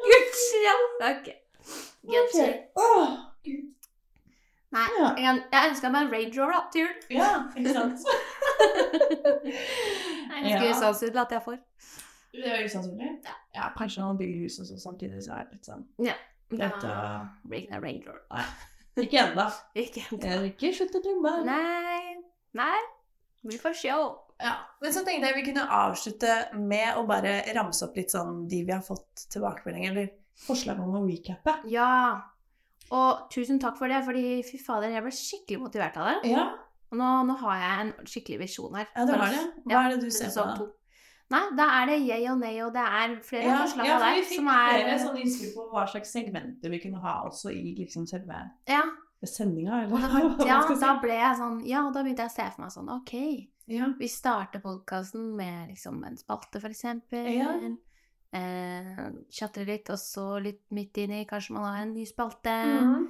Gucci, 0.09 0.61
ja. 0.65 0.77
Ok. 1.13 1.27
Gucci. 2.07 2.49
Åh, 2.81 3.09
Gud. 3.45 3.73
Nei, 4.77 4.87
Ja. 4.99 5.09
jeg, 5.17 5.43
jeg 5.53 5.71
ønska 5.71 5.86
meg 5.97 6.07
en 6.07 6.13
Range 6.15 6.39
Rover 6.41 6.53
da, 6.53 6.63
til 6.73 6.83
jul. 6.85 6.95
Ja, 7.17 7.31
ikke 7.57 7.73
sant? 7.75 7.99
Nei, 10.29 10.43
det 10.43 10.53
skulle 10.53 10.71
Ja. 10.71 10.79
sannsynlig 10.81 11.21
at 11.23 11.31
jeg 11.37 11.43
får. 11.45 11.59
Det 12.37 12.47
er 12.53 12.65
usannsynlig. 12.69 13.11
Ja, 13.57 13.69
kanskje 13.79 14.03
noen 14.05 14.19
bygger 14.21 14.43
hus 14.45 14.59
og 14.61 14.67
så 14.69 14.77
samtidig, 14.81 15.23
så 15.25 15.33
er 15.39 15.45
det 15.47 15.57
litt 15.57 15.69
sånn 15.71 15.85
ja. 16.05 16.17
Dette- 16.51 17.81
Range 17.83 18.05
Rover. 18.07 18.45
Ikke 18.97 19.19
ennå. 19.21 19.47
Ikke 19.77 20.03
Jeg 20.11 20.31
har 20.33 20.45
ikke 20.49 20.71
sluttet 20.77 21.01
å 21.01 21.05
drømme. 21.05 21.33
Nei. 21.45 22.17
Nei. 22.57 22.79
Vi 23.45 23.59
får 23.59 23.75
se. 23.77 23.89
Ja, 23.89 24.53
Men 24.83 24.93
så 24.93 25.03
tenkte 25.05 25.29
jeg 25.31 25.35
vi 25.39 25.53
kunne 25.53 25.67
avslutte 25.73 26.55
med 26.61 26.95
å 26.97 27.07
bare 27.09 27.43
ramse 27.57 27.83
opp 27.87 27.97
litt 27.97 28.11
sånn 28.13 28.47
de 28.49 28.63
vi 28.65 28.73
har 28.73 28.83
fått 28.85 29.27
tilbakemelding, 29.33 29.87
eller 29.89 30.09
forslag 30.47 30.79
om 30.81 30.93
å 30.95 31.05
recappe. 31.09 31.55
Ja. 31.73 32.21
Og 32.95 33.27
tusen 33.33 33.59
takk 33.61 33.77
for 33.79 33.89
det, 33.91 34.05
fordi 34.07 34.43
fy 34.47 34.59
fader, 34.63 34.89
jeg 34.95 35.03
ble 35.03 35.11
skikkelig 35.11 35.61
motivert 35.61 35.97
av 35.97 36.07
det. 36.23 36.31
Ja, 36.37 36.45
Og 36.93 36.99
nå, 37.01 37.11
nå 37.27 37.35
har 37.41 37.57
jeg 37.59 37.87
en 37.87 37.93
skikkelig 38.07 38.39
visjon 38.45 38.75
her. 38.79 38.87
ja 38.95 39.05
du 39.07 39.13
har 39.13 39.33
du. 39.33 39.37
det. 39.37 39.73
Hva 39.73 39.85
er 39.87 39.91
det 39.97 40.01
du 40.05 40.11
ser 40.11 40.31
på? 40.31 40.45
da? 40.47 40.67
Nei, 41.35 41.41
da 41.59 41.65
er 41.83 41.87
det 41.91 41.97
yay 42.07 42.29
og 42.31 42.39
nay, 42.39 42.61
og 42.63 42.73
det 42.77 42.85
er 42.87 43.17
flere 43.27 43.43
Ja, 43.49 43.57
forslag 43.65 43.87
ja, 43.89 43.97
av 43.97 44.05
for 44.05 44.15
vi 44.15 44.23
fikk 44.29 44.47
er 44.47 44.77
flere 44.77 44.99
sånne 45.03 45.23
innspill 45.25 45.51
på 45.57 45.65
hva 45.73 45.83
slags 45.91 46.13
segmenter 46.15 46.71
vi 46.71 46.79
kunne 46.85 47.01
ha 47.03 47.17
også 47.27 47.51
i 47.51 47.75
liksom 47.81 48.07
selve 48.07 48.39
Ja, 48.71 48.85
sendinga, 49.27 49.81
ja, 50.47 50.61
da 50.79 50.93
ble 51.03 51.17
jeg 51.19 51.37
sånn 51.41 51.59
Ja, 51.67 51.83
og 51.89 51.93
da 51.97 52.05
begynte 52.07 52.23
jeg 52.23 52.31
å 52.31 52.37
se 52.37 52.47
for 52.55 52.63
meg 52.63 52.71
sånn 52.77 52.93
OK, 52.95 53.15
Ja. 53.67 53.89
vi 53.99 54.07
starter 54.07 54.63
podkasten 54.63 55.35
med 55.35 55.73
liksom 55.73 55.99
en 56.07 56.17
spalte, 56.17 56.61
for 56.63 56.69
eksempel. 56.71 57.27
Ja. 57.35 57.51
Eh, 58.37 59.07
Tjatre 59.33 59.65
litt, 59.69 59.89
og 59.95 59.99
så 60.01 60.27
litt 60.43 60.63
midt 60.77 60.99
inni, 61.05 61.25
kanskje 61.29 61.57
man 61.57 61.65
har 61.71 61.83
en 61.85 61.95
ny 61.97 62.05
spalte. 62.09 62.53
Mm. 62.53 63.07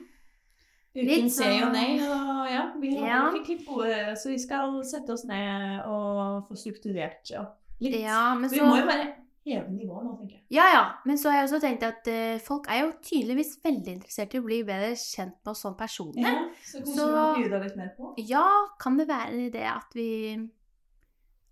Ukens 0.97 1.37
ja 1.43 1.51
og 1.51 1.61
sånn- 1.61 1.73
nei, 1.77 2.01
og 2.01 2.49
ja, 2.49 2.63
vi 2.81 2.95
har 2.97 3.07
Ja. 3.09 3.21
klipp 3.33 3.49
litt 3.49 3.67
gode, 3.69 4.17
så 4.17 4.31
vi 4.33 4.39
skal 4.39 4.83
sette 4.85 5.13
oss 5.13 5.25
ned 5.29 5.85
og 5.85 6.49
få 6.49 6.57
strukturert 6.57 7.29
ja. 7.31 7.45
litt. 7.81 8.01
Ja, 8.01 8.35
men 8.35 8.49
vi 8.49 8.61
må 8.61 8.79
jo 8.81 8.87
bare 8.87 9.15
heve 9.47 9.69
nivået 9.71 10.05
nå, 10.07 10.15
tenker 10.19 10.37
jeg. 10.39 10.43
Ja, 10.51 10.65
ja. 10.73 10.85
Men 11.05 11.19
så 11.19 11.31
har 11.31 11.43
jeg 11.43 11.51
også 11.51 11.61
tenkt 11.61 11.83
at 11.87 12.09
uh, 12.09 12.39
folk 12.43 12.67
er 12.73 12.81
jo 12.81 12.93
tydeligvis 13.03 13.59
veldig 13.63 13.93
interessert 13.99 14.35
i 14.35 14.39
å 14.41 14.47
bli 14.47 14.63
bedre 14.65 14.95
kjent 14.97 15.37
med 15.45 15.53
oss 15.53 15.63
sånn 15.63 15.77
personlig. 15.77 16.25
Ja, 16.25 16.49
så 16.65 16.81
kanskje 16.81 16.97
Så- 16.97 17.07
vi 17.07 17.21
må 17.21 17.37
bjuda 17.37 17.63
litt 17.63 17.77
mer 17.77 17.93
på. 17.99 18.15
Ja, 18.19 18.67
kan 18.81 18.97
det 18.97 19.07
være 19.09 19.29
en 19.35 19.51
idé 19.51 19.63
at 19.67 19.93
vi 19.95 20.51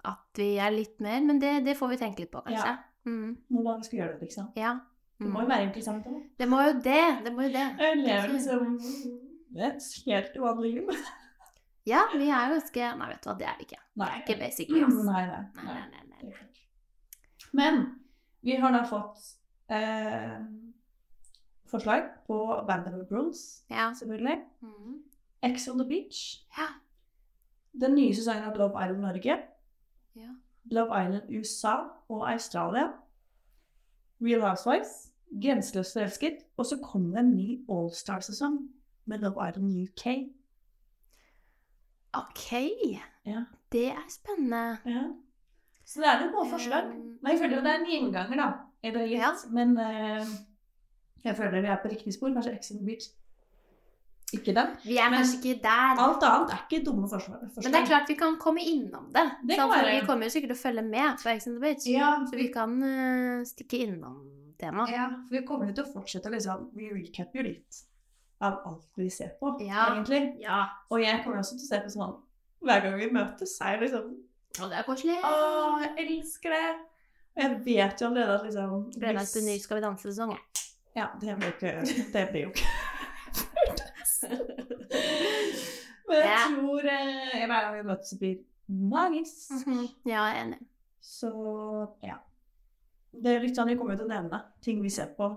At 0.07 0.37
vi 0.37 0.57
er 0.59 0.71
litt 0.71 1.01
mer 1.01 1.21
Men 1.23 1.39
det, 1.39 1.65
det 1.65 1.79
får 1.79 1.89
vi 1.89 1.97
tenke 1.97 2.19
litt 2.21 2.31
på, 2.31 2.43
kanskje. 2.45 2.79
Mm. 3.07 3.37
hvordan 3.51 3.83
skal 3.85 3.99
gjøre 3.99 4.13
det, 4.13 4.21
liksom. 4.29 4.47
Ja. 4.57 4.79
Det 5.19 5.27
må 5.29 5.39
Mm. 5.41 5.43
jo 5.45 5.49
være 5.49 5.63
interessant 5.67 6.05
da. 6.05 6.11
Det 6.39 6.49
må 6.49 6.61
jo 6.63 6.73
det. 6.81 7.25
Det 7.25 7.33
må 7.33 7.43
jo 7.43 7.49
det. 7.53 7.67
Jeg 7.79 7.97
lever 7.97 8.29
liksom 8.33 8.79
et 9.57 9.83
helt 10.07 10.37
uvanlig 10.41 10.73
liv. 10.75 10.89
Ja, 11.87 12.01
vi 12.17 12.29
er 12.29 12.49
jo 12.49 12.55
ganske 12.55 12.97
Nei, 12.99 13.09
vet 13.11 13.23
du 13.25 13.29
hva, 13.31 13.39
det 13.39 13.47
er 13.47 13.57
vi 13.59 13.65
ikke. 13.69 13.81
Nei. 13.97 14.07
Det 14.07 14.15
er 14.15 14.23
ikke 14.35 14.41
basically 14.45 14.85
oss. 14.85 14.95
Nei, 15.05 15.27
nei. 15.27 15.43
Nei, 15.65 15.75
nei. 16.09 16.33
Men 17.53 18.01
vi 18.43 18.57
har 18.57 18.73
da 18.73 18.83
fått 18.89 19.37
eh, 19.71 20.39
forslag 21.71 22.09
på 22.27 22.39
Band 22.67 22.87
of 22.89 23.11
Rules, 23.13 23.65
Ja. 23.71 23.93
selvfølgelig. 23.95 24.39
Mm. 24.63 25.03
X 25.43 25.69
on 25.69 25.79
the 25.79 25.87
Beach. 25.89 26.43
Ja. 26.59 26.67
Den 27.81 27.95
nye 27.95 28.15
sesongen 28.15 28.45
av 28.45 28.57
Love 28.57 28.75
Island 28.85 29.01
Norge. 29.01 29.39
Ja. 30.17 30.31
Love 30.65 31.05
Island 31.05 31.39
USA 31.39 31.75
og 32.09 32.33
Australia. 32.33 32.89
Real 34.21 34.41
Housewives. 34.41 35.13
Grenseløst 35.43 35.93
forelsket. 35.93 36.37
Og 36.57 36.67
så 36.67 36.79
kom 36.83 37.11
det 37.11 37.21
en 37.21 37.35
ny 37.37 37.65
Allstar-sesong 37.71 38.59
med 39.05 39.19
Love 39.19 39.49
Island 39.49 39.83
UK. 39.83 40.07
OK. 42.15 42.53
Ja. 43.27 43.45
Det 43.73 43.87
er 43.89 44.07
spennende. 44.09 44.79
Ja. 44.87 45.03
Så 45.85 46.01
det 46.01 46.09
er 46.09 46.21
noen 46.21 46.33
gode 46.35 46.51
forslag. 46.51 46.85
Um, 46.85 47.19
Men 47.23 47.33
jeg 47.33 47.39
føler 47.39 47.57
jo 47.57 47.63
det 47.65 47.73
er 47.73 47.81
en 47.81 47.91
gjenganger, 47.91 48.37
da. 48.37 48.49
Det 48.85 49.09
gitt? 49.09 49.19
Ja. 49.19 49.33
Men 49.51 49.77
uh, 49.79 50.27
jeg 51.25 51.37
føler 51.37 51.61
vi 51.61 51.67
er 51.67 51.83
på 51.83 51.89
riktig 51.89 52.15
spor. 52.15 52.33
Kanskje 52.33 52.55
Exit 52.57 52.85
Beach. 52.85 53.11
Ikke 54.35 54.55
den. 54.57 54.71
Vi 54.85 54.97
er 54.99 55.11
Men- 55.11 55.21
kanskje 55.23 55.39
ikke 55.41 55.63
der. 55.63 56.01
Alt 56.05 56.23
annet 56.29 56.51
er 56.57 56.61
ikke 56.69 56.85
dumme 56.87 57.09
forslag. 57.09 57.41
Men 57.57 57.73
det 57.73 57.81
er 57.81 57.87
klart 57.87 58.09
vi 58.09 58.15
kan 58.21 58.37
komme 58.41 58.61
innom 58.65 59.11
det. 59.15 59.25
Det 59.49 59.57
for 59.61 59.89
vi 59.91 60.01
kommer 60.07 60.27
jo 60.29 60.35
sikkert 60.35 60.53
til 60.55 60.59
å 60.59 60.63
følge 60.63 60.85
med 60.89 61.19
på 61.23 61.31
Ex 61.35 61.47
on 61.49 61.55
the 61.55 61.61
Beach. 61.61 61.87
Ja, 61.87 62.13
Så 62.27 62.37
vi 62.37 62.49
kan 62.53 62.77
uh, 62.83 63.45
stikke 63.45 63.79
innom 63.87 64.21
temaet. 64.61 64.91
ja, 64.95 65.09
for 65.29 65.35
vi 65.39 65.43
kommer 65.47 65.67
jo 65.71 65.75
til 65.79 65.85
å 65.85 65.93
fortsette 65.95 66.31
å 66.31 66.35
liksom 66.35 66.71
Vi 66.77 66.91
recapper 66.93 67.43
litt 67.49 67.83
av 68.41 68.61
alt 68.67 68.87
vi 68.97 69.09
ser 69.11 69.33
på, 69.41 69.55
Ja. 69.65 69.87
egentlig. 69.95 70.41
Ja. 70.43 70.65
Og 70.91 71.01
jeg 71.01 71.23
kommer 71.25 71.39
også 71.39 71.57
til 71.59 71.65
å 71.65 71.69
se 71.69 71.81
på 71.81 71.93
sånn 71.95 72.17
hver 72.65 72.81
gang 72.83 72.99
vi 72.99 73.11
møtes, 73.13 73.59
er 73.61 73.79
liksom 73.81 74.15
Å, 74.61 74.69
det 74.71 74.79
er 74.79 74.85
koselig. 74.87 75.17
Å, 75.23 75.81
jeg 75.83 76.09
elsker 76.09 76.51
det! 76.51 76.77
Og 77.37 77.43
jeg 77.43 77.65
vet 77.65 78.01
jo 78.01 78.07
allerede 78.07 78.35
at 78.39 78.45
liksom 78.47 78.91
Gleder 78.95 79.15
meg 79.19 79.27
til 79.27 79.43
ny 79.43 79.59
Skal 79.59 79.81
vi 79.81 79.83
danse-sesong. 79.83 80.31
jeg. 80.31 80.41
Ja, 80.97 81.09
det 81.21 81.35
blir 81.39 81.49
jo 81.51 81.55
ikke 81.57 82.13
Det 82.13 82.29
blir 82.31 82.43
jo 82.45 82.51
ikke 82.53 82.69
Men 86.09 86.19
jeg 86.21 86.29
Ja. 86.29 86.43
tror 86.53 86.85
eh, 86.93 87.47
hver 87.47 87.61
gang 87.65 87.75
vi 87.79 87.83
møtes, 87.89 88.15
blir 88.21 88.37
magisk. 88.69 89.51
Mhm. 89.67 89.89
Ja, 90.07 90.25
jeg 90.29 90.37
er 90.37 90.43
enig. 90.45 90.59
Så 91.01 91.31
ja. 92.05 92.17
Det 93.15 93.31
er 93.37 93.41
litt 93.45 93.57
sånn 93.57 93.69
Vi 93.71 93.77
kommer 93.79 93.95
jo 93.95 94.03
til 94.03 94.09
å 94.11 94.15
nevne 94.15 94.43
ting 94.65 94.83
vi 94.83 94.89
ser 94.91 95.07
på. 95.17 95.29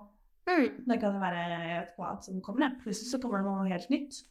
Mm. 0.47 0.85
Det 0.87 0.99
kan 1.01 1.17
være 1.21 1.41
et 1.81 1.89
hva 1.97 2.15
som 2.23 2.41
kommer. 2.41 2.59
Ned. 2.69 2.77
Plutselig 2.83 3.11
så 3.11 3.19
kommer 3.21 3.37
det 3.43 3.45
noe 3.49 3.67
helt 3.69 3.89
nytt. 3.91 4.21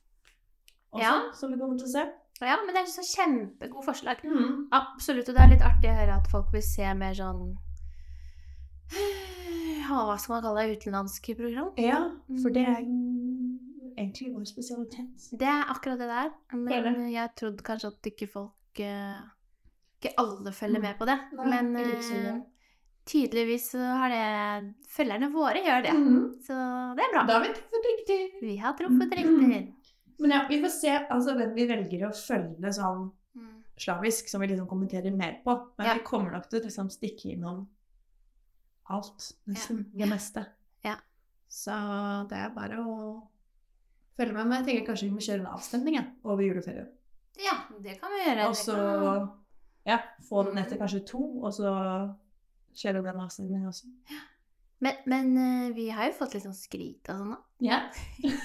Også, 0.93 1.03
Ja. 1.03 1.13
Som 1.37 1.53
vi 1.53 1.59
kommer 1.61 1.77
til 1.79 1.87
å 1.87 1.93
se. 1.93 2.05
Ja, 2.41 2.57
men 2.65 2.75
det 2.75 2.83
er 2.83 2.87
så 2.93 3.05
kjempegode 3.05 3.85
forslag. 3.85 4.21
Mm. 4.25 4.69
Absolutt. 4.73 5.29
Og 5.29 5.35
det 5.37 5.43
er 5.45 5.53
litt 5.55 5.63
artig 5.65 5.89
å 5.91 5.97
høre 6.01 6.17
at 6.21 6.29
folk 6.33 6.53
vil 6.53 6.63
se 6.63 6.95
mer 6.95 7.15
sånn 7.17 7.57
Hva 9.87 10.17
skal 10.19 10.35
man 10.37 10.43
kalle 10.43 10.65
det? 10.67 10.77
Utenlandske 10.81 11.37
program? 11.39 11.71
Ja, 11.79 12.01
for 12.43 12.51
det 12.51 12.65
er 12.67 12.81
jo 12.83 12.97
egentlig 13.97 14.33
vår 14.35 14.45
spesialitet. 14.49 15.31
Det 15.39 15.49
er 15.49 15.65
akkurat 15.73 15.99
det 15.99 16.09
der. 16.11 16.31
Men 16.53 17.11
jeg 17.13 17.35
trodde 17.37 17.63
kanskje 17.65 17.89
at 17.93 18.11
ikke 18.13 18.29
folk 18.31 18.81
eh, 18.81 19.17
Ikke 20.03 20.13
alle 20.21 20.53
følger 20.53 20.79
Mm. 20.79 20.83
med 20.83 20.99
på 20.99 21.07
det. 21.09 21.19
Nei, 21.33 21.47
Men 21.63 21.77
eh, 21.77 22.41
tydeligvis 23.07 23.71
så 23.73 23.79
har 23.79 24.09
det 24.13 24.75
Følgerne 24.93 25.31
våre 25.33 25.63
gjør 25.65 25.83
det. 25.87 25.93
Mm. 25.97 26.35
Så 26.45 26.55
det 26.97 27.05
er 27.05 27.13
bra. 27.15 27.23
Da 27.27 27.33
har 27.39 27.45
vi 27.47 27.55
truffet 27.55 27.87
riktig. 27.93 28.21
Vi 28.43 28.57
har 28.57 28.73
truffet 28.77 29.13
Mm. 29.13 29.17
riktig. 29.21 29.75
Men 30.21 30.31
ja, 30.31 30.47
vi 30.49 30.61
får 30.63 30.69
se 30.73 30.93
altså, 31.11 31.35
hvem 31.37 31.55
vi 31.55 31.67
velger 31.67 32.07
å 32.09 32.13
følge 32.15 32.73
sånn 32.73 33.11
Mm. 33.37 33.63
slavisk, 33.79 34.29
som 34.29 34.41
vi 34.41 34.47
liksom 34.49 34.67
kommenterer 34.69 35.13
mer 35.17 35.41
på. 35.45 35.55
Men 35.79 35.87
Ja. 35.87 35.95
vi 35.95 36.01
kommer 36.01 36.31
nok 36.33 36.49
til 36.49 36.61
å 36.61 36.65
liksom 36.65 36.89
stikke 36.91 37.33
innom 37.37 37.67
alt. 38.89 39.33
Nesten. 39.47 39.85
Det 39.93 40.09
meste. 40.09 40.47
Ja. 40.85 40.97
Så 41.49 41.73
det 42.29 42.37
er 42.39 42.51
bare 42.55 42.79
å 42.81 43.29
følge 44.17 44.33
med. 44.33 44.47
Men 44.47 44.59
jeg 44.63 44.67
tenker 44.71 44.87
kanskje 44.93 45.09
vi 45.09 45.15
må 45.17 45.25
kjøre 45.25 45.41
en 45.45 45.51
avstemning 45.57 45.95
ja, 45.99 46.05
over 46.25 46.43
juleferien. 46.47 46.89
Ja, 47.43 47.57
det 47.85 47.99
kan 48.01 48.11
vi 48.15 48.23
gjøre. 48.25 48.47
Og 48.49 48.57
så 48.57 48.77
kan- 48.77 49.29
ja, 49.87 49.99
få 50.29 50.43
den 50.49 50.59
etter 50.59 50.79
kanskje 50.81 51.05
to, 51.07 51.21
og 51.45 51.53
så 51.55 51.71
kjøre 52.75 53.03
den 53.05 53.21
avstemningen 53.23 53.69
også. 53.69 53.87
Men, 54.81 54.95
men 55.07 55.37
eh, 55.39 55.75
vi 55.77 55.89
har 55.95 56.09
jo 56.11 56.17
fått 56.19 56.35
litt 56.35 56.43
sånn 56.45 56.57
skryt 56.57 57.09
og 57.13 57.21
sånn, 57.23 57.31
da. 57.37 57.39
Ja. 57.65 57.79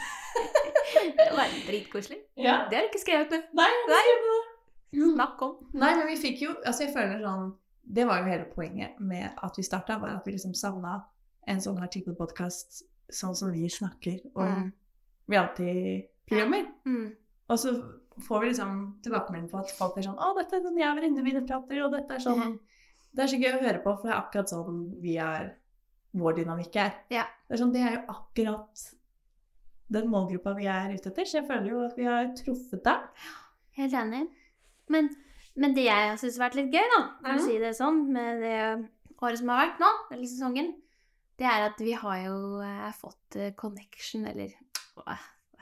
Det 1.01 1.32
var 1.36 1.47
dritkoselig. 1.67 2.17
ja. 2.36 2.67
Det 2.69 2.76
har 2.78 2.86
du 2.86 2.89
ikke 2.91 3.01
skrevet 3.01 3.32
med. 3.32 3.43
Nei, 3.57 3.69
Nei. 3.89 4.03
Snakk 5.15 5.41
om. 5.45 5.53
Nei, 5.74 5.93
men 5.95 6.07
vi 6.09 6.17
fikk 6.19 6.41
jo 6.43 6.49
Altså, 6.67 6.84
jeg 6.84 6.91
føler 6.93 7.22
sånn 7.24 7.53
Det 7.95 8.03
var 8.09 8.19
jo 8.19 8.26
hele 8.28 8.47
poenget 8.51 8.97
med 8.99 9.30
at 9.43 9.55
vi 9.57 9.63
starta, 9.63 9.95
var 10.01 10.17
at 10.17 10.26
vi 10.28 10.34
liksom 10.36 10.51
savna 10.57 10.97
en 11.47 11.61
sånn 11.63 11.80
artikkelpodkast 11.82 12.82
sånn 13.11 13.36
som 13.36 13.51
vi 13.55 13.69
snakker 13.72 14.19
om 14.36 14.47
Mm. 14.51 14.72
Reality-programmer. 15.32 16.65
Mm. 16.86 17.15
Og 17.51 17.59
så 17.59 17.73
får 18.27 18.41
vi 18.43 18.47
liksom 18.51 18.75
tilbakemelding 19.03 19.49
på 19.51 19.59
at 19.61 19.71
folk 19.77 19.97
er 19.97 20.05
sånn 20.05 20.19
'Å, 20.19 20.36
dette 20.38 20.55
er 20.57 20.61
sånn 20.65 20.77
jeg 20.77 20.89
og 20.91 20.99
venninnene 21.01 21.47
prater', 21.47 21.84
og 21.86 21.91
dette 21.95 22.11
er 22.15 22.19
sånn 22.23 22.59
Det 23.15 23.23
er 23.25 23.27
så 23.27 23.38
gøy 23.41 23.51
å 23.57 23.63
høre 23.65 23.79
på, 23.84 23.91
for 23.99 24.07
det 24.07 24.11
er 24.13 24.21
akkurat 24.21 24.49
sånn 24.49 25.01
vi 25.01 25.17
er 25.19 25.55
Vår 26.15 26.34
dynamikk 26.36 26.75
er. 26.75 26.91
Ja. 27.09 27.23
Det 27.47 27.55
er 27.55 27.59
sånn, 27.61 27.71
det 27.73 27.82
er 27.88 27.93
jo 27.95 28.01
akkurat 28.11 28.82
den 29.91 30.07
målgruppa 30.11 30.53
vi 30.57 30.65
er 30.67 30.91
ute 30.91 31.07
etter, 31.07 31.23
så 31.23 31.38
jeg 31.39 31.47
føler 31.47 31.69
jo 31.71 31.84
at 31.86 31.95
vi 31.95 32.03
har 32.03 32.25
truffet 32.36 32.84
deg. 32.84 33.05
Helt 33.77 33.93
enig. 33.93 34.25
Men, 34.91 35.07
men 35.55 35.73
det 35.73 35.86
jeg 35.86 36.17
syns 36.19 36.38
har 36.38 36.49
vært 36.49 36.57
litt 36.59 36.71
gøy, 36.75 36.84
da, 36.97 37.01
for 37.21 37.32
Mhm. 37.32 37.39
å 37.39 37.45
si 37.45 37.57
det 37.59 37.71
sånn, 37.79 38.01
med 38.11 38.41
det 38.43 38.89
året 39.21 39.38
som 39.39 39.47
har 39.53 39.61
vært 39.69 39.79
nå, 39.79 39.91
eller 40.11 40.27
sesongen, 40.27 40.73
det 41.39 41.47
er 41.47 41.67
at 41.69 41.79
vi 41.79 41.93
har 41.93 42.17
jo 42.25 42.59
eh, 42.59 42.91
fått 42.99 43.36
eh, 43.39 43.51
connection, 43.55 44.25
eller 44.27 44.51
hva, 45.05 45.17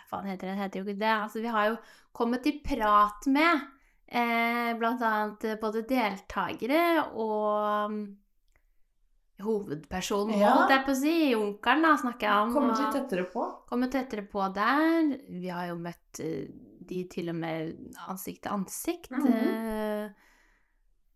faen 0.10 0.30
heter 0.30 0.48
det? 0.48 0.56
Det 0.56 0.62
heter 0.64 0.80
jo 0.80 0.86
ikke 0.88 1.00
det. 1.04 1.12
Altså, 1.16 1.42
vi 1.44 1.52
har 1.54 1.68
jo 1.70 1.76
kommet 2.16 2.48
i 2.50 2.56
prat 2.66 3.28
med 3.28 3.68
eh, 4.08 4.72
annet 4.74 5.44
eh, 5.46 5.60
både 5.62 5.84
deltakere 5.90 6.82
og 7.14 7.92
mm, 7.94 8.02
hovedpersonen, 9.46 10.40
Ja. 10.40 10.56
holdt 10.58 10.74
jeg 10.74 10.86
på 10.86 10.92
å 10.96 11.00
si. 11.00 11.18
Onkelen, 11.36 11.86
da, 11.86 11.94
snakker 12.02 12.28
jeg 12.28 12.48
om. 12.48 12.56
Kommet 12.56 12.82
litt 12.82 12.98
tettere 12.98 13.28
på. 13.32 13.46
kommet 13.70 13.92
tettere 13.96 14.26
på 14.28 14.48
der. 14.54 15.14
Vi 15.30 15.48
har 15.54 15.70
jo 15.70 15.78
møtt 15.80 16.20
eh, 16.24 16.50
de 16.90 17.04
til 17.12 17.30
og 17.30 17.38
med 17.38 17.78
ansikt 18.10 18.44
til 18.44 18.52
ansikt. 18.52 19.12
Mm 19.12 19.22
-hmm. 19.28 20.10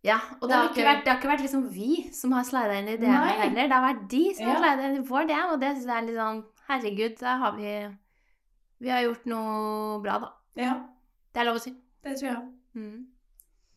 ja, 0.03 0.19
og 0.39 0.47
det, 0.47 0.49
Det 0.49 0.55
har 0.55 0.69
ikke 0.69 0.85
vært, 0.85 1.03
det 1.03 1.11
har 1.11 1.17
ikke 1.17 1.31
vært 1.31 1.41
liksom 1.41 1.69
vi 1.73 2.09
som 2.13 2.31
har 2.31 2.43
slida 2.43 2.79
inn 2.79 2.87
i 2.87 2.97
det 2.97 3.07
heller. 3.07 3.67
Det 3.67 3.71
har 3.71 3.93
vært 3.93 4.09
de 4.09 4.33
som 4.35 4.45
har 4.45 4.53
Ja. 4.53 4.59
slida 4.59 4.87
inn 4.89 5.03
i 5.03 5.07
vår 5.07 5.27
DM, 5.27 5.53
og 5.53 5.59
det 5.59 5.75
syns 5.75 5.85
jeg 5.85 5.97
er 5.97 6.05
litt 6.05 6.15
sånn 6.15 6.43
Herregud, 6.69 7.19
da 7.19 7.37
har 7.37 7.51
vi 7.57 7.97
Vi 8.83 8.91
har 8.91 9.03
gjort 9.05 9.25
noe 9.31 9.99
bra, 10.03 10.17
da. 10.19 10.29
Ja, 10.59 10.73
Det 11.33 11.41
er 11.41 11.47
lov 11.49 11.57
å 11.57 11.63
si. 11.63 11.71
det 12.03 12.17
tror 12.19 12.29
jeg. 12.29 12.41
Mm. 12.75 13.05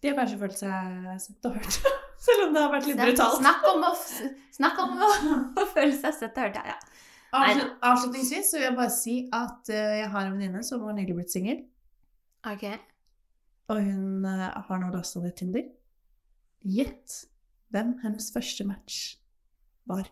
De 0.02 0.08
har 0.10 0.16
kanskje 0.18 0.38
følt 0.40 0.58
seg 0.58 1.06
sett 1.22 1.46
og 1.48 1.54
hørt. 1.56 1.78
Selv 2.26 2.46
om 2.48 2.54
det 2.56 2.62
har 2.64 2.72
vært 2.72 2.88
litt 2.88 2.96
Snakk- 2.98 3.12
brutalt. 3.12 3.38
Snakk 3.40 3.66
om 3.70 3.84
å, 3.86 3.92
snakk 4.56 4.80
om 4.82 4.96
å, 5.06 5.10
å 5.62 5.66
føle 5.76 5.94
seg 5.96 6.16
sett 6.18 6.36
og 6.36 6.46
hørt. 6.48 6.58
Ja, 6.58 6.74
ja. 6.74 6.78
Avslut, 7.36 7.72
avslutningsvis 7.84 8.50
så 8.50 8.58
vil 8.60 8.64
jeg 8.68 8.76
bare 8.78 8.92
si 8.94 9.14
at 9.34 9.70
uh, 9.72 9.94
jeg 10.00 10.10
har 10.12 10.26
en 10.28 10.36
venninne 10.36 10.62
som 10.64 10.84
har 10.86 10.94
nylig 10.96 11.16
blitt 11.18 11.32
singel. 11.34 11.58
Ok. 12.48 12.64
Og 13.74 13.80
hun 13.82 14.24
uh, 14.24 14.46
har 14.68 14.80
nå 14.80 14.90
lasta 14.94 15.20
ned 15.24 15.34
Tinder. 15.36 15.66
Gjett 16.66 17.16
hvem 17.74 17.96
hennes 18.04 18.30
første 18.32 18.64
match 18.68 19.00
var. 19.90 20.06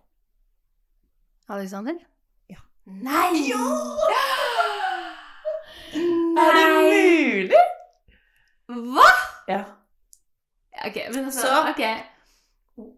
Alexander? 1.55 1.97
Ja. 2.51 2.61
Nei! 2.85 3.47
Er 6.39 6.53
det 6.59 6.67
mulig? 6.75 7.63
Hva? 8.95 9.09
Ja. 9.49 9.63
Ok, 10.87 10.97
men 11.15 11.25
altså, 11.25 11.41
Så- 11.41 11.69
ok. 11.71 11.81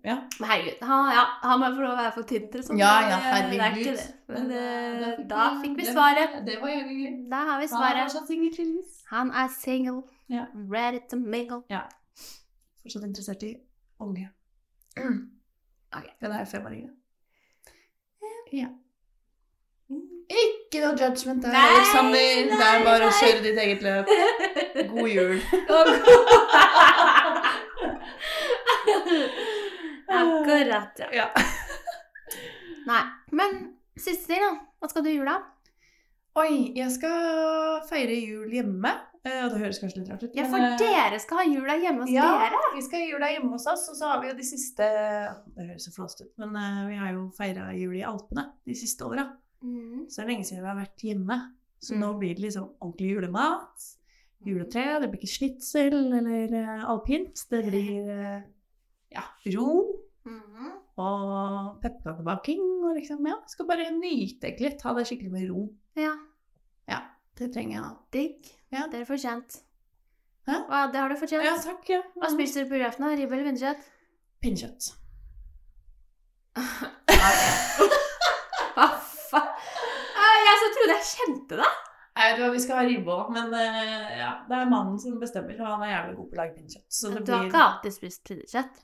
ja. 0.04 0.16
Men 0.40 0.48
herregud, 0.50 0.78
han, 0.82 1.10
ja, 1.12 1.24
han 1.42 1.60
må 1.60 1.66
få 1.74 1.80
lov 1.84 1.92
å 1.92 1.96
være 2.00 2.12
for 2.14 2.22
tynn 2.30 2.46
til 2.52 2.62
sånt. 2.64 2.78
Ja, 2.80 2.92
ja, 3.10 3.16
herregud. 3.16 3.50
Det 3.52 3.60
er 3.60 3.76
ikke 3.76 3.96
det. 3.96 4.14
Men 4.28 4.50
eh, 4.50 5.08
eh, 5.08 5.28
da 5.30 5.48
fikk 5.62 5.76
vi 5.76 5.84
svaret. 5.90 6.38
Det 6.46 6.56
var 6.62 6.68
jævlig 6.68 6.96
gøy. 7.02 7.18
Da 7.30 7.36
har 7.36 7.60
vi 7.60 7.66
Han 7.72 7.82
er 7.82 8.08
svaret. 8.08 8.96
Han 9.10 9.30
er 9.42 9.48
single, 9.60 10.02
Ja. 10.28 10.44
ready 10.54 11.00
to 11.10 11.16
mingle. 11.16 11.62
Ja. 11.70 11.80
Fortsatt 12.82 13.04
interessert 13.04 13.42
i 13.42 13.54
unge. 14.00 14.28
Ok. 15.96 16.06
Den 16.20 16.32
er 16.32 16.44
femåringen. 16.44 16.90
Ja. 18.52 18.66
Ikke 20.26 20.80
noe 20.82 20.96
judgment 20.98 21.42
der, 21.44 21.52
Nei, 21.54 21.66
Alexander. 21.70 22.18
Det 22.18 22.22
er 22.42 22.58
nei, 22.58 22.84
bare 22.84 23.06
å 23.06 23.12
kjøre 23.14 23.42
ditt 23.44 23.58
eget 23.62 23.82
løp. 23.86 24.06
God 24.90 25.08
jul. 25.08 25.38
Akkurat, 30.08 30.98
ja. 30.98 31.06
Ja. 31.12 31.26
Nei. 32.86 33.02
Men 33.34 33.56
siste 33.98 34.30
ting, 34.32 34.42
da. 34.44 34.52
Hva 34.80 34.90
skal 34.92 35.04
du 35.06 35.10
i 35.10 35.16
jula? 35.18 35.36
Oi, 36.36 36.72
jeg 36.76 36.90
skal 36.92 37.80
feire 37.88 38.16
jul 38.20 38.50
hjemme. 38.52 38.90
Eh, 39.26 39.40
Og 39.46 39.54
det 39.54 39.62
høres 39.62 39.80
kanskje 39.82 40.02
litt 40.02 40.10
rart 40.12 40.22
ut. 40.26 40.34
Ja, 40.36 40.44
for 40.50 40.60
men, 40.62 40.76
dere 40.78 41.18
skal 41.22 41.40
ha 41.40 41.46
jula 41.48 41.74
hjemme 41.80 42.04
hos 42.04 42.12
Ja, 42.12 42.26
dere. 42.44 42.60
vi 42.76 42.82
skal 42.84 43.02
ha 43.02 43.08
jula 43.08 43.30
hjemme 43.32 43.50
hos 43.56 43.64
oss, 43.72 43.86
og 43.90 43.96
så 43.98 44.12
har 44.12 44.20
vi 44.22 44.28
jo 44.30 44.36
de 44.38 44.44
siste 44.46 44.84
Det 45.56 45.64
høres 45.70 45.88
så 45.88 45.94
flåsete 45.96 46.28
ut, 46.28 46.34
men 46.44 46.54
eh, 46.60 46.82
vi 46.92 47.00
har 47.00 47.10
jo 47.16 47.24
feira 47.38 47.70
jul 47.74 47.96
i 47.98 48.04
Alpene 48.06 48.44
de 48.68 48.76
siste 48.78 49.08
åra. 49.08 49.24
Mm. 49.62 50.06
Så 50.08 50.16
det 50.20 50.24
er 50.24 50.28
lenge 50.32 50.44
siden 50.48 50.62
vi 50.62 50.68
har 50.68 50.76
vært 50.80 51.02
hjemme. 51.04 51.38
Så 51.80 51.94
Mm. 51.94 52.00
nå 52.00 52.18
blir 52.18 52.34
det 52.34 52.42
liksom 52.44 52.68
ordentlig 52.80 53.10
julemat. 53.14 53.86
Juletre. 54.46 55.00
Det 55.00 55.10
blir 55.10 55.20
ikke 55.20 55.36
slitsel 55.38 56.12
eller 56.18 56.52
uh, 56.54 56.90
alpint. 56.90 57.46
Det 57.50 57.64
blir 57.64 58.10
uh, 58.10 58.42
ja, 59.12 59.22
ro 59.56 60.02
Mhm. 60.26 60.72
og 60.98 61.80
pepperkakebaking. 61.82 62.60
Og 62.84 62.96
liksom, 62.96 63.26
ja, 63.26 63.34
skal 63.46 63.66
bare 63.66 63.90
nyte 63.92 64.54
litt. 64.60 64.82
Ha 64.82 64.94
det 64.94 65.06
skikkelig 65.06 65.30
med 65.32 65.50
ro. 65.50 65.68
Ja. 65.96 66.14
Det 67.38 67.52
trenger 67.52 67.76
jeg. 67.82 67.90
Digg. 68.12 68.46
Ja. 68.72 68.86
Det 68.90 69.00
er 69.00 69.04
fortjent. 69.04 69.58
Hæ? 70.48 70.54
Hva, 70.70 70.86
det 70.92 70.96
har 71.00 71.08
du 71.08 71.16
fortjent. 71.20 71.44
Ja, 71.44 71.56
takk. 71.60 71.84
Ja. 71.90 72.00
Hva 72.16 72.30
spiser 72.32 72.64
du 72.64 72.70
på 72.70 72.76
julaften? 72.78 73.04
Ribbe 73.18 73.32
eller 73.36 73.44
pinnekjøtt? 73.50 73.82
Pinnekjøtt. 74.40 74.96
Jeg 80.56 80.62
så 80.64 80.70
trodde 80.78 80.94
jeg 80.96 81.08
kjente 81.12 81.58
deg. 81.60 81.82
Jeg 82.16 82.32
vet 82.32 82.40
hva, 82.40 82.46
vi 82.54 82.60
skal 82.64 82.78
ha 82.80 82.84
ribbe 82.88 83.12
òg, 83.12 83.26
men 83.34 83.50
uh, 83.52 84.06
ja, 84.16 84.30
det 84.48 84.56
er 84.56 84.70
mannen 84.70 84.96
som 85.02 85.18
bestemmer. 85.20 85.58
Og 85.60 85.68
han 85.68 85.82
er 85.84 85.90
jævlig 85.92 86.14
god 86.16 86.30
på 86.30 86.36
å 86.38 86.40
lage 86.40 86.54
pinnekjøtt. 86.56 86.86
Så 86.96 87.10
det 87.12 87.20
Du 87.26 87.32
har 87.34 87.42
blir 87.42 87.50
ikke 87.50 87.64
alltid 87.66 87.96
spist 87.98 88.22
pinnekjøtt. 88.30 88.78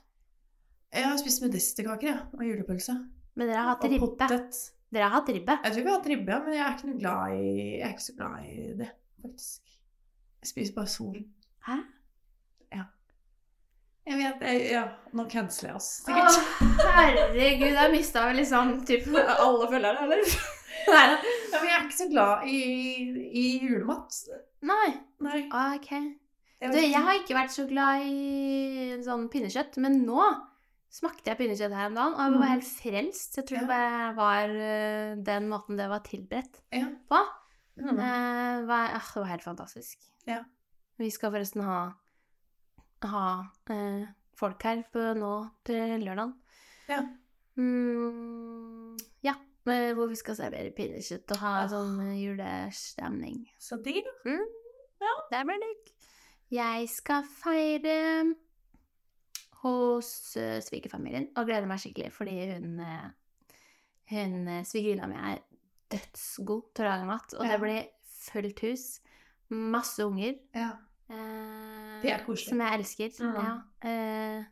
Jeg 0.93 1.07
har 1.09 1.17
spist 1.17 1.41
medisterkaker 1.41 2.09
ja, 2.11 2.19
og 2.37 2.43
julepølse. 2.45 2.93
Men 3.33 3.49
dere 3.49 3.63
har 3.63 3.71
hatt 3.71 3.87
Og 3.87 3.95
ribbe. 3.95 4.11
potet. 4.13 4.59
Dere 4.93 5.07
har 5.09 5.15
hatt 5.17 5.31
ribbe. 5.33 5.55
Jeg 5.63 5.73
tror 5.73 5.81
vi 5.81 5.89
har 5.89 5.97
hatt 5.97 6.11
ribbe, 6.13 6.35
ja, 6.35 6.39
men 6.45 6.53
jeg 6.53 6.63
er 6.67 6.75
ikke 6.77 6.89
noe 6.91 6.99
glad 7.01 7.33
i 7.33 7.53
Jeg 7.57 7.81
er 7.87 7.93
ikke 7.95 8.05
så 8.05 8.15
glad 8.19 8.45
i 8.45 8.67
det, 8.83 8.89
faktisk. 9.25 9.73
Jeg 10.43 10.51
spiser 10.51 10.75
bare 10.77 10.91
solen. 10.93 11.25
Hæ? 11.65 11.77
Ja. 12.77 12.83
Jeg 14.11 14.19
vet 14.21 14.45
jeg, 14.45 14.63
Ja, 14.75 14.83
nå 15.17 15.25
canceler 15.31 15.71
jeg 15.71 15.79
oss, 15.79 15.89
Å, 16.05 16.25
herregud, 16.99 17.71
jeg 17.73 17.91
mista 17.95 18.27
vel 18.27 18.37
liksom 18.43 18.75
typ 18.85 19.07
alle 19.17 19.69
følgerne, 19.73 20.05
eller? 20.05 20.35
Nei. 20.93 21.05
da. 21.09 21.17
Ja, 21.51 21.59
men 21.59 21.69
jeg 21.69 21.75
er 21.77 21.85
ikke 21.87 21.97
så 21.99 22.09
glad 22.11 22.47
i, 22.49 22.59
i 23.43 23.45
julemat. 23.63 24.17
Nei. 24.61 24.89
Nei. 25.23 25.41
Ok. 25.51 25.91
Du, 26.63 26.77
jeg 26.79 26.95
har 27.03 27.17
ikke 27.19 27.35
vært 27.35 27.51
så 27.51 27.65
glad 27.67 28.05
i 28.07 28.95
sånn 29.03 29.25
pinnekjøtt, 29.31 29.75
men 29.83 29.97
nå 30.07 30.23
smakte 30.93 31.31
jeg 31.31 31.39
pinnekjøtt 31.41 31.73
her 31.75 31.89
om 31.89 31.95
dagen, 31.97 32.13
og 32.13 32.21
jeg 32.23 32.33
var 32.33 32.43
Mhm. 32.45 32.51
helt 32.53 32.67
frelst. 32.69 33.35
Jeg 33.37 33.45
tror 33.49 33.57
Ja. 33.57 33.61
det 33.63 33.71
bare 33.73 34.13
var 34.15 34.49
eh, 34.49 35.15
den 35.17 35.49
måten 35.49 35.77
det 35.77 35.89
var 35.89 35.99
tilberedt 36.05 36.61
Ja. 36.71 36.87
på. 37.09 37.19
Mm. 37.81 37.97
Eh, 37.99 38.65
var, 38.69 38.93
ah, 38.93 39.01
det 39.13 39.21
var 39.23 39.29
helt 39.31 39.43
fantastisk. 39.43 39.97
Ja. 40.27 40.43
Vi 40.99 41.09
skal 41.09 41.31
forresten 41.33 41.63
ha, 41.65 41.91
ha 43.03 43.23
eh, 43.73 44.05
folk 44.37 44.61
her 44.63 44.83
på 44.93 45.13
nå 45.17 45.33
til 45.65 45.99
lørdag. 46.05 46.33
Ja. 46.87 47.01
Mm, 47.57 48.95
Hvor 49.63 50.09
vi 50.11 50.15
skal 50.19 50.35
servere 50.35 50.71
pinnekjøtt 50.75 51.31
og 51.31 51.37
ha 51.39 51.51
Ah. 51.63 51.67
sånn 51.71 51.99
eh, 52.03 52.17
julestemning. 52.19 53.45
Så 53.59 53.77
digg. 53.83 54.03
Det 54.23 55.43
blir 55.47 55.59
digg. 55.63 55.93
Jeg 56.51 56.89
skal 56.91 57.23
feire 57.23 58.35
hos 59.63 60.09
uh, 60.37 60.59
svigerfamilien 60.61 61.29
og 61.39 61.47
gleder 61.47 61.65
meg 61.69 61.79
skikkelig 61.79 62.11
fordi 62.11 62.33
hun, 62.51 62.81
hun 64.11 64.35
svigerinna 64.67 65.07
mi 65.07 65.15
er 65.31 65.39
dødsgod 65.93 66.73
til 66.75 66.85
å 66.85 66.89
lage 66.91 67.07
mat. 67.07 67.33
Og 67.39 67.45
Ja. 67.45 67.51
det 67.53 67.61
blir 67.63 67.87
fullt 68.31 68.59
hus. 68.67 68.85
Masse 69.49 70.03
unger. 70.03 70.35
Ja. 70.55 70.71
eh, 71.09 72.01
Det 72.03 72.11
er 72.11 72.25
koselig. 72.25 72.49
Som 72.49 72.59
jeg 72.59 72.79
elsker. 72.79 73.09
Mm. 73.23 73.35
Ja. 73.39 73.55
eh, 73.89 74.45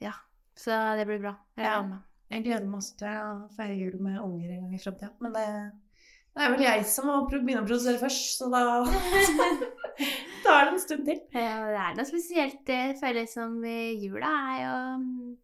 ja. 0.00 0.12
Så 0.56 0.70
det 0.98 1.06
blir 1.06 1.20
bra. 1.22 1.36
Jeg 1.56 1.64
Ja. 1.66 1.98
Jeg 2.30 2.44
gleder 2.44 2.66
meg 2.68 2.80
også 2.82 2.96
til 3.00 3.08
å 3.08 3.48
feire 3.56 3.76
jul 3.78 4.00
med 4.04 4.18
unger 4.20 4.50
en 4.52 4.64
gang 4.66 4.74
i 4.76 4.80
framtida. 4.82 5.08
Men 5.24 5.32
det, 5.32 5.44
det 6.36 6.44
er 6.44 6.50
vel 6.52 6.64
jeg 6.66 6.84
som 6.90 7.06
må 7.08 7.14
begynne 7.30 7.62
å 7.62 7.66
produsere 7.66 7.98
først, 8.02 8.34
så 8.36 8.50
da 8.52 8.60
tar 10.44 10.68
det 10.68 10.72
en 10.74 10.80
stund 10.82 11.04
til. 11.08 11.20
Ja, 11.34 11.56
det 11.72 11.80
er 11.86 11.96
noe 11.98 12.06
spesielt. 12.08 12.60
Det 12.68 12.80
føles 13.00 13.32
som 13.34 13.56
jula 13.64 14.32
er 14.52 14.60
jo 14.66 14.76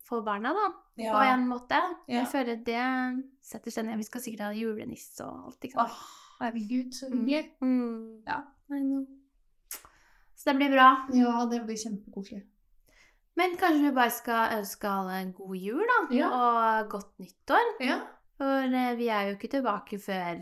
få 0.05 0.19
for 0.21 0.27
barna, 0.29 0.53
da. 0.57 0.67
På 1.01 1.23
en 1.27 1.49
måte. 1.51 1.81
Ja. 2.07 2.21
Jeg 2.21 2.29
føler 2.31 2.61
det 2.69 2.85
setter 3.43 3.75
seg 3.75 3.89
ned. 3.89 3.99
Vi 3.99 4.07
skal 4.07 4.23
sikkert 4.23 4.45
ha 4.47 4.53
julenisse 4.55 5.25
og 5.27 5.49
alt, 5.51 5.65
ikke 5.67 5.81
sant. 5.81 5.91
Åh, 5.91 6.39
herregud, 6.45 6.93
så 6.95 7.09
Mm. 7.11 7.19
hyggelig. 7.25 7.51
Mm. 7.61 8.23
Ja. 8.29 8.43
I 8.71 8.81
know. 8.85 9.07
Så 10.37 10.51
det 10.51 10.57
blir 10.61 10.71
bra. 10.77 10.89
Ja, 11.17 11.47
det 11.51 11.65
blir 11.67 11.77
kjempekoselig. 11.81 12.45
Men 13.37 13.57
kanskje 13.59 13.89
vi 13.89 13.95
bare 13.97 14.13
skal 14.15 14.53
ønske 14.61 14.87
alle 14.89 15.17
en 15.25 15.33
god 15.35 15.57
jul, 15.59 15.83
da. 15.91 15.97
Ja. 16.15 16.29
Og 16.39 16.91
godt 16.93 17.13
nyttår. 17.19 17.73
Ja. 17.83 18.01
For 18.39 18.67
eh, 18.79 18.95
vi 18.99 19.09
er 19.11 19.29
jo 19.31 19.37
ikke 19.39 19.51
tilbake 19.57 19.99
før 20.03 20.39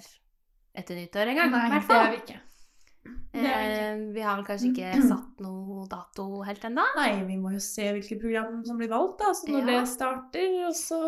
etter 0.76 0.96
nyttår 0.98 1.30
engang. 1.32 1.52
Nei, 1.52 1.80
det 1.80 1.96
er 1.98 2.10
vi 2.12 2.18
ikke. 2.22 2.40
det 3.32 3.46
er 3.48 3.62
vi 3.66 3.78
Eh, 3.82 4.02
vi 4.14 4.20
har 4.20 4.36
vel 4.36 4.44
kanskje 4.46 4.68
ikke 4.72 4.90
satt 5.12 5.40
noe 5.40 5.86
dato 5.90 6.26
helt 6.46 6.64
ennå. 6.68 6.84
Nei, 6.98 7.08
vi 7.28 7.36
må 7.40 7.54
jo 7.54 7.60
se 7.64 7.88
hvilke 7.96 8.18
program 8.20 8.60
som 8.68 8.76
blir 8.80 8.92
valgt, 8.92 9.18
da. 9.24 9.32
Så 9.34 9.48
når 9.48 9.64
Ja. 9.64 9.66
det 9.80 9.88
starter, 9.88 10.54
og 10.68 10.76
så 10.76 11.00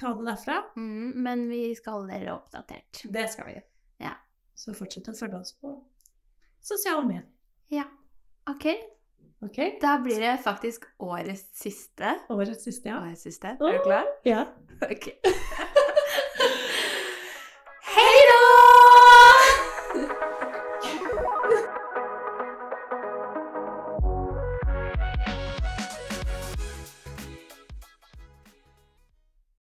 ta 0.00 0.14
det 0.16 0.26
derfra. 0.30 0.56
Mm, 0.76 1.12
men 1.28 1.44
vi 1.52 1.62
skal 1.76 1.98
holde 2.00 2.16
dere 2.16 2.34
oppdatert. 2.38 3.04
Det 3.12 3.26
skal 3.32 3.52
vi. 3.52 3.58
Ja. 4.04 4.14
Så 4.56 4.72
fortsett 4.76 5.08
å 5.12 5.16
følge 5.16 5.40
oss 5.44 5.52
på 5.60 5.76
sosiale 6.64 7.04
medier. 7.06 7.28
Ja. 7.70 7.84
Ok. 8.48 8.66
Ok? 9.46 9.58
Da 9.82 9.96
blir 10.02 10.20
det 10.20 10.34
faktisk 10.44 10.84
årets 10.98 11.44
siste. 11.54 12.16
Årets 12.34 12.64
siste, 12.66 12.88
ja. 12.90 13.00
Årets 13.02 13.22
siste. 13.28 13.54
Er 13.60 13.78
du 13.78 13.82
klar? 13.86 14.06
Ja. 14.26 14.44
Ok. 14.92 15.06